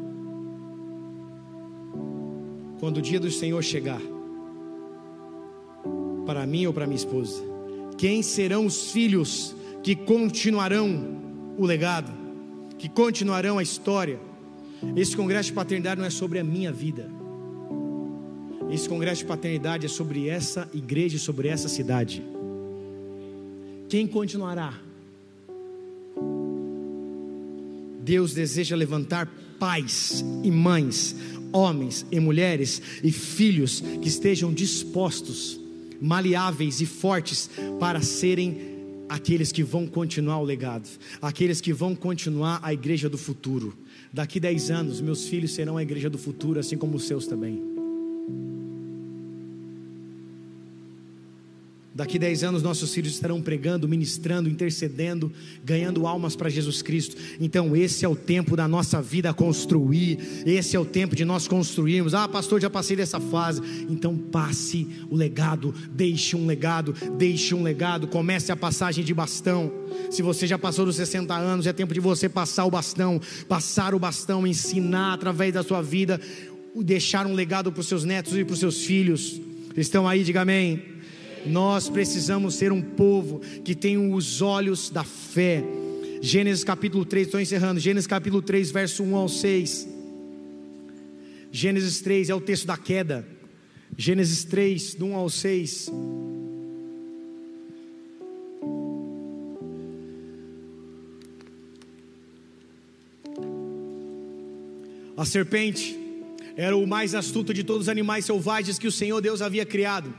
Quando 2.80 2.98
o 2.98 3.02
dia 3.02 3.20
do 3.20 3.30
Senhor 3.30 3.62
chegar, 3.62 4.02
para 6.26 6.46
mim 6.46 6.66
ou 6.66 6.74
para 6.74 6.86
minha 6.86 6.98
esposa, 6.98 7.42
quem 7.98 8.22
serão 8.22 8.66
os 8.66 8.92
filhos 8.92 9.56
que 9.84 9.96
continuarão 9.96 11.22
o 11.58 11.66
legado, 11.66 12.12
que 12.78 12.90
continuarão 12.90 13.58
a 13.58 13.64
história. 13.64 14.20
Esse 14.96 15.16
congresso 15.16 15.50
de 15.50 15.54
paternidade 15.54 16.00
não 16.00 16.08
é 16.08 16.10
sobre 16.10 16.40
a 16.40 16.44
minha 16.44 16.72
vida. 16.72 17.10
Esse 18.72 18.88
congresso 18.88 19.22
de 19.22 19.28
paternidade 19.28 19.86
é 19.86 19.90
sobre 19.90 20.28
essa 20.28 20.70
igreja, 20.74 21.20
sobre 21.20 21.48
essa 21.48 21.68
cidade. 21.68 22.24
Quem 23.88 24.08
continuará? 24.08 24.74
Deus 28.04 28.34
deseja 28.34 28.76
levantar 28.76 29.30
pais 29.60 30.26
e 30.44 30.50
mães, 30.50 31.16
homens 31.54 32.06
e 32.12 32.20
mulheres 32.20 32.82
e 33.04 33.12
filhos 33.12 33.80
que 34.02 34.08
estejam 34.08 34.52
dispostos, 34.52 35.61
maleáveis 36.02 36.82
e 36.82 36.86
fortes 36.86 37.50
para 37.80 38.02
serem 38.02 38.72
aqueles 39.08 39.52
que 39.52 39.62
vão 39.62 39.86
continuar 39.86 40.40
o 40.40 40.44
legado, 40.44 40.90
aqueles 41.22 41.62
que 41.62 41.72
vão 41.72 41.94
continuar 41.94 42.60
a 42.64 42.74
igreja 42.74 43.10
do 43.10 43.18
futuro. 43.18 43.78
Daqui 44.12 44.40
10 44.40 44.72
anos, 44.72 45.02
meus 45.02 45.28
filhos 45.28 45.54
serão 45.54 45.78
a 45.78 45.84
igreja 45.84 46.10
do 46.10 46.18
futuro, 46.18 46.60
assim 46.60 46.78
como 46.78 46.96
os 46.96 47.06
seus 47.06 47.28
também. 47.28 47.71
Daqui 52.02 52.18
10 52.18 52.44
anos, 52.44 52.64
nossos 52.64 52.92
filhos 52.92 53.14
estarão 53.14 53.40
pregando, 53.40 53.88
ministrando, 53.88 54.50
intercedendo, 54.50 55.32
ganhando 55.64 56.08
almas 56.08 56.36
para 56.36 56.50
Jesus 56.50 56.82
Cristo. 56.82 57.16
Então, 57.40 57.76
esse 57.76 58.04
é 58.04 58.08
o 58.08 58.16
tempo 58.16 58.56
da 58.56 58.68
nossa 58.68 59.00
vida 59.00 59.32
construir. 59.36 60.18
Esse 60.44 60.76
é 60.76 60.80
o 60.80 60.84
tempo 60.84 61.16
de 61.16 61.24
nós 61.24 61.48
construirmos. 61.48 62.16
Ah, 62.16 62.28
pastor, 62.28 62.60
já 62.60 62.72
passei 62.72 62.98
dessa 62.98 63.20
fase. 63.20 63.62
Então, 63.88 64.18
passe 64.18 64.88
o 65.12 65.16
legado, 65.16 65.76
deixe 65.92 66.36
um 66.36 66.48
legado, 66.48 66.92
deixe 67.20 67.54
um 67.54 67.62
legado. 67.62 68.08
Comece 68.08 68.52
a 68.52 68.56
passagem 68.56 69.06
de 69.06 69.14
bastão. 69.14 69.72
Se 70.10 70.24
você 70.24 70.48
já 70.48 70.58
passou 70.58 70.88
dos 70.88 70.96
60 70.96 71.36
anos, 71.36 71.68
é 71.68 71.72
tempo 71.72 71.94
de 71.94 72.00
você 72.00 72.28
passar 72.28 72.66
o 72.66 72.72
bastão, 72.72 73.22
passar 73.48 73.94
o 73.94 74.00
bastão, 74.00 74.48
ensinar 74.48 75.14
através 75.14 75.54
da 75.54 75.62
sua 75.62 75.84
vida, 75.84 76.20
deixar 76.84 77.28
um 77.28 77.36
legado 77.36 77.72
para 77.72 77.82
os 77.82 77.88
seus 77.88 78.04
netos 78.04 78.36
e 78.36 78.44
para 78.44 78.54
os 78.54 78.60
seus 78.60 78.84
filhos. 78.84 79.40
Estão 79.78 80.08
aí, 80.08 80.24
diga 80.24 80.42
amém. 80.42 80.91
Nós 81.46 81.90
precisamos 81.90 82.56
ser 82.56 82.72
um 82.72 82.82
povo 82.82 83.40
que 83.64 83.74
tem 83.74 83.98
os 84.14 84.42
olhos 84.42 84.90
da 84.90 85.04
fé. 85.04 85.64
Gênesis 86.22 86.64
capítulo 86.64 87.04
3, 87.04 87.28
estou 87.28 87.40
encerrando. 87.40 87.80
Gênesis 87.80 88.08
capítulo 88.08 88.42
3, 88.42 88.72
verso 88.72 89.04
1 89.04 89.16
ao 89.16 89.28
6. 89.28 89.88
Gênesis 91.52 92.00
3 92.02 92.30
é 92.30 92.36
o 92.36 92.42
texto 92.42 92.68
da 92.68 92.78
queda. 92.78 93.28
Gênesis 93.98 94.44
3, 94.44 94.96
do 94.96 95.08
1 95.08 95.16
ao 95.16 95.30
6. 95.30 95.92
A 105.18 105.26
serpente 105.26 106.00
era 106.56 106.76
o 106.76 106.88
mais 106.88 107.14
astuto 107.14 107.54
de 107.54 107.64
todos 107.64 107.84
os 107.84 107.90
animais 107.90 108.26
selvagens 108.26 108.80
que 108.80 108.88
o 108.88 108.92
Senhor 108.92 109.22
Deus 109.22 109.42
havia 109.42 109.66
criado. 109.66 110.14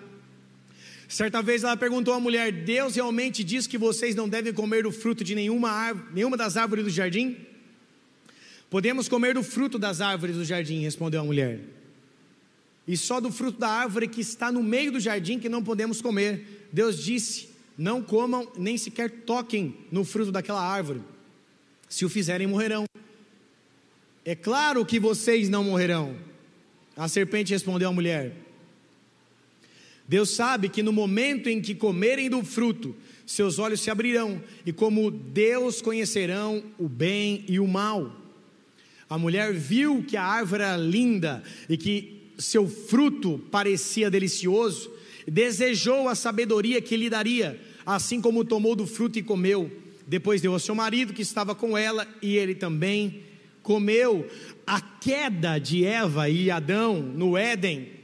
Certa 1.13 1.43
vez 1.43 1.63
ela 1.63 1.77
perguntou 1.77 2.15
à 2.15 2.19
mulher: 2.19 2.51
Deus 2.51 2.95
realmente 2.95 3.45
diz 3.45 3.67
que 3.67 3.77
vocês 3.77 4.15
não 4.15 4.27
devem 4.27 4.51
comer 4.51 4.85
do 4.85 4.91
fruto 4.91 5.23
de 5.23 5.35
nenhuma, 5.35 5.69
árvore, 5.69 6.07
nenhuma 6.15 6.39
das 6.39 6.57
árvores 6.57 6.85
do 6.85 6.91
jardim? 6.91 7.37
Podemos 8.71 9.11
comer 9.11 9.35
do 9.35 9.43
fruto 9.43 9.79
das 9.79 10.01
árvores 10.01 10.37
do 10.37 10.43
jardim, 10.43 10.81
respondeu 10.81 11.21
a 11.21 11.25
mulher. 11.25 11.61
E 12.89 12.97
só 12.97 13.21
do 13.21 13.31
fruto 13.31 13.59
da 13.59 13.69
árvore 13.69 14.09
que 14.09 14.23
está 14.23 14.51
no 14.51 14.63
meio 14.63 14.91
do 14.91 14.99
jardim 14.99 15.39
que 15.39 15.51
não 15.51 15.63
podemos 15.63 16.01
comer. 16.01 16.67
Deus 16.73 16.97
disse: 17.05 17.51
Não 17.77 18.03
comam, 18.03 18.51
nem 18.57 18.79
sequer 18.79 19.11
toquem 19.11 19.77
no 19.91 20.07
fruto 20.07 20.33
daquela 20.33 20.67
árvore. 20.67 21.03
Se 21.91 22.07
o 22.07 22.09
fizerem, 22.09 22.47
morrerão. 22.47 22.87
É 24.25 24.35
claro 24.35 24.83
que 24.87 24.99
vocês 24.99 25.51
não 25.51 25.63
morrerão. 25.63 26.17
A 26.97 27.07
serpente 27.07 27.53
respondeu 27.53 27.91
à 27.91 27.93
mulher: 27.93 28.33
Deus 30.13 30.29
sabe 30.29 30.69
que 30.69 30.83
no 30.83 30.93
momento 30.93 31.49
em 31.49 31.59
que 31.59 31.75
comerem 31.75 32.29
do 32.29 32.45
fruto, 32.45 32.95
seus 33.25 33.59
olhos 33.59 33.81
se 33.81 33.91
abrirão, 33.91 34.43
e 34.67 34.71
como 34.71 35.11
Deus 35.11 35.81
conhecerão 35.81 36.63
o 36.79 36.87
bem 36.87 37.47
e 37.49 37.59
o 37.59 37.67
mal. 37.67 38.15
A 39.09 39.17
mulher 39.17 39.55
viu 39.55 40.05
que 40.07 40.15
a 40.19 40.23
árvore 40.23 40.65
era 40.65 40.77
linda 40.77 41.43
e 41.67 41.79
que 41.79 42.31
seu 42.37 42.69
fruto 42.69 43.39
parecia 43.51 44.11
delicioso, 44.11 44.93
desejou 45.27 46.11
a 46.11 46.15
sabedoria 46.15 46.83
que 46.83 46.95
lhe 46.95 47.09
daria, 47.09 47.59
assim 47.87 48.21
como 48.21 48.45
tomou 48.45 48.77
do 48.77 48.87
fruto 48.87 49.19
e 49.19 49.23
comeu. 49.23 49.73
Depois 50.07 50.43
deu 50.43 50.53
ao 50.53 50.59
seu 50.59 50.75
marido 50.75 51.15
que 51.15 51.23
estava 51.23 51.55
com 51.55 51.75
ela, 51.75 52.07
e 52.21 52.37
ele 52.37 52.55
também 52.55 53.23
comeu. 53.63 54.29
A 54.67 54.79
queda 54.79 55.59
de 55.59 55.87
Eva 55.87 56.29
e 56.29 56.51
Adão 56.51 57.01
no 57.01 57.35
Éden 57.35 58.02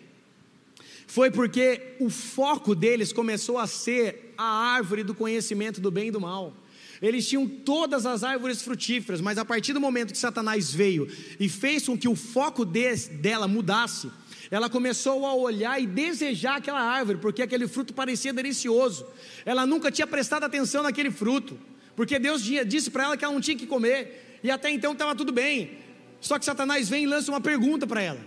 foi 1.19 1.33
porque 1.33 1.97
o 1.99 2.09
foco 2.09 2.77
deles 2.77 3.13
começou 3.13 3.59
a 3.59 3.67
ser 3.67 4.35
a 4.39 4.45
árvore 4.45 5.03
do 5.03 5.13
conhecimento 5.13 5.81
do 5.81 5.91
bem 5.91 6.07
e 6.07 6.11
do 6.13 6.21
mal. 6.21 6.57
Eles 7.03 7.29
tinham 7.29 7.45
todas 7.45 8.07
as 8.07 8.23
árvores 8.23 8.63
frutíferas, 8.63 9.21
mas 9.21 9.37
a 9.37 9.45
partir 9.45 9.73
do 9.73 9.81
momento 9.81 10.13
que 10.13 10.19
Satanás 10.19 10.73
veio 10.73 11.09
e 11.41 11.49
fez 11.49 11.85
com 11.85 11.99
que 11.99 12.07
o 12.07 12.15
foco 12.15 12.65
dela 12.65 13.49
mudasse, 13.49 14.09
ela 14.49 14.71
começou 14.71 15.27
a 15.27 15.35
olhar 15.35 15.83
e 15.83 15.89
desejar 15.89 16.59
aquela 16.59 16.81
árvore, 16.81 17.19
porque 17.19 17.43
aquele 17.43 17.67
fruto 17.67 17.93
parecia 17.93 18.33
delicioso. 18.33 19.05
Ela 19.45 19.67
nunca 19.67 19.91
tinha 19.91 20.07
prestado 20.07 20.45
atenção 20.45 20.85
naquele 20.85 21.11
fruto, 21.11 21.59
porque 21.97 22.17
Deus 22.21 22.45
disse 22.45 22.93
para 22.93 23.03
ela 23.07 23.17
que 23.17 23.25
ela 23.25 23.35
não 23.35 23.41
tinha 23.41 23.59
que 23.59 23.67
comer, 23.67 24.39
e 24.41 24.53
até 24.53 24.71
então 24.71 24.93
estava 24.93 25.17
tudo 25.17 25.33
bem. 25.33 25.79
Só 26.21 26.39
que 26.39 26.45
Satanás 26.45 26.89
vem 26.89 27.03
e 27.03 27.07
lança 27.09 27.29
uma 27.33 27.41
pergunta 27.41 27.89
para 27.89 28.03
ela: 28.03 28.21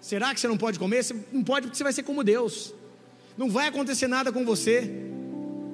Será 0.00 0.32
que 0.32 0.40
você 0.40 0.48
não 0.48 0.56
pode 0.56 0.78
comer? 0.78 1.02
Você 1.02 1.14
não 1.32 1.42
pode 1.42 1.66
porque 1.66 1.76
você 1.76 1.84
vai 1.84 1.92
ser 1.92 2.02
como 2.02 2.22
Deus, 2.24 2.74
não 3.36 3.50
vai 3.50 3.68
acontecer 3.68 4.06
nada 4.06 4.32
com 4.32 4.44
você 4.44 5.08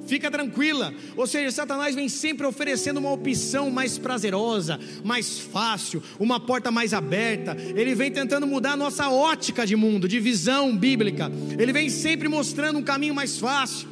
fica 0.07 0.31
tranquila. 0.31 0.93
Ou 1.17 1.27
seja, 1.27 1.51
Satanás 1.51 1.95
vem 1.95 2.09
sempre 2.09 2.47
oferecendo 2.47 2.99
uma 2.99 3.13
opção 3.13 3.71
mais 3.71 3.99
prazerosa, 3.99 4.79
mais 5.03 5.39
fácil, 5.39 6.03
uma 6.19 6.39
porta 6.39 6.71
mais 6.71 6.95
aberta. 6.95 7.57
Ele 7.75 7.95
vem 7.95 8.11
tentando 8.11 8.47
mudar 8.47 8.73
a 8.73 8.77
nossa 8.77 9.09
ótica 9.09 9.67
de 9.67 9.77
mundo, 9.77 10.09
de 10.09 10.21
visão 10.21 10.77
bíblica. 10.77 11.31
Ele 11.59 11.73
vem 11.73 11.89
sempre 11.89 12.29
mostrando 12.29 12.79
um 12.79 12.83
caminho 12.83 13.15
mais 13.15 13.39
fácil. 13.39 13.89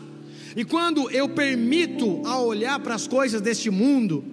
E 0.55 0.65
quando 0.65 1.11
eu 1.11 1.29
permito 1.29 2.21
a 2.27 2.41
olhar 2.41 2.79
para 2.81 2.95
as 2.95 3.07
coisas 3.07 3.41
deste 3.41 3.71
mundo, 3.71 4.25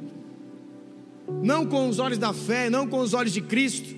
não 1.42 1.66
com 1.66 1.88
os 1.88 2.00
olhos 2.00 2.18
da 2.18 2.34
fé, 2.34 2.70
não 2.70 2.88
com 2.88 3.00
os 3.00 3.14
olhos 3.14 3.32
de 3.32 3.42
Cristo, 3.42 3.96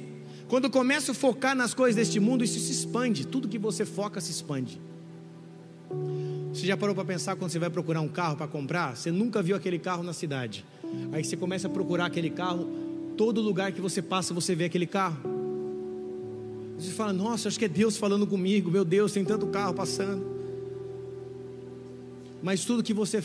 quando 0.52 0.66
eu 0.66 0.70
começo 0.70 1.12
a 1.12 1.14
focar 1.14 1.56
nas 1.56 1.74
coisas 1.74 1.96
deste 1.96 2.20
mundo, 2.20 2.44
isso 2.44 2.60
se 2.60 2.74
expande, 2.74 3.26
tudo 3.26 3.48
que 3.48 3.58
você 3.58 3.86
foca 3.86 4.20
se 4.20 4.32
expande. 4.32 4.82
Você 6.52 6.66
já 6.66 6.76
parou 6.76 6.94
para 6.94 7.06
pensar 7.06 7.38
quando 7.38 7.50
você 7.50 7.58
vai 7.58 7.70
procurar 7.70 8.02
um 8.02 8.10
carro 8.10 8.36
para 8.36 8.50
comprar? 8.50 8.98
Você 8.98 9.14
nunca 9.14 9.42
viu 9.42 9.56
aquele 9.56 9.80
carro 9.80 10.04
na 10.04 10.12
cidade. 10.12 10.66
Aí 11.14 11.24
você 11.24 11.38
começa 11.38 11.70
a 11.70 11.70
procurar 11.70 12.08
aquele 12.08 12.30
carro, 12.30 12.70
todo 13.16 13.40
lugar 13.40 13.72
que 13.72 13.80
você 13.80 14.02
passa 14.02 14.34
você 14.34 14.54
vê 14.54 14.66
aquele 14.66 14.86
carro. 14.86 15.22
Você 16.78 16.92
fala: 16.92 17.14
Nossa, 17.14 17.48
acho 17.48 17.58
que 17.58 17.64
é 17.64 17.70
Deus 17.70 17.96
falando 17.96 18.28
comigo. 18.28 18.70
Meu 18.70 18.84
Deus, 18.84 19.14
tem 19.14 19.24
tanto 19.24 19.48
carro 19.48 19.74
passando. 19.74 20.22
Mas 22.44 22.66
tudo 22.66 22.84
que 22.84 22.94
você 22.94 23.24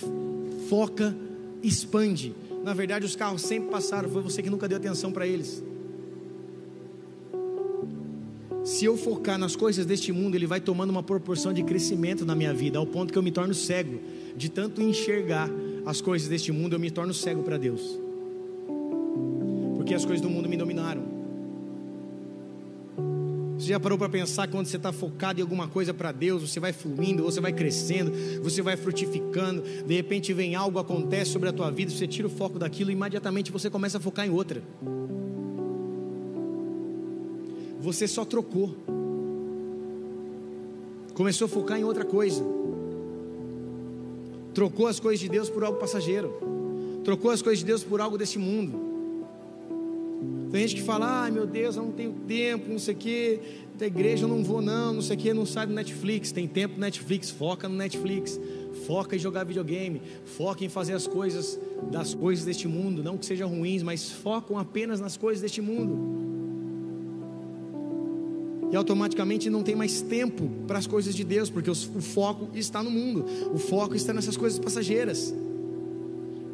foca 0.68 1.12
expande. 1.61 2.33
Na 2.62 2.72
verdade, 2.72 3.05
os 3.05 3.16
carros 3.16 3.43
sempre 3.43 3.68
passaram, 3.68 4.09
foi 4.09 4.22
você 4.22 4.41
que 4.45 4.49
nunca 4.49 4.68
deu 4.68 4.79
atenção 4.79 5.11
para 5.11 5.27
eles. 5.27 5.61
Se 8.66 8.84
eu 8.84 8.96
focar 8.96 9.38
nas 9.38 9.54
coisas 9.54 9.86
deste 9.86 10.10
mundo, 10.10 10.34
ele 10.34 10.44
vai 10.44 10.60
tomando 10.60 10.90
uma 10.90 11.00
proporção 11.00 11.52
de 11.52 11.62
crescimento 11.62 12.26
na 12.26 12.34
minha 12.34 12.52
vida, 12.52 12.80
ao 12.80 12.84
ponto 12.84 13.12
que 13.12 13.18
eu 13.18 13.22
me 13.22 13.30
torno 13.30 13.54
cego. 13.54 14.00
De 14.36 14.48
tanto 14.48 14.82
enxergar 14.82 15.48
as 15.86 16.00
coisas 16.00 16.26
deste 16.26 16.50
mundo, 16.50 16.72
eu 16.72 16.80
me 16.80 16.90
torno 16.90 17.14
cego 17.14 17.44
para 17.44 17.58
Deus. 17.58 17.80
Porque 19.76 19.94
as 19.94 20.04
coisas 20.04 20.20
do 20.20 20.28
mundo 20.28 20.48
me 20.48 20.56
dominaram. 20.56 21.04
Você 23.56 23.68
já 23.68 23.78
parou 23.78 23.96
para 23.96 24.08
pensar 24.08 24.48
quando 24.48 24.66
você 24.66 24.78
está 24.78 24.92
focado 24.92 25.38
em 25.38 25.42
alguma 25.42 25.68
coisa 25.68 25.94
para 25.94 26.10
Deus, 26.10 26.42
você 26.42 26.58
vai 26.58 26.72
fluindo, 26.72 27.22
você 27.22 27.40
vai 27.40 27.52
crescendo, 27.52 28.12
você 28.42 28.62
vai 28.62 28.76
frutificando, 28.76 29.62
de 29.86 29.94
repente 29.94 30.32
vem 30.32 30.56
algo, 30.56 30.80
acontece 30.80 31.30
sobre 31.30 31.48
a 31.48 31.52
tua 31.52 31.70
vida, 31.70 31.92
você 31.92 32.08
tira 32.08 32.26
o 32.26 32.30
foco 32.30 32.58
daquilo 32.58 32.90
e 32.90 32.94
imediatamente 32.94 33.52
você 33.52 33.70
começa 33.70 33.98
a 33.98 34.00
focar 34.00 34.26
em 34.26 34.30
outra 34.30 34.60
você 37.87 38.09
só 38.09 38.24
trocou. 38.24 38.74
Começou 41.14 41.45
a 41.45 41.49
focar 41.49 41.78
em 41.78 41.84
outra 41.84 42.05
coisa. 42.05 42.45
Trocou 44.53 44.89
as 44.89 44.99
coisas 44.99 45.20
de 45.20 45.28
Deus 45.28 45.49
por 45.49 45.62
algo 45.62 45.78
passageiro. 45.78 46.34
Trocou 47.05 47.30
as 47.30 47.41
coisas 47.41 47.61
de 47.61 47.64
Deus 47.64 47.84
por 47.84 48.01
algo 48.01 48.18
desse 48.18 48.41
mundo. 48.41 48.84
Tem 50.51 50.66
gente 50.66 50.80
que 50.80 50.82
fala, 50.82 51.22
ai 51.22 51.30
meu 51.30 51.47
Deus, 51.47 51.76
eu 51.76 51.84
não 51.84 51.93
tenho 51.93 52.12
tempo, 52.26 52.70
não 52.70 52.78
sei 52.78 52.95
o 52.95 52.97
que, 52.97 53.41
da 53.78 53.87
igreja 53.87 54.24
eu 54.24 54.28
não 54.28 54.43
vou 54.43 54.61
não, 54.61 54.95
não 54.95 55.03
sei 55.03 55.16
o 55.16 55.18
que, 55.18 55.32
não 55.32 55.47
sai 55.47 55.66
do 55.66 55.72
Netflix, 55.72 56.32
tem 56.32 56.49
tempo 56.49 56.74
no 56.74 56.80
Netflix, 56.80 57.30
foca 57.30 57.68
no 57.68 57.76
Netflix, 57.76 58.41
foca 58.87 59.14
em 59.14 59.18
jogar 59.18 59.45
videogame, 59.45 60.01
foca 60.24 60.64
em 60.64 60.68
fazer 60.68 60.95
as 60.95 61.07
coisas 61.07 61.59
das 61.91 62.14
coisas 62.14 62.45
deste 62.45 62.66
mundo, 62.66 63.03
não 63.03 63.18
que 63.18 63.26
sejam 63.26 63.49
ruins, 63.49 63.82
mas 63.82 64.11
focam 64.11 64.59
apenas 64.59 64.99
nas 64.99 65.16
coisas 65.16 65.43
deste 65.43 65.61
mundo 65.61 66.26
e 68.70 68.76
automaticamente 68.76 69.48
não 69.48 69.62
tem 69.62 69.74
mais 69.74 70.00
tempo 70.00 70.50
para 70.66 70.78
as 70.78 70.86
coisas 70.86 71.14
de 71.14 71.24
Deus, 71.24 71.48
porque 71.50 71.70
o 71.70 71.74
foco 71.74 72.48
está 72.54 72.82
no 72.82 72.90
mundo, 72.90 73.24
o 73.52 73.58
foco 73.58 73.94
está 73.94 74.12
nessas 74.12 74.36
coisas 74.36 74.58
passageiras. 74.58 75.34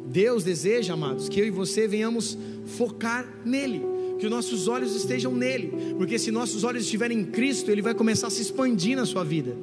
Deus 0.07 0.43
deseja, 0.43 0.93
amados, 0.93 1.27
que 1.27 1.39
eu 1.39 1.45
e 1.45 1.49
você 1.49 1.87
venhamos 1.87 2.37
focar 2.65 3.27
nele, 3.43 3.81
que 4.19 4.25
os 4.25 4.31
nossos 4.31 4.67
olhos 4.67 4.95
estejam 4.95 5.33
nele, 5.33 5.95
porque 5.97 6.19
se 6.19 6.31
nossos 6.31 6.63
olhos 6.63 6.83
estiverem 6.83 7.19
em 7.19 7.25
Cristo, 7.25 7.71
ele 7.71 7.81
vai 7.81 7.95
começar 7.95 8.27
a 8.27 8.29
se 8.29 8.41
expandir 8.41 8.95
na 8.95 9.05
sua 9.05 9.23
vida. 9.23 9.55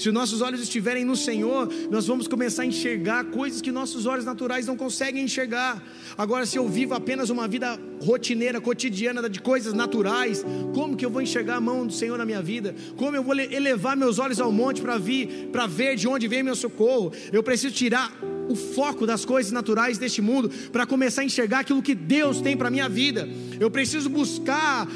Se 0.00 0.08
os 0.08 0.14
nossos 0.14 0.40
olhos 0.40 0.62
estiverem 0.62 1.04
no 1.04 1.14
Senhor, 1.14 1.68
nós 1.90 2.06
vamos 2.06 2.26
começar 2.26 2.62
a 2.62 2.64
enxergar 2.64 3.22
coisas 3.26 3.60
que 3.60 3.70
nossos 3.70 4.06
olhos 4.06 4.24
naturais 4.24 4.66
não 4.66 4.74
conseguem 4.74 5.22
enxergar. 5.22 5.82
Agora, 6.16 6.46
se 6.46 6.56
eu 6.56 6.66
vivo 6.66 6.94
apenas 6.94 7.28
uma 7.28 7.46
vida 7.46 7.78
rotineira, 8.02 8.62
cotidiana 8.62 9.28
de 9.28 9.42
coisas 9.42 9.74
naturais, 9.74 10.42
como 10.72 10.96
que 10.96 11.04
eu 11.04 11.10
vou 11.10 11.20
enxergar 11.20 11.56
a 11.56 11.60
mão 11.60 11.86
do 11.86 11.92
Senhor 11.92 12.16
na 12.16 12.24
minha 12.24 12.40
vida? 12.40 12.74
Como 12.96 13.14
eu 13.14 13.22
vou 13.22 13.38
elevar 13.38 13.94
meus 13.94 14.18
olhos 14.18 14.40
ao 14.40 14.50
monte 14.50 14.80
para 14.80 14.96
vir, 14.96 15.50
para 15.52 15.66
ver 15.66 15.96
de 15.96 16.08
onde 16.08 16.26
vem 16.26 16.42
meu 16.42 16.56
socorro? 16.56 17.12
Eu 17.30 17.42
preciso 17.42 17.74
tirar 17.74 18.10
o 18.48 18.56
foco 18.56 19.06
das 19.06 19.26
coisas 19.26 19.52
naturais 19.52 19.98
deste 19.98 20.22
mundo 20.22 20.50
para 20.72 20.86
começar 20.86 21.20
a 21.20 21.26
enxergar 21.26 21.58
aquilo 21.58 21.82
que 21.82 21.94
Deus 21.94 22.40
tem 22.40 22.56
para 22.56 22.70
minha 22.70 22.88
vida. 22.88 23.28
Eu 23.60 23.70
preciso 23.70 24.08
buscar 24.08 24.88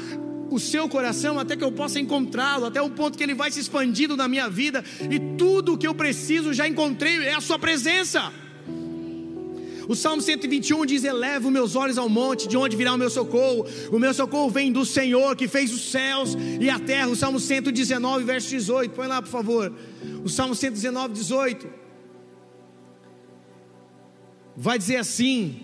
o 0.49 0.59
seu 0.59 0.87
coração 0.87 1.39
até 1.39 1.55
que 1.55 1.63
eu 1.63 1.71
possa 1.71 1.99
encontrá-lo, 1.99 2.65
até 2.65 2.81
o 2.81 2.89
ponto 2.89 3.17
que 3.17 3.23
ele 3.23 3.33
vai 3.33 3.51
se 3.51 3.59
expandindo 3.59 4.15
na 4.15 4.27
minha 4.27 4.49
vida, 4.49 4.83
e 5.09 5.19
tudo 5.37 5.73
o 5.73 5.77
que 5.77 5.87
eu 5.87 5.93
preciso 5.93 6.53
já 6.53 6.67
encontrei, 6.67 7.17
é 7.17 7.33
a 7.33 7.41
sua 7.41 7.59
presença. 7.59 8.31
O 9.87 9.95
Salmo 9.95 10.21
121 10.21 10.85
diz: 10.85 11.03
Elevo 11.03 11.51
meus 11.51 11.75
olhos 11.75 11.97
ao 11.97 12.09
monte, 12.09 12.47
de 12.47 12.57
onde 12.57 12.75
virá 12.75 12.93
o 12.93 12.97
meu 12.97 13.09
socorro? 13.09 13.65
O 13.91 13.99
meu 13.99 14.13
socorro 14.13 14.49
vem 14.49 14.71
do 14.71 14.85
Senhor 14.85 15.35
que 15.35 15.47
fez 15.47 15.71
os 15.71 15.91
céus 15.91 16.35
e 16.59 16.69
a 16.69 16.79
terra. 16.79 17.07
O 17.07 17.15
Salmo 17.15 17.39
119, 17.39 18.23
verso 18.23 18.49
18. 18.49 18.91
Põe 18.91 19.07
lá, 19.07 19.21
por 19.21 19.29
favor. 19.29 19.73
O 20.23 20.29
Salmo 20.29 20.55
119, 20.55 21.13
18. 21.13 21.67
Vai 24.57 24.77
dizer 24.77 24.97
assim: 24.97 25.61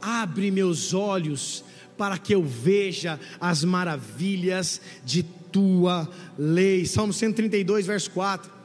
Abre 0.00 0.50
meus 0.50 0.92
olhos 0.94 1.64
para 2.00 2.16
que 2.16 2.34
eu 2.34 2.42
veja 2.42 3.20
as 3.38 3.62
maravilhas 3.62 4.80
de 5.04 5.22
tua 5.22 6.08
lei. 6.38 6.86
Salmo 6.86 7.12
132, 7.12 7.84
verso 7.86 8.10
4. 8.12 8.59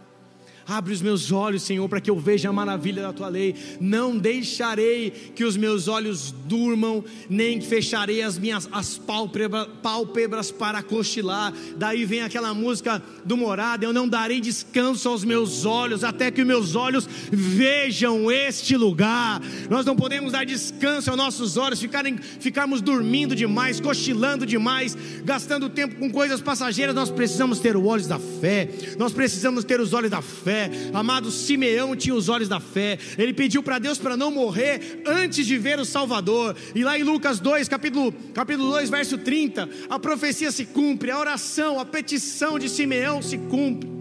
Abre 0.67 0.91
os 0.91 1.01
meus 1.01 1.31
olhos, 1.31 1.61
Senhor, 1.61 1.87
para 1.87 2.01
que 2.01 2.09
eu 2.09 2.17
veja 2.17 2.49
a 2.49 2.53
maravilha 2.53 3.03
da 3.03 3.13
tua 3.13 3.27
lei. 3.27 3.55
Não 3.79 4.17
deixarei 4.17 5.11
que 5.35 5.43
os 5.43 5.55
meus 5.55 5.87
olhos 5.87 6.33
durmam, 6.45 7.03
nem 7.29 7.61
fecharei 7.61 8.23
as 8.23 8.39
minhas 8.39 8.67
as 8.71 8.97
pálpebras, 8.97 9.67
pálpebras 9.83 10.49
para 10.49 10.81
cochilar. 10.81 11.53
Daí 11.77 12.03
vem 12.03 12.23
aquela 12.23 12.51
música 12.51 13.01
do 13.23 13.37
Morada: 13.37 13.85
Eu 13.85 13.93
não 13.93 14.07
darei 14.09 14.41
descanso 14.41 15.07
aos 15.07 15.23
meus 15.23 15.65
olhos, 15.65 16.03
até 16.03 16.31
que 16.31 16.41
os 16.41 16.47
meus 16.47 16.75
olhos 16.75 17.07
vejam 17.31 18.31
este 18.31 18.75
lugar. 18.75 19.39
Nós 19.69 19.85
não 19.85 19.95
podemos 19.95 20.31
dar 20.31 20.47
descanso 20.47 21.11
aos 21.11 21.17
nossos 21.17 21.57
olhos, 21.57 21.79
ficarem, 21.79 22.17
ficarmos 22.17 22.81
dormindo 22.81 23.35
demais, 23.35 23.79
cochilando 23.79 24.47
demais, 24.47 24.97
gastando 25.23 25.69
tempo 25.69 25.97
com 25.97 26.09
coisas 26.09 26.41
passageiras. 26.41 26.95
Nós 26.95 27.11
precisamos 27.11 27.59
ter 27.59 27.77
os 27.77 27.85
olhos 27.85 28.07
da 28.07 28.17
fé, 28.17 28.67
nós 28.97 29.13
precisamos 29.13 29.63
ter 29.63 29.79
os 29.79 29.93
olhos 29.93 30.09
da 30.09 30.23
fé 30.23 30.54
fé. 30.55 30.71
Amado 30.93 31.29
Simeão 31.29 31.95
tinha 31.95 32.15
os 32.15 32.29
olhos 32.29 32.47
da 32.47 32.59
fé. 32.59 32.97
Ele 33.17 33.33
pediu 33.33 33.61
para 33.61 33.77
Deus 33.77 33.97
para 33.97 34.15
não 34.15 34.31
morrer 34.31 35.01
antes 35.05 35.45
de 35.45 35.57
ver 35.57 35.79
o 35.79 35.85
Salvador. 35.85 36.55
E 36.73 36.83
lá 36.83 36.97
em 36.97 37.03
Lucas 37.03 37.39
2, 37.39 37.67
capítulo, 37.67 38.13
capítulo 38.33 38.71
2, 38.71 38.89
verso 38.89 39.17
30, 39.17 39.69
a 39.89 39.99
profecia 39.99 40.51
se 40.51 40.65
cumpre, 40.65 41.11
a 41.11 41.19
oração, 41.19 41.79
a 41.79 41.85
petição 41.85 42.57
de 42.57 42.69
Simeão 42.69 43.21
se 43.21 43.37
cumpre. 43.37 43.93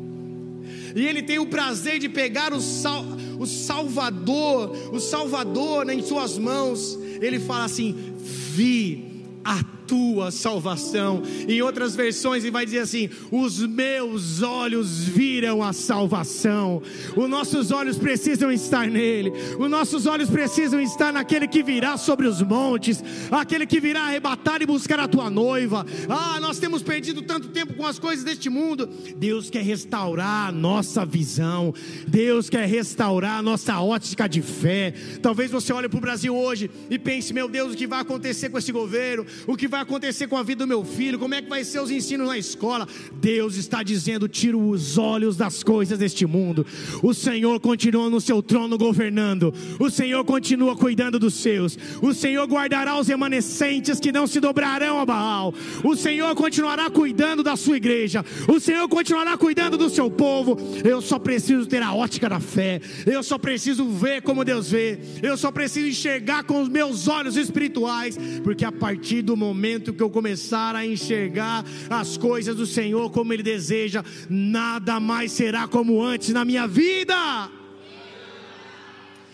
E 0.94 1.05
ele 1.05 1.22
tem 1.22 1.40
o 1.40 1.46
prazer 1.46 1.98
de 1.98 2.09
pegar 2.09 2.52
o, 2.52 2.61
sal, 2.61 3.05
o 3.38 3.46
Salvador, 3.46 4.94
o 4.94 5.00
Salvador 5.00 5.90
em 5.90 6.00
suas 6.02 6.38
mãos. 6.38 6.96
Ele 7.20 7.40
fala 7.40 7.64
assim: 7.64 8.14
Vi 8.16 9.24
a 9.44 9.74
tua 9.87 10.30
salvação. 10.30 11.22
Em 11.49 11.62
outras 11.62 11.95
versões, 11.95 12.43
ele 12.43 12.51
vai 12.51 12.64
dizer 12.64 12.80
assim: 12.80 13.09
os 13.30 13.59
meus 13.66 14.43
olhos 14.43 15.05
viram 15.05 15.62
a 15.62 15.72
salvação. 15.72 16.82
Os 17.16 17.28
nossos 17.28 17.70
olhos 17.70 17.99
precisam 17.99 18.51
estar 18.51 18.87
nele, 18.89 19.32
os 19.59 19.70
nossos 19.70 20.07
olhos 20.07 20.30
precisam 20.30 20.80
estar 20.80 21.12
naquele 21.12 21.47
que 21.47 21.62
virá 21.62 21.97
sobre 21.97 22.26
os 22.26 22.43
montes, 22.43 23.03
aquele 23.30 23.66
que 23.66 23.80
virá 23.80 24.03
arrebatar 24.03 24.62
e 24.62 24.66
buscar 24.66 24.99
a 25.01 25.09
tua 25.09 25.30
noiva. 25.30 25.85
Ah, 26.09 26.39
nós 26.41 26.59
temos 26.59 26.82
perdido 26.82 27.22
tanto 27.22 27.49
tempo 27.49 27.74
com 27.74 27.87
as 27.87 27.99
coisas 27.99 28.24
deste 28.24 28.49
mundo. 28.49 28.89
Deus 29.16 29.51
quer 29.51 29.62
restaurar 29.62 30.49
a 30.49 30.53
nossa 30.53 31.05
visão, 31.05 31.74
Deus 32.07 32.49
quer 32.49 32.66
restaurar 32.66 33.39
a 33.39 33.43
nossa 33.43 33.80
ótica 33.80 34.28
de 34.28 34.43
fé. 34.43 34.95
Talvez 35.22 35.51
você 35.51 35.72
olhe 35.72 35.89
para 35.89 35.99
o 35.99 36.01
Brasil 36.01 36.35
hoje 36.35 36.70
e 36.91 36.99
pense: 36.99 37.32
meu 37.32 37.49
Deus, 37.49 37.72
o 37.72 37.76
que 37.76 37.87
vai 37.87 38.01
acontecer 38.01 38.49
com 38.49 38.59
esse 38.59 38.72
governo? 38.72 39.26
O 39.47 39.57
que 39.57 39.68
vai 39.75 39.83
acontecer 39.83 40.29
com 40.29 40.37
a 40.37 40.43
vida 40.43 40.64
do 40.64 40.68
meu 40.68 40.85
filho? 40.85 41.18
Como 41.18 41.35
é 41.35 41.43
que 41.43 41.49
vai 41.49 41.64
ser 41.64 41.81
os 41.81 41.91
ensinos 41.91 42.29
na 42.29 42.39
escola? 42.39 42.87
Deus 43.14 43.57
está 43.57 43.83
dizendo: 43.83 44.29
tira 44.29 44.57
os 44.57 44.97
olhos 44.97 45.37
das 45.37 45.64
coisas 45.64 45.99
deste 45.99 46.25
mundo. 46.25 46.64
O 47.03 47.12
Senhor 47.12 47.59
continua 47.59 48.09
no 48.09 48.20
seu 48.20 48.41
trono 48.41 48.79
governando. 48.79 49.53
O 49.81 49.91
Senhor 49.91 50.25
continua 50.25 50.77
cuidando 50.77 51.18
dos 51.18 51.35
seus. 51.35 51.77
O 52.01 52.14
Senhor 52.14 52.47
guardará 52.47 52.97
os 52.97 53.09
remanescentes 53.09 53.99
que 53.99 54.12
não 54.12 54.29
se 54.29 54.39
dobrarão 54.39 55.01
a 55.01 55.05
Baal. 55.05 55.53
O 55.83 55.97
Senhor 55.97 56.33
continuará 56.37 56.89
cuidando 56.89 57.43
da 57.43 57.57
sua 57.57 57.77
igreja. 57.77 58.25
O 58.47 58.61
Senhor 58.61 58.89
continuará 58.89 59.37
cuidando 59.37 59.77
do 59.77 59.91
seu 59.91 60.09
povo. 60.09 60.57
Eu 60.85 61.03
só 61.03 61.18
preciso 61.18 61.66
ter 61.66 61.83
a 61.83 61.93
ótica 61.93 62.29
da 62.29 62.39
fé. 62.39 62.81
Eu 63.05 63.25
só 63.25 63.39
preciso 63.39 63.89
ver 63.89 64.22
como 64.22 64.45
Deus 64.45 64.70
vê. 64.70 65.01
Eu 65.20 65.37
só 65.37 65.51
preciso 65.51 65.89
enxergar 65.89 66.45
com 66.45 66.62
os 66.62 66.68
meus 66.68 67.09
olhos 67.09 67.37
espirituais, 67.37 68.16
porque 68.45 68.64
a 68.64 68.70
partir 68.70 69.22
do 69.22 69.37
momento 69.37 69.63
que 69.92 70.02
eu 70.02 70.10
começar 70.10 70.76
a 70.76 70.86
enxergar 70.86 71.64
as 71.88 72.16
coisas 72.16 72.56
do 72.56 72.66
Senhor 72.66 73.10
como 73.10 73.32
ele 73.32 73.42
deseja, 73.42 74.02
nada 74.28 75.00
mais 75.00 75.32
será 75.32 75.66
como 75.66 76.02
antes 76.02 76.30
na 76.30 76.44
minha 76.44 76.66
vida. 76.66 77.50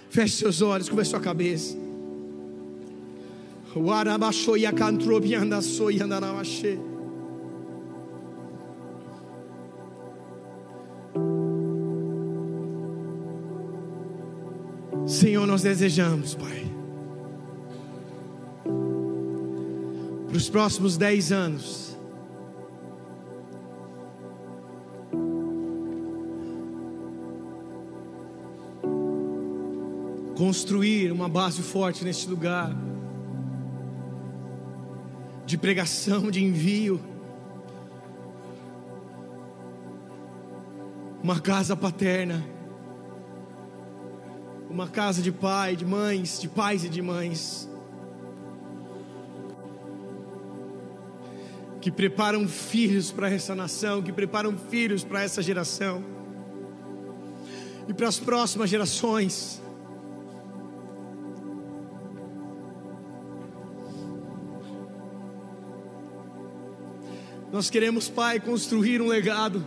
Feche 0.09 0.37
seus 0.37 0.61
olhos, 0.63 0.89
curva 0.89 1.05
sua 1.05 1.21
cabeça. 1.21 1.77
Senhor, 15.07 15.47
nós 15.47 15.63
desejamos, 15.63 16.35
Pai, 16.35 16.70
para 20.31 20.37
os 20.37 20.49
próximos 20.49 20.97
dez 20.97 21.33
anos, 21.33 21.99
construir 30.37 31.11
uma 31.11 31.29
base 31.29 31.61
forte 31.63 32.05
neste 32.05 32.29
lugar, 32.29 32.73
de 35.45 35.59
pregação, 35.59 36.31
de 36.31 36.45
envio, 36.45 37.01
uma 41.25 41.41
casa 41.41 41.75
paterna, 41.75 42.41
uma 44.71 44.87
casa 44.87 45.21
de 45.21 45.33
pai, 45.33 45.75
de 45.75 45.85
mães, 45.85 46.41
de 46.41 46.49
pais 46.49 46.85
e 46.85 46.89
de 46.89 47.03
mães, 47.03 47.69
que 51.81 51.91
preparam 51.91 52.47
filhos 52.47 53.11
para 53.11 53.31
essa 53.31 53.55
nação, 53.55 54.03
que 54.03 54.13
preparam 54.13 54.57
filhos 54.57 55.03
para 55.03 55.23
essa 55.23 55.43
geração 55.43 56.05
e 57.89 57.95
para 57.95 58.09
as 58.09 58.19
próximas 58.19 58.69
gerações. 58.69 59.61
Nós 67.51 67.69
queremos, 67.69 68.09
Pai, 68.09 68.39
construir 68.39 69.03
um 69.03 69.09
legado. 69.09 69.65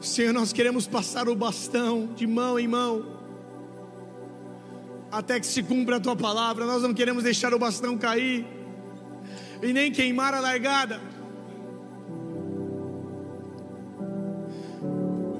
Senhor, 0.00 0.32
nós 0.32 0.52
queremos 0.52 0.86
passar 0.86 1.28
o 1.28 1.34
bastão 1.34 2.06
de 2.14 2.26
mão 2.26 2.58
em 2.58 2.66
mão, 2.66 3.21
até 5.22 5.38
que 5.38 5.46
se 5.46 5.62
cumpra 5.62 5.96
a 5.96 6.00
tua 6.00 6.16
palavra. 6.16 6.66
Nós 6.66 6.82
não 6.82 6.92
queremos 6.92 7.22
deixar 7.22 7.54
o 7.54 7.58
bastão 7.58 7.96
cair, 7.96 8.44
e 9.62 9.72
nem 9.72 9.90
queimar 9.90 10.34
a 10.34 10.40
largada. 10.40 11.00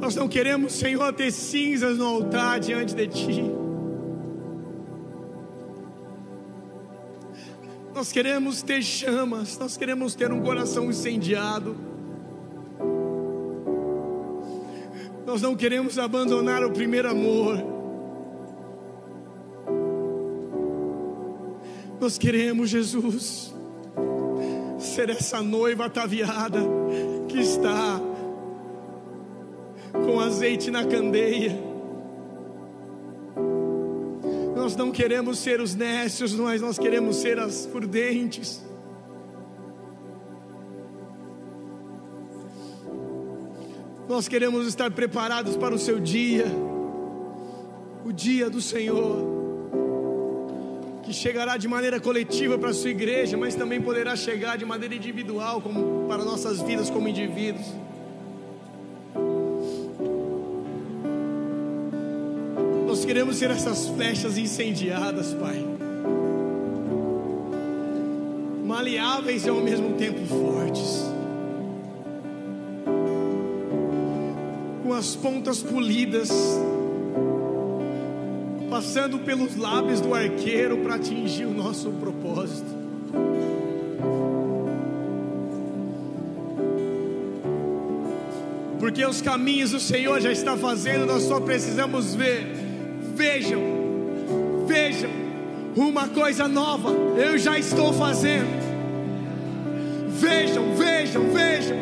Nós 0.01 0.15
não 0.15 0.29
queremos, 0.29 0.73
Senhor, 0.73 1.13
ter 1.13 1.31
cinzas 1.33 1.99
no 1.99 2.07
altar 2.07 2.61
diante 2.61 2.95
de 2.95 3.07
Ti. 3.09 3.43
Nós 7.95 8.11
queremos 8.11 8.63
ter 8.63 8.83
chamas, 8.83 9.59
nós 9.59 9.77
queremos 9.77 10.15
ter 10.15 10.33
um 10.33 10.41
coração 10.41 10.89
incendiado. 10.91 11.77
Nós 15.27 15.43
não 15.43 15.55
queremos 15.55 15.99
abandonar 15.99 16.65
o 16.65 16.71
primeiro 16.71 17.11
amor. 17.11 17.72
Nós 22.03 22.19
queremos, 22.19 22.69
Jesus, 22.69 23.55
ser 24.79 25.09
essa 25.09 25.41
noiva 25.41 25.87
ataviada 25.87 26.61
que 27.29 27.39
está 27.41 27.99
com 30.05 30.21
azeite 30.21 30.71
na 30.71 30.85
candeia 30.85 31.73
nós 34.63 34.77
não 34.77 34.93
queremos 34.93 35.41
ser 35.41 35.61
os 35.61 35.75
nécios, 35.75 36.33
mas 36.35 36.63
nós 36.63 36.79
queremos 36.79 37.17
ser 37.17 37.37
as 37.37 37.67
prudentes. 37.67 38.65
Nós 44.09 44.29
queremos 44.29 44.69
estar 44.69 44.93
preparados 44.93 45.57
para 45.57 45.75
o 45.75 45.79
seu 45.79 45.99
dia, 45.99 46.47
o 48.05 48.13
dia 48.13 48.49
do 48.49 48.61
Senhor, 48.61 49.42
que 51.03 51.13
chegará 51.13 51.57
de 51.57 51.67
maneira 51.67 52.01
coletiva 52.01 52.57
para 52.57 52.71
a 52.71 52.75
sua 52.75 52.91
igreja, 52.91 53.37
mas 53.37 53.55
também 53.55 53.81
poderá 53.81 54.15
chegar 54.15 54.57
de 54.57 54.65
maneira 54.65 54.95
individual, 54.95 55.61
como 55.61 56.07
para 56.09 56.25
nossas 56.25 56.63
vidas 56.63 56.89
como 56.89 57.09
indivíduos. 57.09 57.67
Nós 62.87 63.05
queremos 63.05 63.37
ser 63.37 63.51
essas 63.51 63.89
flechas 63.89 64.39
incendiadas, 64.39 65.35
Pai. 65.35 65.65
Maleáveis 68.65 69.45
e 69.45 69.49
ao 69.49 69.61
mesmo 69.61 69.95
tempo 69.95 70.21
fortes. 70.27 71.03
Com 74.85 74.93
as 74.93 75.17
pontas 75.17 75.63
polidas, 75.63 76.31
passando 78.73 79.19
pelos 79.19 79.55
lábios 79.55 80.01
do 80.01 80.15
arqueiro 80.15 80.79
para 80.79 80.95
atingir 80.95 81.45
o 81.45 81.53
nosso 81.53 81.91
propósito. 81.91 82.71
Porque 88.81 89.05
os 89.05 89.21
caminhos 89.21 89.75
o 89.75 89.79
Senhor 89.79 90.19
já 90.23 90.33
está 90.33 90.57
fazendo, 90.57 91.05
nós 91.05 91.25
só 91.25 91.39
precisamos 91.39 92.15
ver 92.15 92.63
Vejam, 93.15 93.61
vejam, 94.67 95.11
uma 95.77 96.09
coisa 96.09 96.49
nova 96.49 96.93
eu 97.19 97.37
já 97.37 97.59
estou 97.59 97.93
fazendo. 97.93 98.49
Vejam, 100.09 100.75
vejam, 100.75 101.29
vejam. 101.31 101.77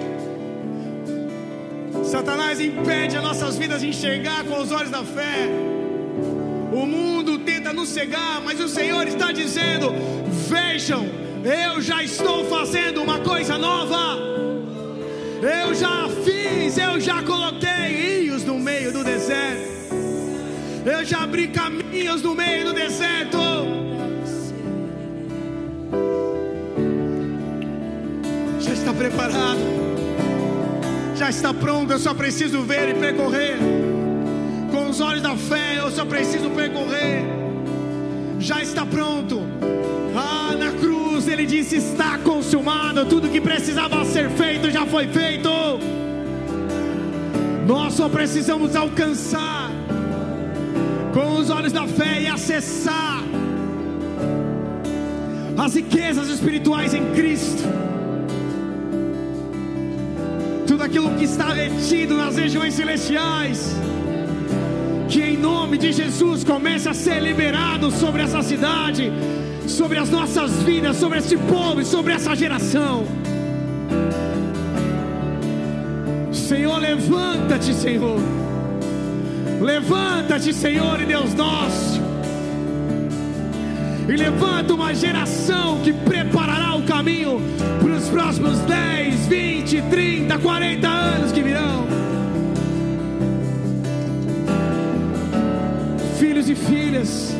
Satanás 2.04 2.58
impede 2.60 3.16
as 3.16 3.22
nossas 3.22 3.56
vidas 3.56 3.80
de 3.80 3.90
enxergar 3.90 4.42
com 4.42 4.60
os 4.60 4.72
olhos 4.72 4.90
da 4.90 5.04
fé. 5.04 5.69
O 6.72 6.86
mundo 6.86 7.38
tenta 7.38 7.72
nos 7.72 7.88
cegar, 7.88 8.40
mas 8.44 8.60
o 8.60 8.68
Senhor 8.68 9.06
está 9.06 9.32
dizendo: 9.32 9.92
Vejam, 10.48 11.06
eu 11.44 11.80
já 11.80 12.02
estou 12.02 12.44
fazendo 12.44 13.02
uma 13.02 13.18
coisa 13.20 13.58
nova. 13.58 14.18
Eu 15.42 15.74
já 15.74 16.08
fiz, 16.24 16.78
eu 16.78 17.00
já 17.00 17.22
coloquei 17.22 18.20
rios 18.20 18.44
no 18.44 18.58
meio 18.58 18.92
do 18.92 19.02
deserto. 19.02 19.70
Eu 20.84 21.04
já 21.04 21.22
abri 21.22 21.48
caminhos 21.48 22.22
no 22.22 22.34
meio 22.34 22.66
do 22.66 22.72
deserto. 22.72 23.38
Já 28.60 28.72
está 28.72 28.92
preparado. 28.92 29.60
Já 31.16 31.30
está 31.30 31.52
pronto. 31.52 31.92
Eu 31.92 31.98
só 31.98 32.14
preciso 32.14 32.62
ver 32.62 32.90
e 32.90 32.94
percorrer. 32.94 33.79
Os 34.90 35.00
olhos 35.00 35.22
da 35.22 35.36
fé, 35.36 35.78
eu 35.78 35.90
só 35.90 36.04
preciso 36.04 36.50
percorrer. 36.50 37.24
Já 38.40 38.60
está 38.60 38.84
pronto. 38.84 39.40
Ele 41.40 41.46
disse: 41.46 41.76
Está 41.76 42.18
consumado, 42.18 43.06
tudo 43.06 43.28
que 43.28 43.40
precisava 43.40 44.04
ser 44.04 44.28
feito 44.30 44.70
já 44.70 44.84
foi 44.84 45.06
feito. 45.08 45.48
Nós 47.66 47.94
só 47.94 48.08
precisamos 48.08 48.74
alcançar 48.74 49.70
com 51.14 51.38
os 51.38 51.50
olhos 51.50 51.72
da 51.72 51.86
fé 51.86 52.22
e 52.22 52.26
acessar 52.26 53.22
as 55.56 55.74
riquezas 55.74 56.28
espirituais 56.28 56.92
em 56.92 57.12
Cristo. 57.12 57.62
Tudo 60.66 60.82
aquilo 60.82 61.10
que 61.16 61.24
está 61.24 61.52
retido 61.52 62.16
nas 62.16 62.36
regiões 62.36 62.74
celestiais, 62.74 63.74
que 65.10 65.20
em 65.20 65.36
nome 65.36 65.76
de 65.76 65.92
Jesus 65.92 66.44
comece 66.44 66.88
a 66.88 66.94
ser 66.94 67.20
liberado 67.20 67.90
sobre 67.90 68.22
essa 68.22 68.42
cidade, 68.42 69.12
sobre 69.66 69.98
as 69.98 70.08
nossas 70.08 70.62
vidas, 70.62 70.96
sobre 70.98 71.18
este 71.18 71.36
povo 71.36 71.84
sobre 71.84 72.12
essa 72.12 72.34
geração. 72.36 73.04
Senhor, 76.32 76.78
levanta-te, 76.78 77.74
Senhor. 77.74 78.20
Levanta-te, 79.60 80.54
Senhor 80.54 81.00
e 81.00 81.06
Deus 81.06 81.34
nosso. 81.34 82.00
E 84.08 84.16
levanta 84.16 84.74
uma 84.74 84.94
geração 84.94 85.80
que 85.80 85.92
preparará 85.92 86.76
o 86.76 86.82
caminho 86.82 87.40
para 87.80 87.92
os 87.94 88.08
próximos 88.08 88.58
10, 88.60 89.26
20, 89.26 89.82
30, 89.82 90.38
40 90.38 90.88
anos 90.88 91.32
que 91.32 91.42
virão. 91.42 91.99
Filhos 96.40 96.48
e 96.48 96.54
filhas, 96.54 97.34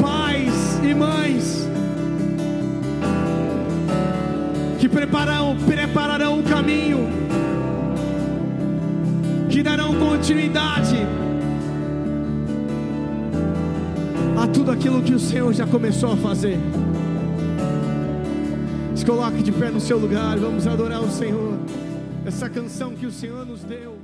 pais 0.00 0.80
e 0.82 0.92
mães, 0.92 1.68
que 4.80 4.88
prepararão, 4.88 5.56
prepararão 5.64 6.40
o 6.40 6.42
caminho 6.42 7.08
que 9.48 9.62
darão 9.62 9.94
continuidade 9.94 10.96
a 14.42 14.46
tudo 14.48 14.72
aquilo 14.72 15.02
que 15.02 15.14
o 15.14 15.20
Senhor 15.20 15.52
já 15.52 15.66
começou 15.66 16.12
a 16.12 16.16
fazer. 16.16 16.58
Se 18.96 19.06
coloque 19.06 19.40
de 19.40 19.52
pé 19.52 19.70
no 19.70 19.80
seu 19.80 19.98
lugar, 19.98 20.36
vamos 20.36 20.66
adorar 20.66 21.00
o 21.00 21.10
Senhor. 21.10 21.56
Essa 22.26 22.50
canção 22.50 22.90
que 22.90 23.06
o 23.06 23.12
Senhor 23.12 23.46
nos 23.46 23.62
deu. 23.62 23.99